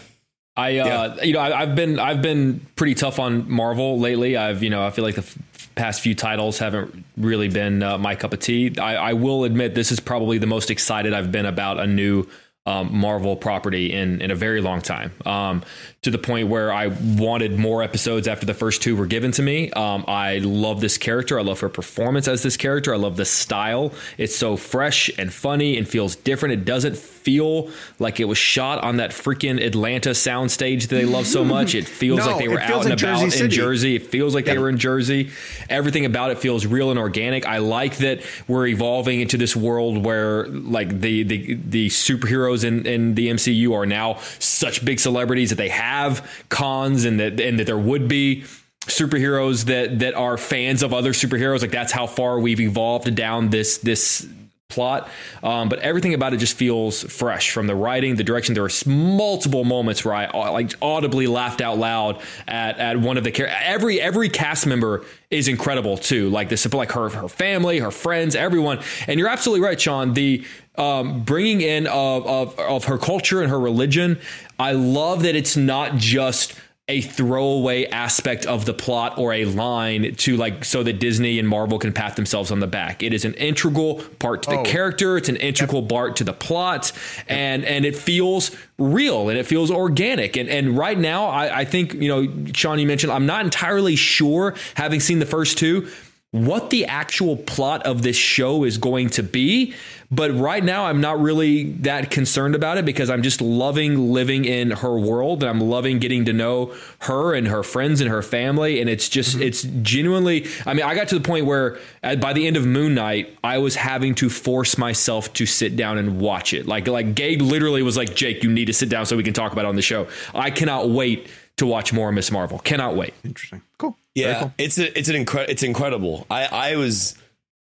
[0.55, 4.35] I, uh, you know, I, I've been I've been pretty tough on Marvel lately.
[4.35, 7.99] I've, you know, I feel like the f- past few titles haven't really been uh,
[7.99, 8.75] my cup of tea.
[8.79, 12.27] I, I will admit this is probably the most excited I've been about a new
[12.67, 15.11] um, Marvel property in in a very long time.
[15.25, 15.63] Um,
[16.03, 19.41] to the point where I wanted more episodes after the first two were given to
[19.41, 19.71] me.
[19.71, 21.39] Um, I love this character.
[21.39, 22.93] I love her performance as this character.
[22.93, 23.93] I love the style.
[24.17, 26.53] It's so fresh and funny and feels different.
[26.53, 27.69] It doesn't feel
[27.99, 31.75] like it was shot on that freaking Atlanta soundstage that they love so much.
[31.75, 33.95] It feels No, like they were out and about Jersey in Jersey.
[33.95, 35.31] It feels like they were in Jersey.
[35.69, 37.45] Everything about it feels real and organic.
[37.45, 42.85] I like that we're evolving into this world where like the the the superheroes in,
[42.85, 47.59] in the MCU are now such big celebrities that they have cons and that and
[47.59, 48.43] that there would be
[48.81, 51.61] superheroes that that are fans of other superheroes.
[51.61, 54.27] Like that's how far we've evolved down this this
[54.69, 55.09] plot.
[55.43, 58.53] Um, but everything about it just feels fresh from the writing, the direction.
[58.53, 63.17] There are multiple moments where I uh, like audibly laughed out loud at, at one
[63.17, 66.29] of the char- every every cast member is incredible too.
[66.29, 68.79] Like the like her her family, her friends, everyone.
[69.07, 70.13] And you're absolutely right, Sean.
[70.13, 70.45] The
[70.77, 74.19] um, bringing in of, of of her culture and her religion.
[74.59, 76.53] I love that it's not just
[76.89, 81.47] a throwaway aspect of the plot or a line to like so that Disney and
[81.47, 83.03] Marvel can pat themselves on the back.
[83.03, 84.63] It is an integral part to the Oh.
[84.63, 85.17] character.
[85.17, 86.93] It's an integral part to the plot,
[87.27, 90.37] and and it feels real and it feels organic.
[90.37, 93.97] And and right now, I, I think you know, Sean, you mentioned I'm not entirely
[93.97, 95.89] sure, having seen the first two,
[96.31, 99.73] what the actual plot of this show is going to be.
[100.11, 104.43] But right now, I'm not really that concerned about it because I'm just loving living
[104.43, 105.41] in her world.
[105.41, 108.81] And I'm loving getting to know her and her friends and her family.
[108.81, 109.43] And it's just, mm-hmm.
[109.43, 112.65] it's genuinely, I mean, I got to the point where at, by the end of
[112.65, 116.67] Moon Knight, I was having to force myself to sit down and watch it.
[116.67, 119.33] Like, like Gabe literally was like, Jake, you need to sit down so we can
[119.33, 120.07] talk about it on the show.
[120.35, 122.31] I cannot wait to watch more Ms.
[122.31, 122.59] Marvel.
[122.59, 123.13] Cannot wait.
[123.23, 123.61] Interesting.
[123.77, 123.97] Cool.
[124.17, 124.53] Yeah, cool.
[124.57, 126.25] it's a, it's an incre- it's incredible.
[126.29, 127.15] I I was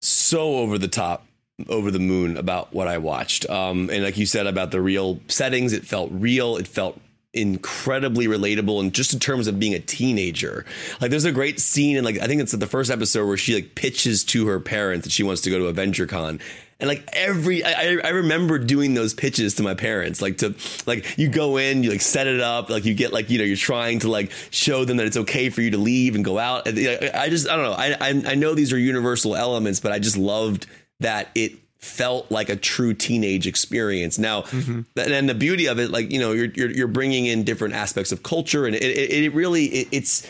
[0.01, 1.25] so over the top,
[1.69, 3.49] over the moon about what I watched.
[3.49, 6.57] Um, and like you said about the real settings, it felt real.
[6.57, 6.99] It felt
[7.33, 10.65] incredibly relatable and just in terms of being a teenager.
[10.99, 13.55] Like there's a great scene and like I think it's the first episode where she
[13.55, 16.41] like pitches to her parents that she wants to go to Avenger Con.
[16.81, 20.55] And like every, I, I remember doing those pitches to my parents, like to,
[20.85, 23.45] like you go in, you like set it up, like you get like, you know,
[23.45, 26.39] you're trying to like show them that it's okay for you to leave and go
[26.39, 26.67] out.
[26.67, 27.73] I just, I don't know.
[27.77, 30.65] I, I, I know these are universal elements, but I just loved
[30.99, 34.19] that it felt like a true teenage experience.
[34.19, 34.81] Now, mm-hmm.
[34.97, 38.11] and the beauty of it, like you know, you're you're, you're bringing in different aspects
[38.11, 40.27] of culture, and it it, it really it, it's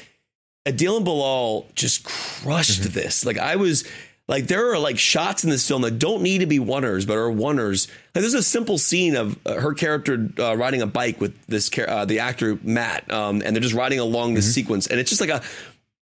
[0.66, 2.94] Adil and Bilal just crushed mm-hmm.
[2.94, 3.26] this.
[3.26, 3.84] Like I was
[4.32, 7.18] like there are like shots in this film that don't need to be oneers, but
[7.18, 7.90] are oneers.
[8.16, 11.70] Like there's a simple scene of uh, her character uh, riding a bike with this
[11.78, 14.54] uh, the actor Matt, um, and they're just riding along this mm-hmm.
[14.54, 15.42] sequence, and it's just like a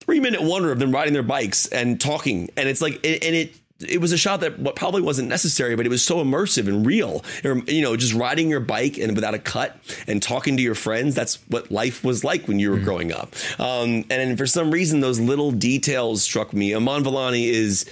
[0.00, 3.54] three minute wonder of them riding their bikes and talking, and it's like and it
[3.80, 7.24] it was a shot that probably wasn't necessary, but it was so immersive and real.
[7.44, 9.76] You know, just riding your bike and without a cut
[10.08, 11.14] and talking to your friends.
[11.14, 12.84] That's what life was like when you were mm-hmm.
[12.84, 13.36] growing up.
[13.60, 16.74] Um, and for some reason, those little details struck me.
[16.74, 17.88] Iman Vellani is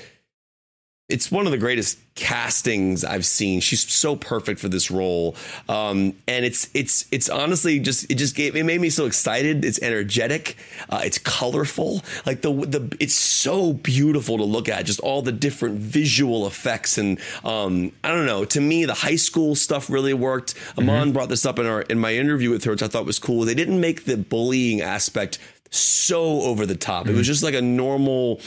[1.09, 3.61] it's one of the greatest castings I've seen.
[3.61, 5.37] She's so perfect for this role,
[5.69, 9.65] um, and it's it's it's honestly just it just gave it made me so excited.
[9.65, 10.57] It's energetic,
[10.91, 14.85] uh, it's colorful, like the the it's so beautiful to look at.
[14.85, 18.45] Just all the different visual effects and um, I don't know.
[18.45, 20.55] To me, the high school stuff really worked.
[20.77, 21.13] mm-hmm.
[21.13, 23.45] Brought this up in our in my interview with her, which I thought was cool.
[23.45, 25.39] They didn't make the bullying aspect
[25.71, 27.05] so over the top.
[27.05, 27.15] Mm-hmm.
[27.15, 28.41] It was just like a normal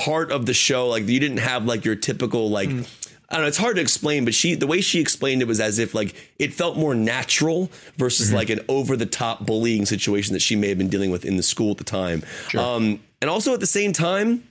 [0.00, 0.88] part of the show.
[0.88, 2.68] Like you didn't have like your typical like.
[2.68, 2.96] Mm.
[3.28, 3.48] I don't know.
[3.48, 6.16] It's hard to explain, but she the way she explained it was as if like
[6.40, 8.36] it felt more natural versus mm-hmm.
[8.36, 11.36] like an over the top bullying situation that she may have been dealing with in
[11.36, 12.24] the school at the time.
[12.48, 12.60] Sure.
[12.60, 14.42] Um, and also at the same time,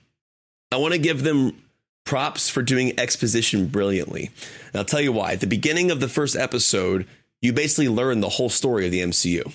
[0.72, 1.62] I want to give them
[2.06, 4.32] props for doing exposition brilliantly.
[4.68, 5.34] And I'll tell you why.
[5.34, 7.06] At the beginning of the first episode,
[7.42, 9.54] you basically learn the whole story of the MCU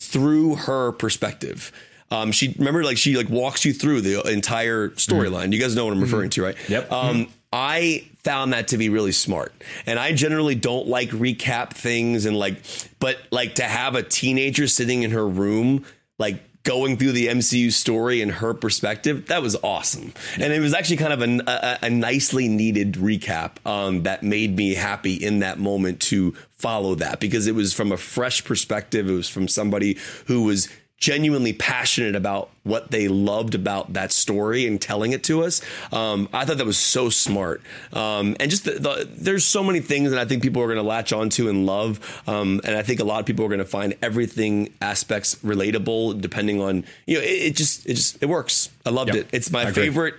[0.00, 1.70] through her perspective.
[2.10, 5.44] Um, she remember like she like walks you through the entire storyline.
[5.44, 5.52] Mm-hmm.
[5.52, 6.42] You guys know what I'm referring mm-hmm.
[6.42, 6.68] to, right?
[6.68, 6.92] Yep.
[6.92, 7.32] Um, mm-hmm.
[7.52, 9.52] I found that to be really smart,
[9.86, 12.62] and I generally don't like recap things and like,
[12.98, 15.84] but like to have a teenager sitting in her room
[16.18, 20.12] like going through the MCU story and her perspective, that was awesome.
[20.40, 24.56] And it was actually kind of a, a, a nicely needed recap um, that made
[24.56, 29.08] me happy in that moment to follow that because it was from a fresh perspective.
[29.08, 30.68] It was from somebody who was
[30.98, 35.60] genuinely passionate about what they loved about that story and telling it to us.
[35.92, 37.62] Um, I thought that was so smart.
[37.92, 40.78] Um, and just the, the, there's so many things that I think people are going
[40.78, 42.22] to latch onto and love.
[42.26, 46.20] Um, and I think a lot of people are going to find everything aspects relatable
[46.20, 48.70] depending on, you know, it, it just, it just, it works.
[48.86, 49.24] I loved yep.
[49.24, 49.28] it.
[49.32, 50.14] It's my favorite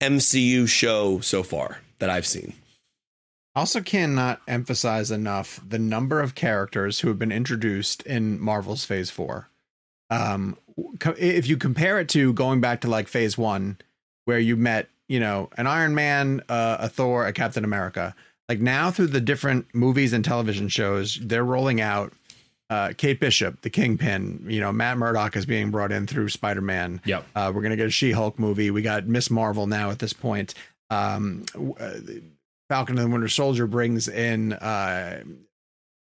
[0.00, 2.54] MCU show so far that I've seen.
[3.54, 8.84] I also, cannot emphasize enough the number of characters who have been introduced in Marvel's
[8.84, 9.48] Phase 4
[10.10, 10.56] um,
[11.18, 13.78] if you compare it to going back to like phase one,
[14.24, 18.14] where you met, you know, an Iron Man, uh, a Thor, a Captain America,
[18.48, 22.12] like now through the different movies and television shows, they're rolling out
[22.70, 24.44] uh, Kate Bishop, the Kingpin.
[24.48, 27.00] You know, Matt Murdock is being brought in through Spider Man.
[27.04, 27.26] Yep.
[27.34, 28.70] Uh, we're gonna get a She Hulk movie.
[28.70, 30.54] We got Miss Marvel now at this point.
[30.90, 31.44] Um,
[31.78, 31.94] uh,
[32.68, 35.22] Falcon and the Winter Soldier brings in uh,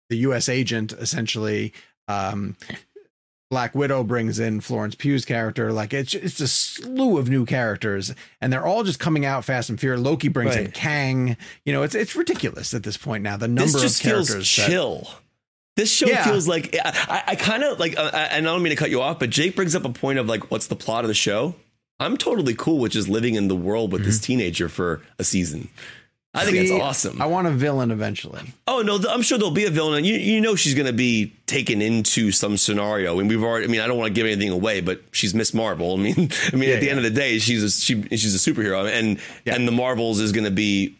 [0.08, 0.48] the U.S.
[0.48, 1.72] agent essentially.
[2.08, 2.56] Um,
[3.50, 5.72] Black Widow brings in Florence Pugh's character.
[5.72, 9.70] Like it's it's a slew of new characters, and they're all just coming out fast
[9.70, 10.02] and furious.
[10.02, 10.66] Loki brings right.
[10.66, 11.36] in Kang.
[11.64, 13.36] You know, it's it's ridiculous at this point now.
[13.36, 14.98] The number this just of characters feels chill.
[15.00, 15.10] That,
[15.78, 16.24] this show yeah.
[16.24, 19.00] feels like I, I kind of like, uh, and I don't mean to cut you
[19.00, 21.54] off, but Jake brings up a point of like, what's the plot of the show?
[22.00, 24.10] I'm totally cool with just living in the world with mm-hmm.
[24.10, 25.68] this teenager for a season.
[26.34, 27.20] I think it's awesome.
[27.22, 28.42] I want a villain eventually.
[28.66, 30.04] Oh no, I'm sure there'll be a villain.
[30.04, 33.14] You you know she's going to be taken into some scenario.
[33.14, 33.64] I mean, we've already.
[33.64, 35.54] I mean, I don't want to give anything away, but she's Ms.
[35.54, 35.94] Marvel.
[35.94, 36.14] I mean,
[36.52, 36.90] I mean, yeah, at the yeah.
[36.90, 39.54] end of the day, she's a, she she's a superhero, and yeah.
[39.54, 40.96] and the Marvels is going to be.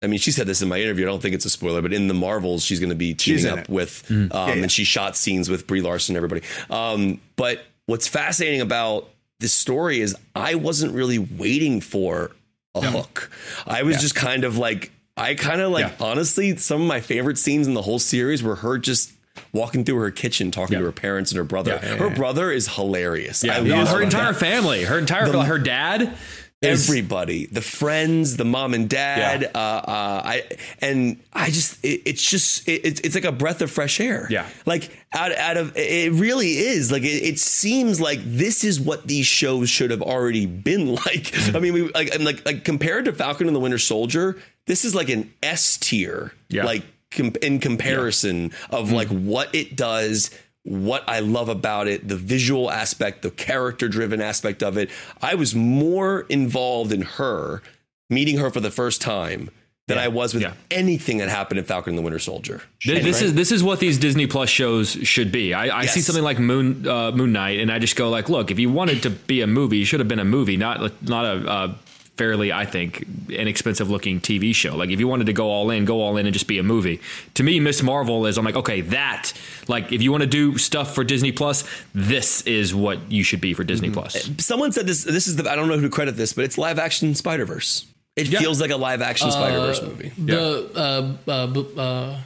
[0.00, 1.06] I mean, she said this in my interview.
[1.06, 3.46] I don't think it's a spoiler, but in the Marvels, she's going to be teaming
[3.46, 3.68] up it.
[3.68, 4.32] with, mm.
[4.32, 6.46] um, and she shot scenes with Brie Larson and everybody.
[6.70, 9.08] Um, but what's fascinating about
[9.40, 12.30] this story is I wasn't really waiting for
[12.78, 12.90] a no.
[12.90, 13.30] hook.
[13.66, 16.06] I was just kind of like I kind of like yeah.
[16.06, 19.12] honestly, some of my favorite scenes in the whole series were her just
[19.52, 20.80] walking through her kitchen talking yeah.
[20.80, 21.78] to her parents and her brother.
[21.82, 23.42] Yeah, her brother is hilarious.
[23.42, 26.16] Yeah, her entire family, her entire the, her dad.
[26.60, 30.42] Everybody, the friends, the mom and dad, uh, uh, I
[30.80, 34.26] and I just it, it's just it, it's like a breath of fresh air.
[34.28, 38.80] Yeah, like out out of it really is like it, it seems like this is
[38.80, 41.32] what these shows should have already been like.
[41.54, 44.36] I mean, we like like like compared to Falcon and the Winter Soldier,
[44.66, 46.64] this is like an S tier, yeah.
[46.64, 46.82] like
[47.12, 48.78] com- in comparison yeah.
[48.78, 50.32] of mm like what it does,
[50.64, 54.90] what I love about it, the visual aspect, the character driven aspect of it.
[55.22, 57.62] I was more involved in her,
[58.10, 59.50] meeting her for the first time,
[59.86, 60.52] than I was with Yeah.
[60.70, 62.60] anything that happened in Falcon and the Winter Soldier.
[62.82, 65.54] Th- This is this is what these Disney Plus shows should be.
[65.54, 68.50] I, I see something like Moon uh, Moon Knight, and I just go like, look,
[68.50, 71.24] if you wanted to be a movie, you should have been a movie, not not
[71.24, 71.48] a.
[71.48, 71.74] Uh,
[72.18, 75.84] fairly i think inexpensive looking tv show like if you wanted to go all in
[75.84, 77.00] go all in and just be a movie
[77.34, 79.32] to me miss marvel is i'm like okay that
[79.68, 81.64] like if you want to do stuff for disney plus
[81.94, 85.04] this is what you should be for disney plus Someone said this.
[85.04, 85.50] This is the.
[85.50, 87.86] I don't know who to credit this, but it's live action Spider Verse.
[88.16, 90.10] It feels like a live action Spider Verse movie.
[90.18, 92.18] The uh, uh, b- uh,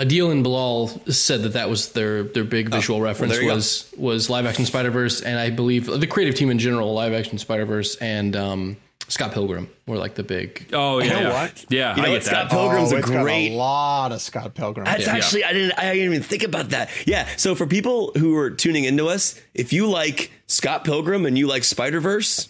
[0.00, 3.48] Adil and Bilal said that that was their their big visual reference Oh, there you
[3.50, 3.54] go.
[3.56, 7.12] was was live action Spider Verse, and I believe the creative team in general, live
[7.12, 8.76] action Spider Verse, and um,
[9.10, 10.68] Scott Pilgrim were like the big.
[10.72, 11.42] oh yeah You know yeah.
[11.42, 11.66] what?
[11.68, 14.12] yeah You know i what, Scott that Pilgrim's oh, a it's got great a lot
[14.12, 14.84] of Scott Pilgrim.
[14.86, 15.14] That's Yeah.
[15.16, 16.90] actually I didn't I didn't even think about that.
[17.06, 17.28] Yeah.
[17.36, 21.46] So for people who are tuning into us, if you like Scott Pilgrim and you
[21.46, 22.48] like Spider Verse,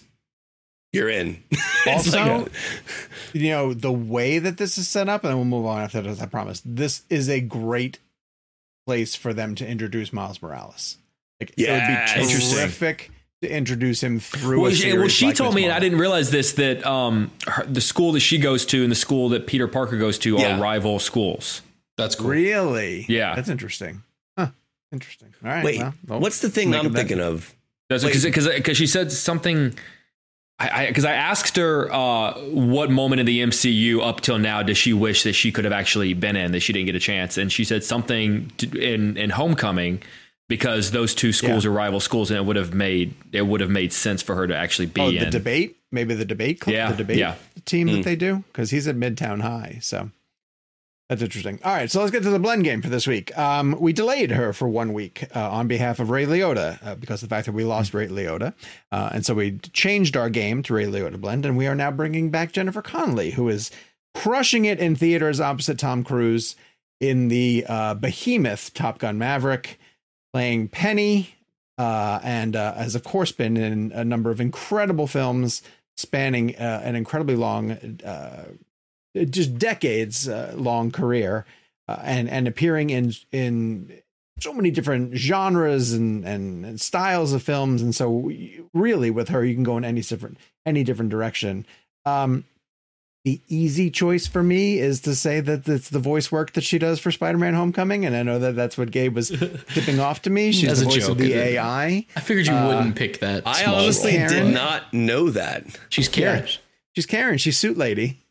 [0.93, 1.43] you're in.
[1.87, 2.53] Also, like-
[3.33, 6.03] you know, the way that this is set up, and then we'll move on after
[6.03, 6.61] this, I promise.
[6.63, 7.99] This is a great
[8.87, 10.99] place for them to introduce Miles Morales.
[11.41, 11.69] Like, Yes.
[11.69, 12.59] it would be Interesting.
[12.59, 13.11] terrific
[13.43, 15.79] to introduce him through Well, a she, series well, she like told me, and I
[15.81, 19.31] didn't realize this, that um, her, the school that she goes to and the school
[19.31, 20.57] that Peter Parker goes to Yeah.
[20.59, 21.63] are rival schools.
[21.97, 22.29] That's cool.
[22.29, 23.07] Really?
[23.09, 23.35] Yeah.
[23.35, 24.03] That's interesting.
[24.37, 24.49] Huh.
[24.93, 25.35] Interesting.
[25.43, 25.65] All right.
[25.65, 27.55] Wait, well, well, what's the thing I'm thinking of?
[27.89, 29.75] That's because because she said something.
[30.59, 34.77] I because I, asked her uh, what moment in the MCU up till now does
[34.77, 37.39] she wish that she could have actually been in that she didn't get a chance,
[37.39, 40.03] and she said something to, in in Homecoming
[40.51, 41.71] because those two schools Yeah.
[41.71, 44.47] are rival schools, and it would have made it would have made sense for her
[44.47, 45.21] to actually be Oh, in.
[45.21, 45.77] the debate?
[45.91, 47.37] Maybe the debate club, Yeah, the debate yeah.
[47.65, 47.95] team Hmm.
[47.95, 48.45] that they do?
[48.53, 49.79] Because he's at Midtown High.
[49.81, 50.11] So
[51.09, 51.59] that's interesting.
[51.65, 51.91] All right.
[51.91, 53.37] So let's get to the blend game for this week.
[53.37, 57.23] Um, we delayed her for one week uh, on behalf of Ray Liotta uh, because
[57.23, 58.55] of the fact that we lost Ray Liotta.
[58.93, 61.45] Uh, and so we changed our game to Ray Liotta blend.
[61.47, 63.71] And we are now bringing back Jennifer Connelly, who is
[64.15, 66.55] crushing it in theaters opposite Tom Cruise
[67.01, 69.80] in the uh, behemoth Top Gun Maverick,
[70.33, 71.35] playing Penny,
[71.79, 75.63] uh, and uh, has of course been in a number of incredible films
[75.97, 77.73] spanning uh, an incredibly long,
[78.05, 78.45] uh,
[79.15, 81.45] just decades uh, long career,
[81.89, 83.93] uh, and and appearing in in
[84.39, 88.31] so many different genres and, and and styles of films, and so
[88.73, 91.67] really with her you can go in any different any different direction.
[92.05, 92.45] Um,
[93.25, 96.79] the easy choice for me is to say that it's the voice work that she
[96.79, 99.29] does for Spider-Man: Homecoming, and I know that that's what Gabe was
[99.75, 100.53] tipping off to me.
[100.53, 101.51] She's As the a voice joke, of the isn't it?
[101.57, 102.07] AI.
[102.17, 103.43] I figured you Uh, wouldn't pick that.
[103.47, 104.29] I honestly role.
[104.29, 105.67] did not know that.
[105.91, 106.45] She's Karen.
[106.47, 106.53] Yeah.
[106.97, 107.37] She's Karen.
[107.39, 108.25] She's Suit Lady,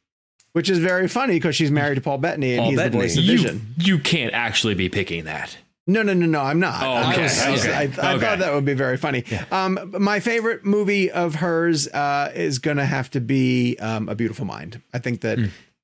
[0.53, 2.91] which is very funny because she's married to Paul Bettany and Paul he's Bettany.
[2.97, 3.75] the voice of you, Vision.
[3.77, 5.55] you can't actually be picking that.
[5.89, 6.41] No, no, no, no.
[6.41, 6.81] I'm not.
[6.83, 8.25] Oh, I, okay, I was- okay, I- I okay.
[8.25, 9.23] thought that would be very funny.
[9.51, 14.15] Um, my favorite movie of hers uh, is going to have to be um, A
[14.15, 14.81] Beautiful Mind.
[14.93, 15.39] I think that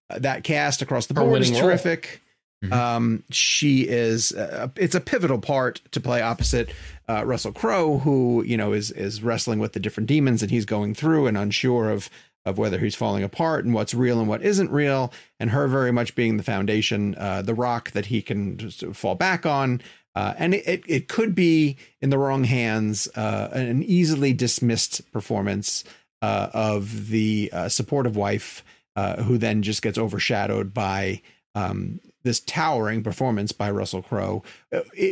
[0.09, 1.69] uh, that cast across the Her board is winning role.
[1.71, 2.21] terrific.
[2.71, 4.31] Um, she is.
[4.31, 6.71] Uh, it's a pivotal part to play opposite
[7.07, 10.65] uh, Russell Crowe, who you know is is wrestling with the different demons that he's
[10.65, 12.09] going through and unsure of
[12.45, 15.91] of whether he's falling apart and what's real and what isn't real, and her very
[15.91, 19.81] much being the foundation, uh, the rock that he can fall back on.
[20.15, 25.83] Uh, and it, it, could be in the wrong hands, uh, an easily dismissed performance
[26.21, 28.63] uh, of the uh, supportive wife,
[28.95, 31.21] uh, who then just gets overshadowed by
[31.53, 34.41] um, this towering performance by Russell Crowe.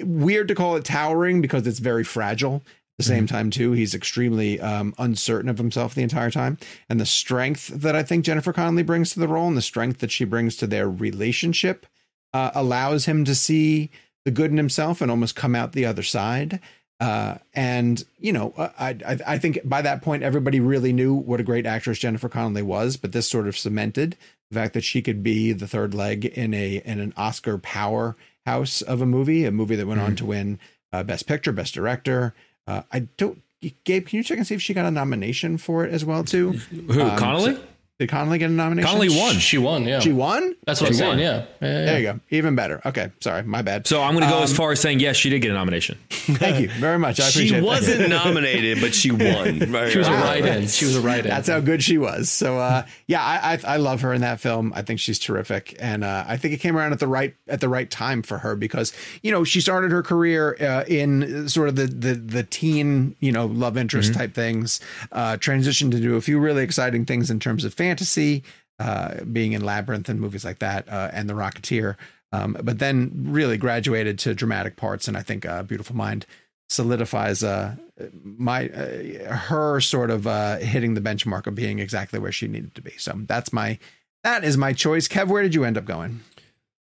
[0.04, 2.64] Weird to call it towering because it's very fragile.
[3.08, 6.58] The same time, too, he's extremely um, uncertain of himself the entire time,
[6.90, 10.00] and the strength that I think Jennifer Connelly brings to the role, and the strength
[10.00, 11.86] that she brings to their relationship,
[12.34, 13.92] uh, allows him to see
[14.26, 16.60] the good in himself and almost come out the other side.
[17.00, 21.40] Uh, and you know, I, I I think by that point everybody really knew what
[21.40, 24.16] a great actress Jennifer Connelly was, but this sort of cemented
[24.50, 28.82] the fact that she could be the third leg in a in an Oscar powerhouse
[28.82, 30.60] of a movie, a movie that went on to win
[30.94, 32.34] uh, Best Picture, Best Director.
[32.68, 33.42] Uh, I don't,
[33.84, 36.24] Gabe, can you check and see if she got a nomination for it as well
[36.24, 36.52] too?
[36.52, 37.56] Who Um, Connelly?
[37.56, 37.64] so-
[38.04, 38.90] did Connelly get a nomination?
[38.90, 39.36] Connelly won.
[39.40, 39.86] She won.
[39.86, 40.00] Yeah.
[40.00, 40.56] She won.
[40.66, 41.20] That's what I'm saying.
[41.20, 41.46] Yeah.
[41.62, 42.20] Yeah, yeah, There you go.
[42.30, 42.82] Even better.
[42.86, 43.88] Okay, sorry, my bad.
[43.88, 45.54] So I'm going to go as Um, far as saying yes, she did get a
[45.54, 45.98] nomination.
[46.10, 47.20] Thank you very much.
[47.20, 49.60] I appreciate She wasn't nominated, but she won.
[49.74, 50.44] Right, She was a right.
[50.44, 50.68] write-in.
[50.68, 51.30] She was a write-in.
[51.30, 52.30] That's how good she was.
[52.30, 54.72] So uh, yeah, I, I I love her in that film.
[54.76, 57.60] I think she's terrific, and uh, I think it came around at the right at
[57.62, 61.70] the right time for her because you know she started her career uh, in sort
[61.70, 64.80] of the the the teen you know love interest type things,
[65.12, 68.44] uh, transitioned to do a few really exciting things in terms of fantasy,
[68.80, 71.96] uh, being in Labyrinth and movies like that, uh, and The Rocketeer.
[72.32, 76.26] Um, but then really graduated to dramatic parts, and I think uh, Beautiful Mind
[76.70, 77.76] solidifies uh,
[78.24, 82.74] my uh, her sort of uh, hitting the benchmark of being exactly where she needed
[82.74, 82.94] to be.
[82.98, 83.78] So that's my
[84.24, 85.08] that is my choice.
[85.08, 86.22] Kev, where did you end up going?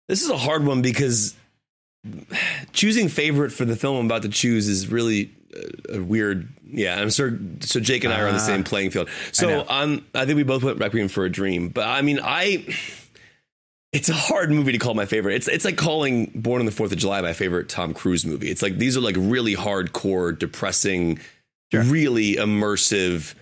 [0.09, 1.35] This is a hard one because
[2.73, 5.31] choosing favorite for the film I'm about to choose is really
[5.91, 6.49] a, weird.
[6.71, 7.39] Yeah, I'm sure.
[7.61, 8.45] So Jake and I are on the Ah.
[8.47, 9.09] same playing field.
[9.33, 9.65] So.
[9.69, 10.05] I'm.
[10.15, 11.69] I think we both went Requiem for a Dream.
[11.69, 12.67] But I mean, I.
[13.91, 15.35] It's a hard movie to call my favorite.
[15.37, 18.51] It's it's like calling Born on the Fourth of July my favorite Tom Cruise movie.
[18.51, 21.19] It's like these are like really hardcore, depressing,
[21.73, 21.83] Sure.
[21.85, 23.35] really immersive.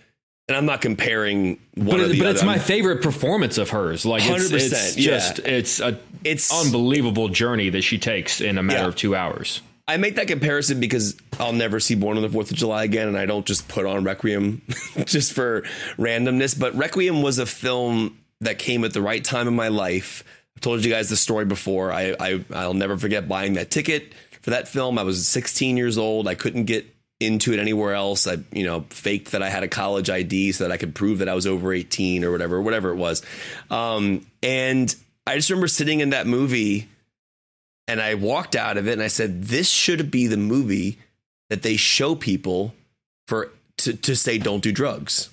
[0.49, 4.07] And I'm not comparing one But, it, the but it's my favorite performance of hers.
[4.07, 5.11] Like it's, 100%, it's yeah.
[5.19, 8.87] just it's a It's- unbelievable journey that she takes in a matter Yeah.
[8.89, 9.61] of two hours.
[9.89, 13.07] I make that comparison because I'll never see Born on the Fourth of July again,
[13.07, 14.63] and I don't just put on Requiem
[15.05, 15.63] just for
[15.97, 16.59] randomness.
[16.59, 20.25] But Requiem was a film that came at the right time in my life.
[20.57, 21.93] I've told you guys the story before.
[21.93, 24.99] I, I I'll never forget buying that ticket for that film.
[24.99, 26.27] I was 16 years old.
[26.27, 26.87] I couldn't get
[27.21, 28.27] into it anywhere else.
[28.27, 31.19] I you know faked that I had a college ID so that I could prove
[31.19, 33.23] that I was over 18 or whatever, whatever it was.
[33.71, 34.95] Um, and
[35.27, 36.89] I just remember sitting in that movie
[37.89, 40.99] and I walked out of it and I said, this should be the movie
[41.51, 42.75] that they show people
[43.29, 45.31] for to, to say don't do drugs.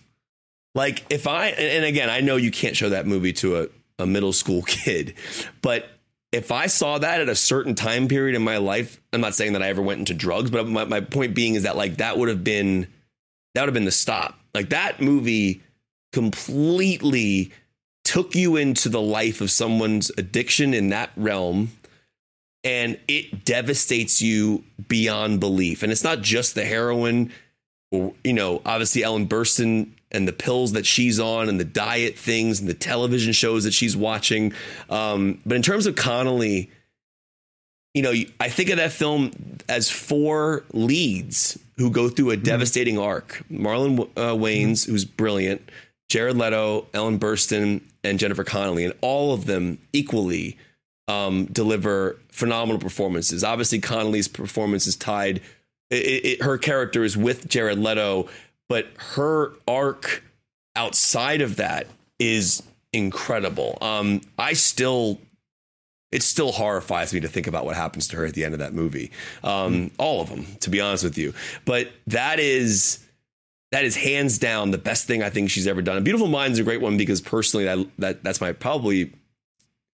[0.76, 3.68] Like if I and again, I know you can't show that movie to a,
[4.00, 5.14] a middle school kid,
[5.62, 5.90] but
[6.32, 9.54] if I saw that at a certain time period in my life, I'm not saying
[9.54, 12.18] that I ever went into drugs, but my, my point being is that like that
[12.18, 12.88] would have been
[13.54, 14.40] that would have been the stop.
[14.54, 15.62] Like that movie
[16.12, 17.52] completely
[18.04, 21.72] took you into the life of someone's addiction in that realm
[22.64, 25.84] and it devastates you beyond belief.
[25.84, 27.32] And it's not just the heroin,
[27.92, 32.18] or you know, obviously Ellen Burstyn and the pills that she's on, and the diet
[32.18, 34.54] things, and the television shows that she's watching.
[34.90, 36.70] Um, but in terms of Connelly,
[37.94, 39.32] you know, I think of that film
[39.68, 43.44] as four leads who go through a devastating arc.
[43.52, 45.68] Marlon uh, Wayans, who's brilliant,
[46.10, 50.58] Jared Leto, Ellen Burstyn, and Jennifer Connelly, and all of them equally
[51.08, 53.44] um, deliver phenomenal performances.
[53.44, 55.42] Obviously, Connelly's performance is tied.
[55.90, 58.30] It, it, her character is with Jared Leto,
[58.70, 60.24] but her arc
[60.76, 61.88] outside of that
[62.20, 62.64] is
[62.94, 63.78] incredible.
[63.82, 65.20] Um, I still,
[66.12, 68.60] it still horrifies me to think about what happens to her at the end of
[68.60, 69.12] that movie.
[69.44, 71.34] Um, All of them, to be honest with you.
[71.66, 73.00] But that is
[73.72, 75.96] that is hands down the best thing I think she's ever done.
[75.96, 79.12] And Beautiful Mind is a great one because personally, that, that that's my probably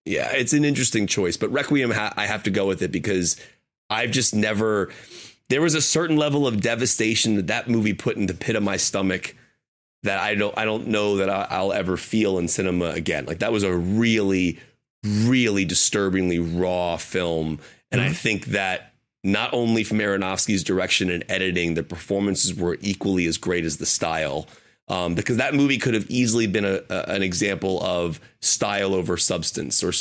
[0.09, 1.37] yeah, it's an interesting choice.
[1.37, 3.39] But Requiem, ha- I have to go with it because
[3.91, 4.89] I've just never.
[5.49, 8.63] There was a certain level of devastation that that movie put in the pit of
[8.63, 9.35] my stomach
[10.01, 13.25] that I don't I don't know that I'll ever feel in cinema again.
[13.25, 14.59] Like that was a really,
[15.03, 17.59] really disturbingly raw film,
[17.91, 18.13] and I mm-hmm.
[18.13, 23.63] think that not only from Aronofsky's direction and editing, the performances were equally as great
[23.63, 24.47] as the style.
[24.89, 29.17] Um, because that movie could have easily been a, a, an example of style over
[29.17, 29.91] substance, or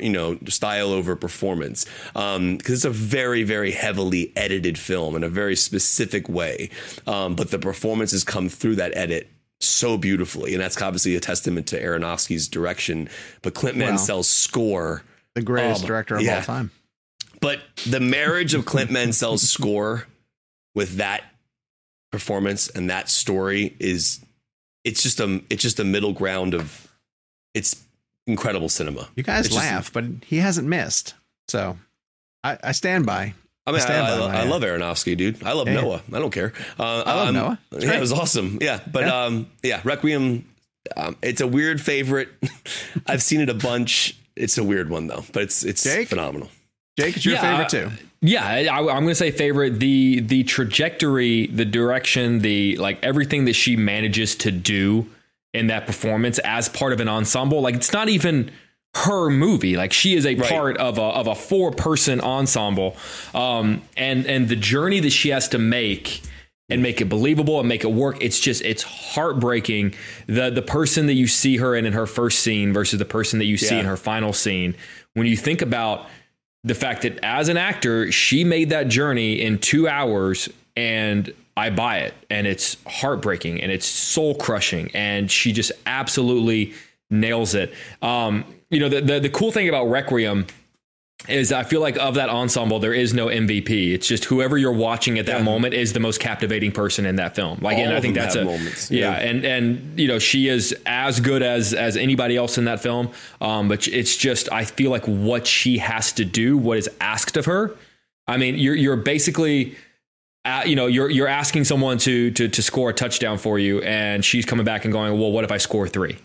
[0.00, 1.84] you know, style over performance.
[2.14, 6.70] Because it's a very, very heavily edited film in a very specific way.
[7.08, 9.28] Um, but the performances come through that edit
[9.60, 13.08] so beautifully, and that's obviously a testament to Aronofsky's direction.
[13.42, 13.86] But Clint Wow.
[13.86, 15.02] Mansell's score
[15.34, 16.36] The greatest Um, director of yeah.
[16.36, 16.70] all time.
[17.40, 20.06] but the marriage of Clint Mansell's score
[20.74, 21.24] with that
[22.12, 24.20] performance and that story is
[24.86, 26.88] it's just a it's just a middle ground of
[27.52, 27.76] it's
[28.26, 29.08] incredible cinema.
[29.16, 31.14] You guys It's just- laugh, but he hasn't missed.
[31.48, 31.76] So
[32.42, 33.34] I, I stand by.
[33.68, 35.42] I mean, I, stand by I, I love Aronofsky, dude.
[35.42, 35.80] I love Yeah.
[35.80, 36.02] Noah.
[36.12, 36.52] I don't care.
[36.78, 37.58] Uh, I love um, Noah.
[37.72, 37.98] It's Yeah, great.
[37.98, 38.58] it was awesome.
[38.60, 39.24] Yeah, but Yeah.
[39.24, 40.44] um, yeah, Requiem.
[40.96, 42.28] Um, it's a weird favorite.
[43.06, 44.16] I've seen it a bunch.
[44.36, 46.08] It's a weird one though, but it's it's Jake?
[46.08, 46.48] phenomenal.
[46.98, 47.96] Jake, it's your Yeah, favorite uh, too.
[48.26, 49.78] Yeah, I, I'm going to say favorite.
[49.78, 55.06] The the trajectory, the direction, the like everything that she manages to do
[55.54, 57.60] in that performance as part of an ensemble.
[57.60, 58.50] Like it's not even
[58.96, 59.76] her movie.
[59.76, 60.48] Like she is a Right.
[60.50, 62.96] part of a of a four person ensemble,
[63.34, 66.22] um, and and the journey that she has to make
[66.68, 68.16] and make it believable and make it work.
[68.20, 69.94] It's just it's heartbreaking.
[70.26, 73.38] The the person that you see her in in her first scene versus the person
[73.38, 73.80] that you see Yeah.
[73.80, 74.74] in her final scene.
[75.14, 76.06] When you think about
[76.66, 81.70] the fact that as an actor, she made that journey in two hours and I
[81.70, 82.12] buy it.
[82.28, 84.90] And it's heartbreaking and it's soul crushing.
[84.92, 86.74] And she just absolutely
[87.08, 87.72] nails it.
[88.02, 90.44] Um, you know, the, the, the cool thing about Requiem
[91.28, 93.92] is I feel like of that ensemble, there is no MVP.
[93.92, 95.44] It's just whoever you're watching at that Yeah.
[95.44, 97.58] moment is the most captivating person in that film.
[97.60, 99.10] Like, and I think that's a moments, yeah.
[99.20, 99.28] yeah.
[99.28, 103.10] and and you know she is as good as as anybody else in that film.
[103.40, 107.36] Um, but it's just I feel like what she has to do, what is asked
[107.36, 107.72] of her.
[108.26, 109.74] I mean, you're you're basically.
[110.44, 113.80] Uh, you know, you're you're asking someone to to to score a touchdown for you,
[113.82, 116.18] and she's coming back and going, "Well, what if I score three?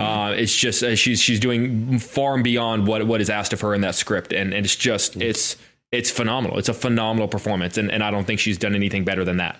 [0.00, 3.60] Uh, it's just uh, she's she's doing far and beyond what what is asked of
[3.60, 5.56] her in that script, and, and it's just it's
[5.92, 6.58] it's phenomenal.
[6.58, 9.58] It's a phenomenal performance, and, and I don't think she's done anything better than that.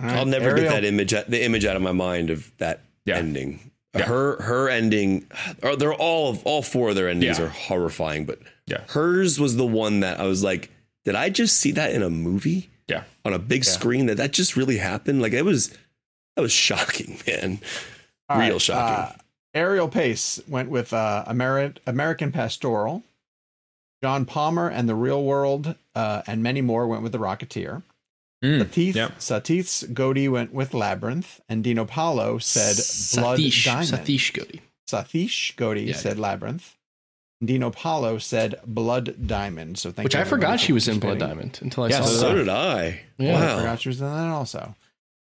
[0.00, 0.64] All right, I'll never Ariel.
[0.64, 3.16] get that image, the image out of my mind of that Yeah.
[3.16, 3.70] ending.
[3.96, 4.02] Yeah.
[4.06, 5.26] Her her ending,
[5.62, 7.46] or they're all all four of their endings Yeah.
[7.46, 8.82] are horrifying, but Yeah.
[8.88, 10.70] hers was the one that I was like,
[11.04, 14.06] did I just see that in a movie Yeah, on a big screen?
[14.06, 15.22] That that just really happened?
[15.22, 15.68] Like it was,
[16.36, 17.60] that was shocking, man.
[18.28, 19.14] All Real right, shocking.
[19.16, 19.18] uh,
[19.58, 23.02] Ariel Pace went with uh, Ameri- American Pastoral.
[24.02, 27.82] John Palmer and The Real World uh, and many more went with The Rocketeer.
[28.44, 29.08] Mm, Satith, yeah.
[29.18, 32.76] Satith's Godi went with Labyrinth, and Dino Paulo said
[33.20, 33.88] Blood Diamond.
[34.06, 34.60] Satish Godi.
[34.88, 36.76] Sathish Godi Yeah, said Labyrinth.
[37.44, 39.78] Dino Paulo said Blood Diamond.
[39.78, 41.18] So thank Which you I forgot she was in Blood.
[41.18, 42.34] Diamond until I Yeah, saw so that.
[42.36, 43.00] did I.
[43.18, 43.56] Yeah, I wow.
[43.58, 44.76] forgot she was in that also.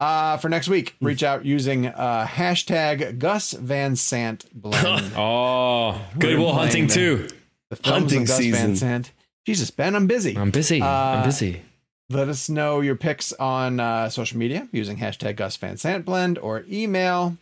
[0.04, 5.12] Uh, for next week, reach out using uh, hashtag Gus Van Sant Blend.
[5.16, 7.28] Oh, Good Will Hunting the- too.
[7.70, 8.76] the films Hunting of Gus Van season.
[8.76, 9.12] Sant.
[9.46, 10.36] Jesus, Ben, I'm busy.
[10.36, 10.82] I'm busy.
[10.82, 11.62] Uh, I'm busy.
[12.10, 16.38] Let us know your picks on uh, social media using hashtag Gus Van Sant Blend
[16.38, 17.38] or email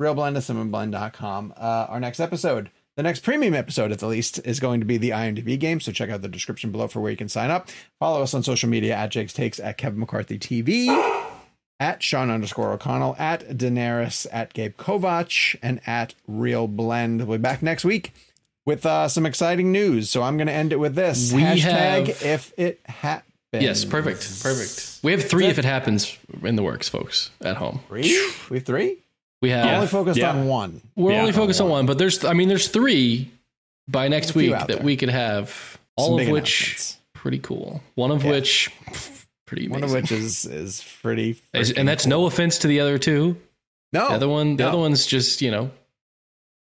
[0.00, 4.80] reelblend at Uh, our next episode, the next premium episode at the least, is going
[4.80, 5.78] to be the IMDb game.
[5.78, 7.68] So check out the description below for where you can sign up.
[8.00, 10.86] Follow us on social media at Jake's Takes, at Kevin McCarthy TV,
[11.80, 17.24] at Sean underscore O'Connell, at Daenerys, at Gabe Kovach, and at ReelBlend.
[17.26, 18.12] We'll be back next week
[18.66, 20.10] with uh, some exciting news.
[20.10, 23.24] So I'm going to end it with this We hashtag have- if it happens.
[23.52, 25.00] Yes, perfect, perfect.
[25.02, 27.80] We have three if it happens in the works, folks, at home.
[27.88, 28.02] Three?
[28.48, 28.98] We have three?
[29.42, 29.66] We have.
[29.66, 30.30] I'm only focused Yeah.
[30.30, 30.82] on one.
[30.94, 31.20] We're Yeah.
[31.22, 32.24] only focused on one, but there's.
[32.24, 33.28] I mean, there's three
[33.88, 34.78] by next week that there.
[34.82, 35.78] we could have.
[35.96, 37.82] All Some of which pretty cool.
[37.96, 38.30] One of Yeah.
[38.30, 38.70] which
[39.50, 39.80] pretty amazing.
[39.82, 41.36] One of which is is pretty.
[41.52, 42.10] And that's cool.
[42.10, 43.36] no offense to the other two.
[43.92, 44.08] no.
[44.08, 44.68] The other one, the no.
[44.70, 45.72] other one's just you know.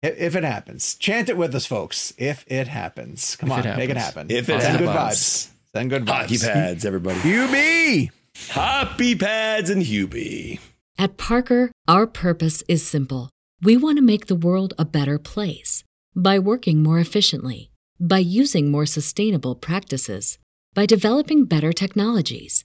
[0.03, 2.13] If, if it happens, chant it with us, folks.
[2.19, 4.27] If it happens, come If on, it make it happen.
[4.31, 5.19] If it Send good happens.
[5.19, 5.49] vibes.
[5.73, 6.09] Send good vibes.
[6.09, 7.21] Hockey pads, everybody.
[7.21, 8.11] UB.
[8.51, 10.59] Hoppy pads and Hubie.
[10.99, 13.31] At Parker, our purpose is simple.
[13.63, 15.85] We want to make the world a better place
[16.17, 20.39] by working more efficiently, by using more sustainable practices,
[20.75, 22.65] by developing better technologies.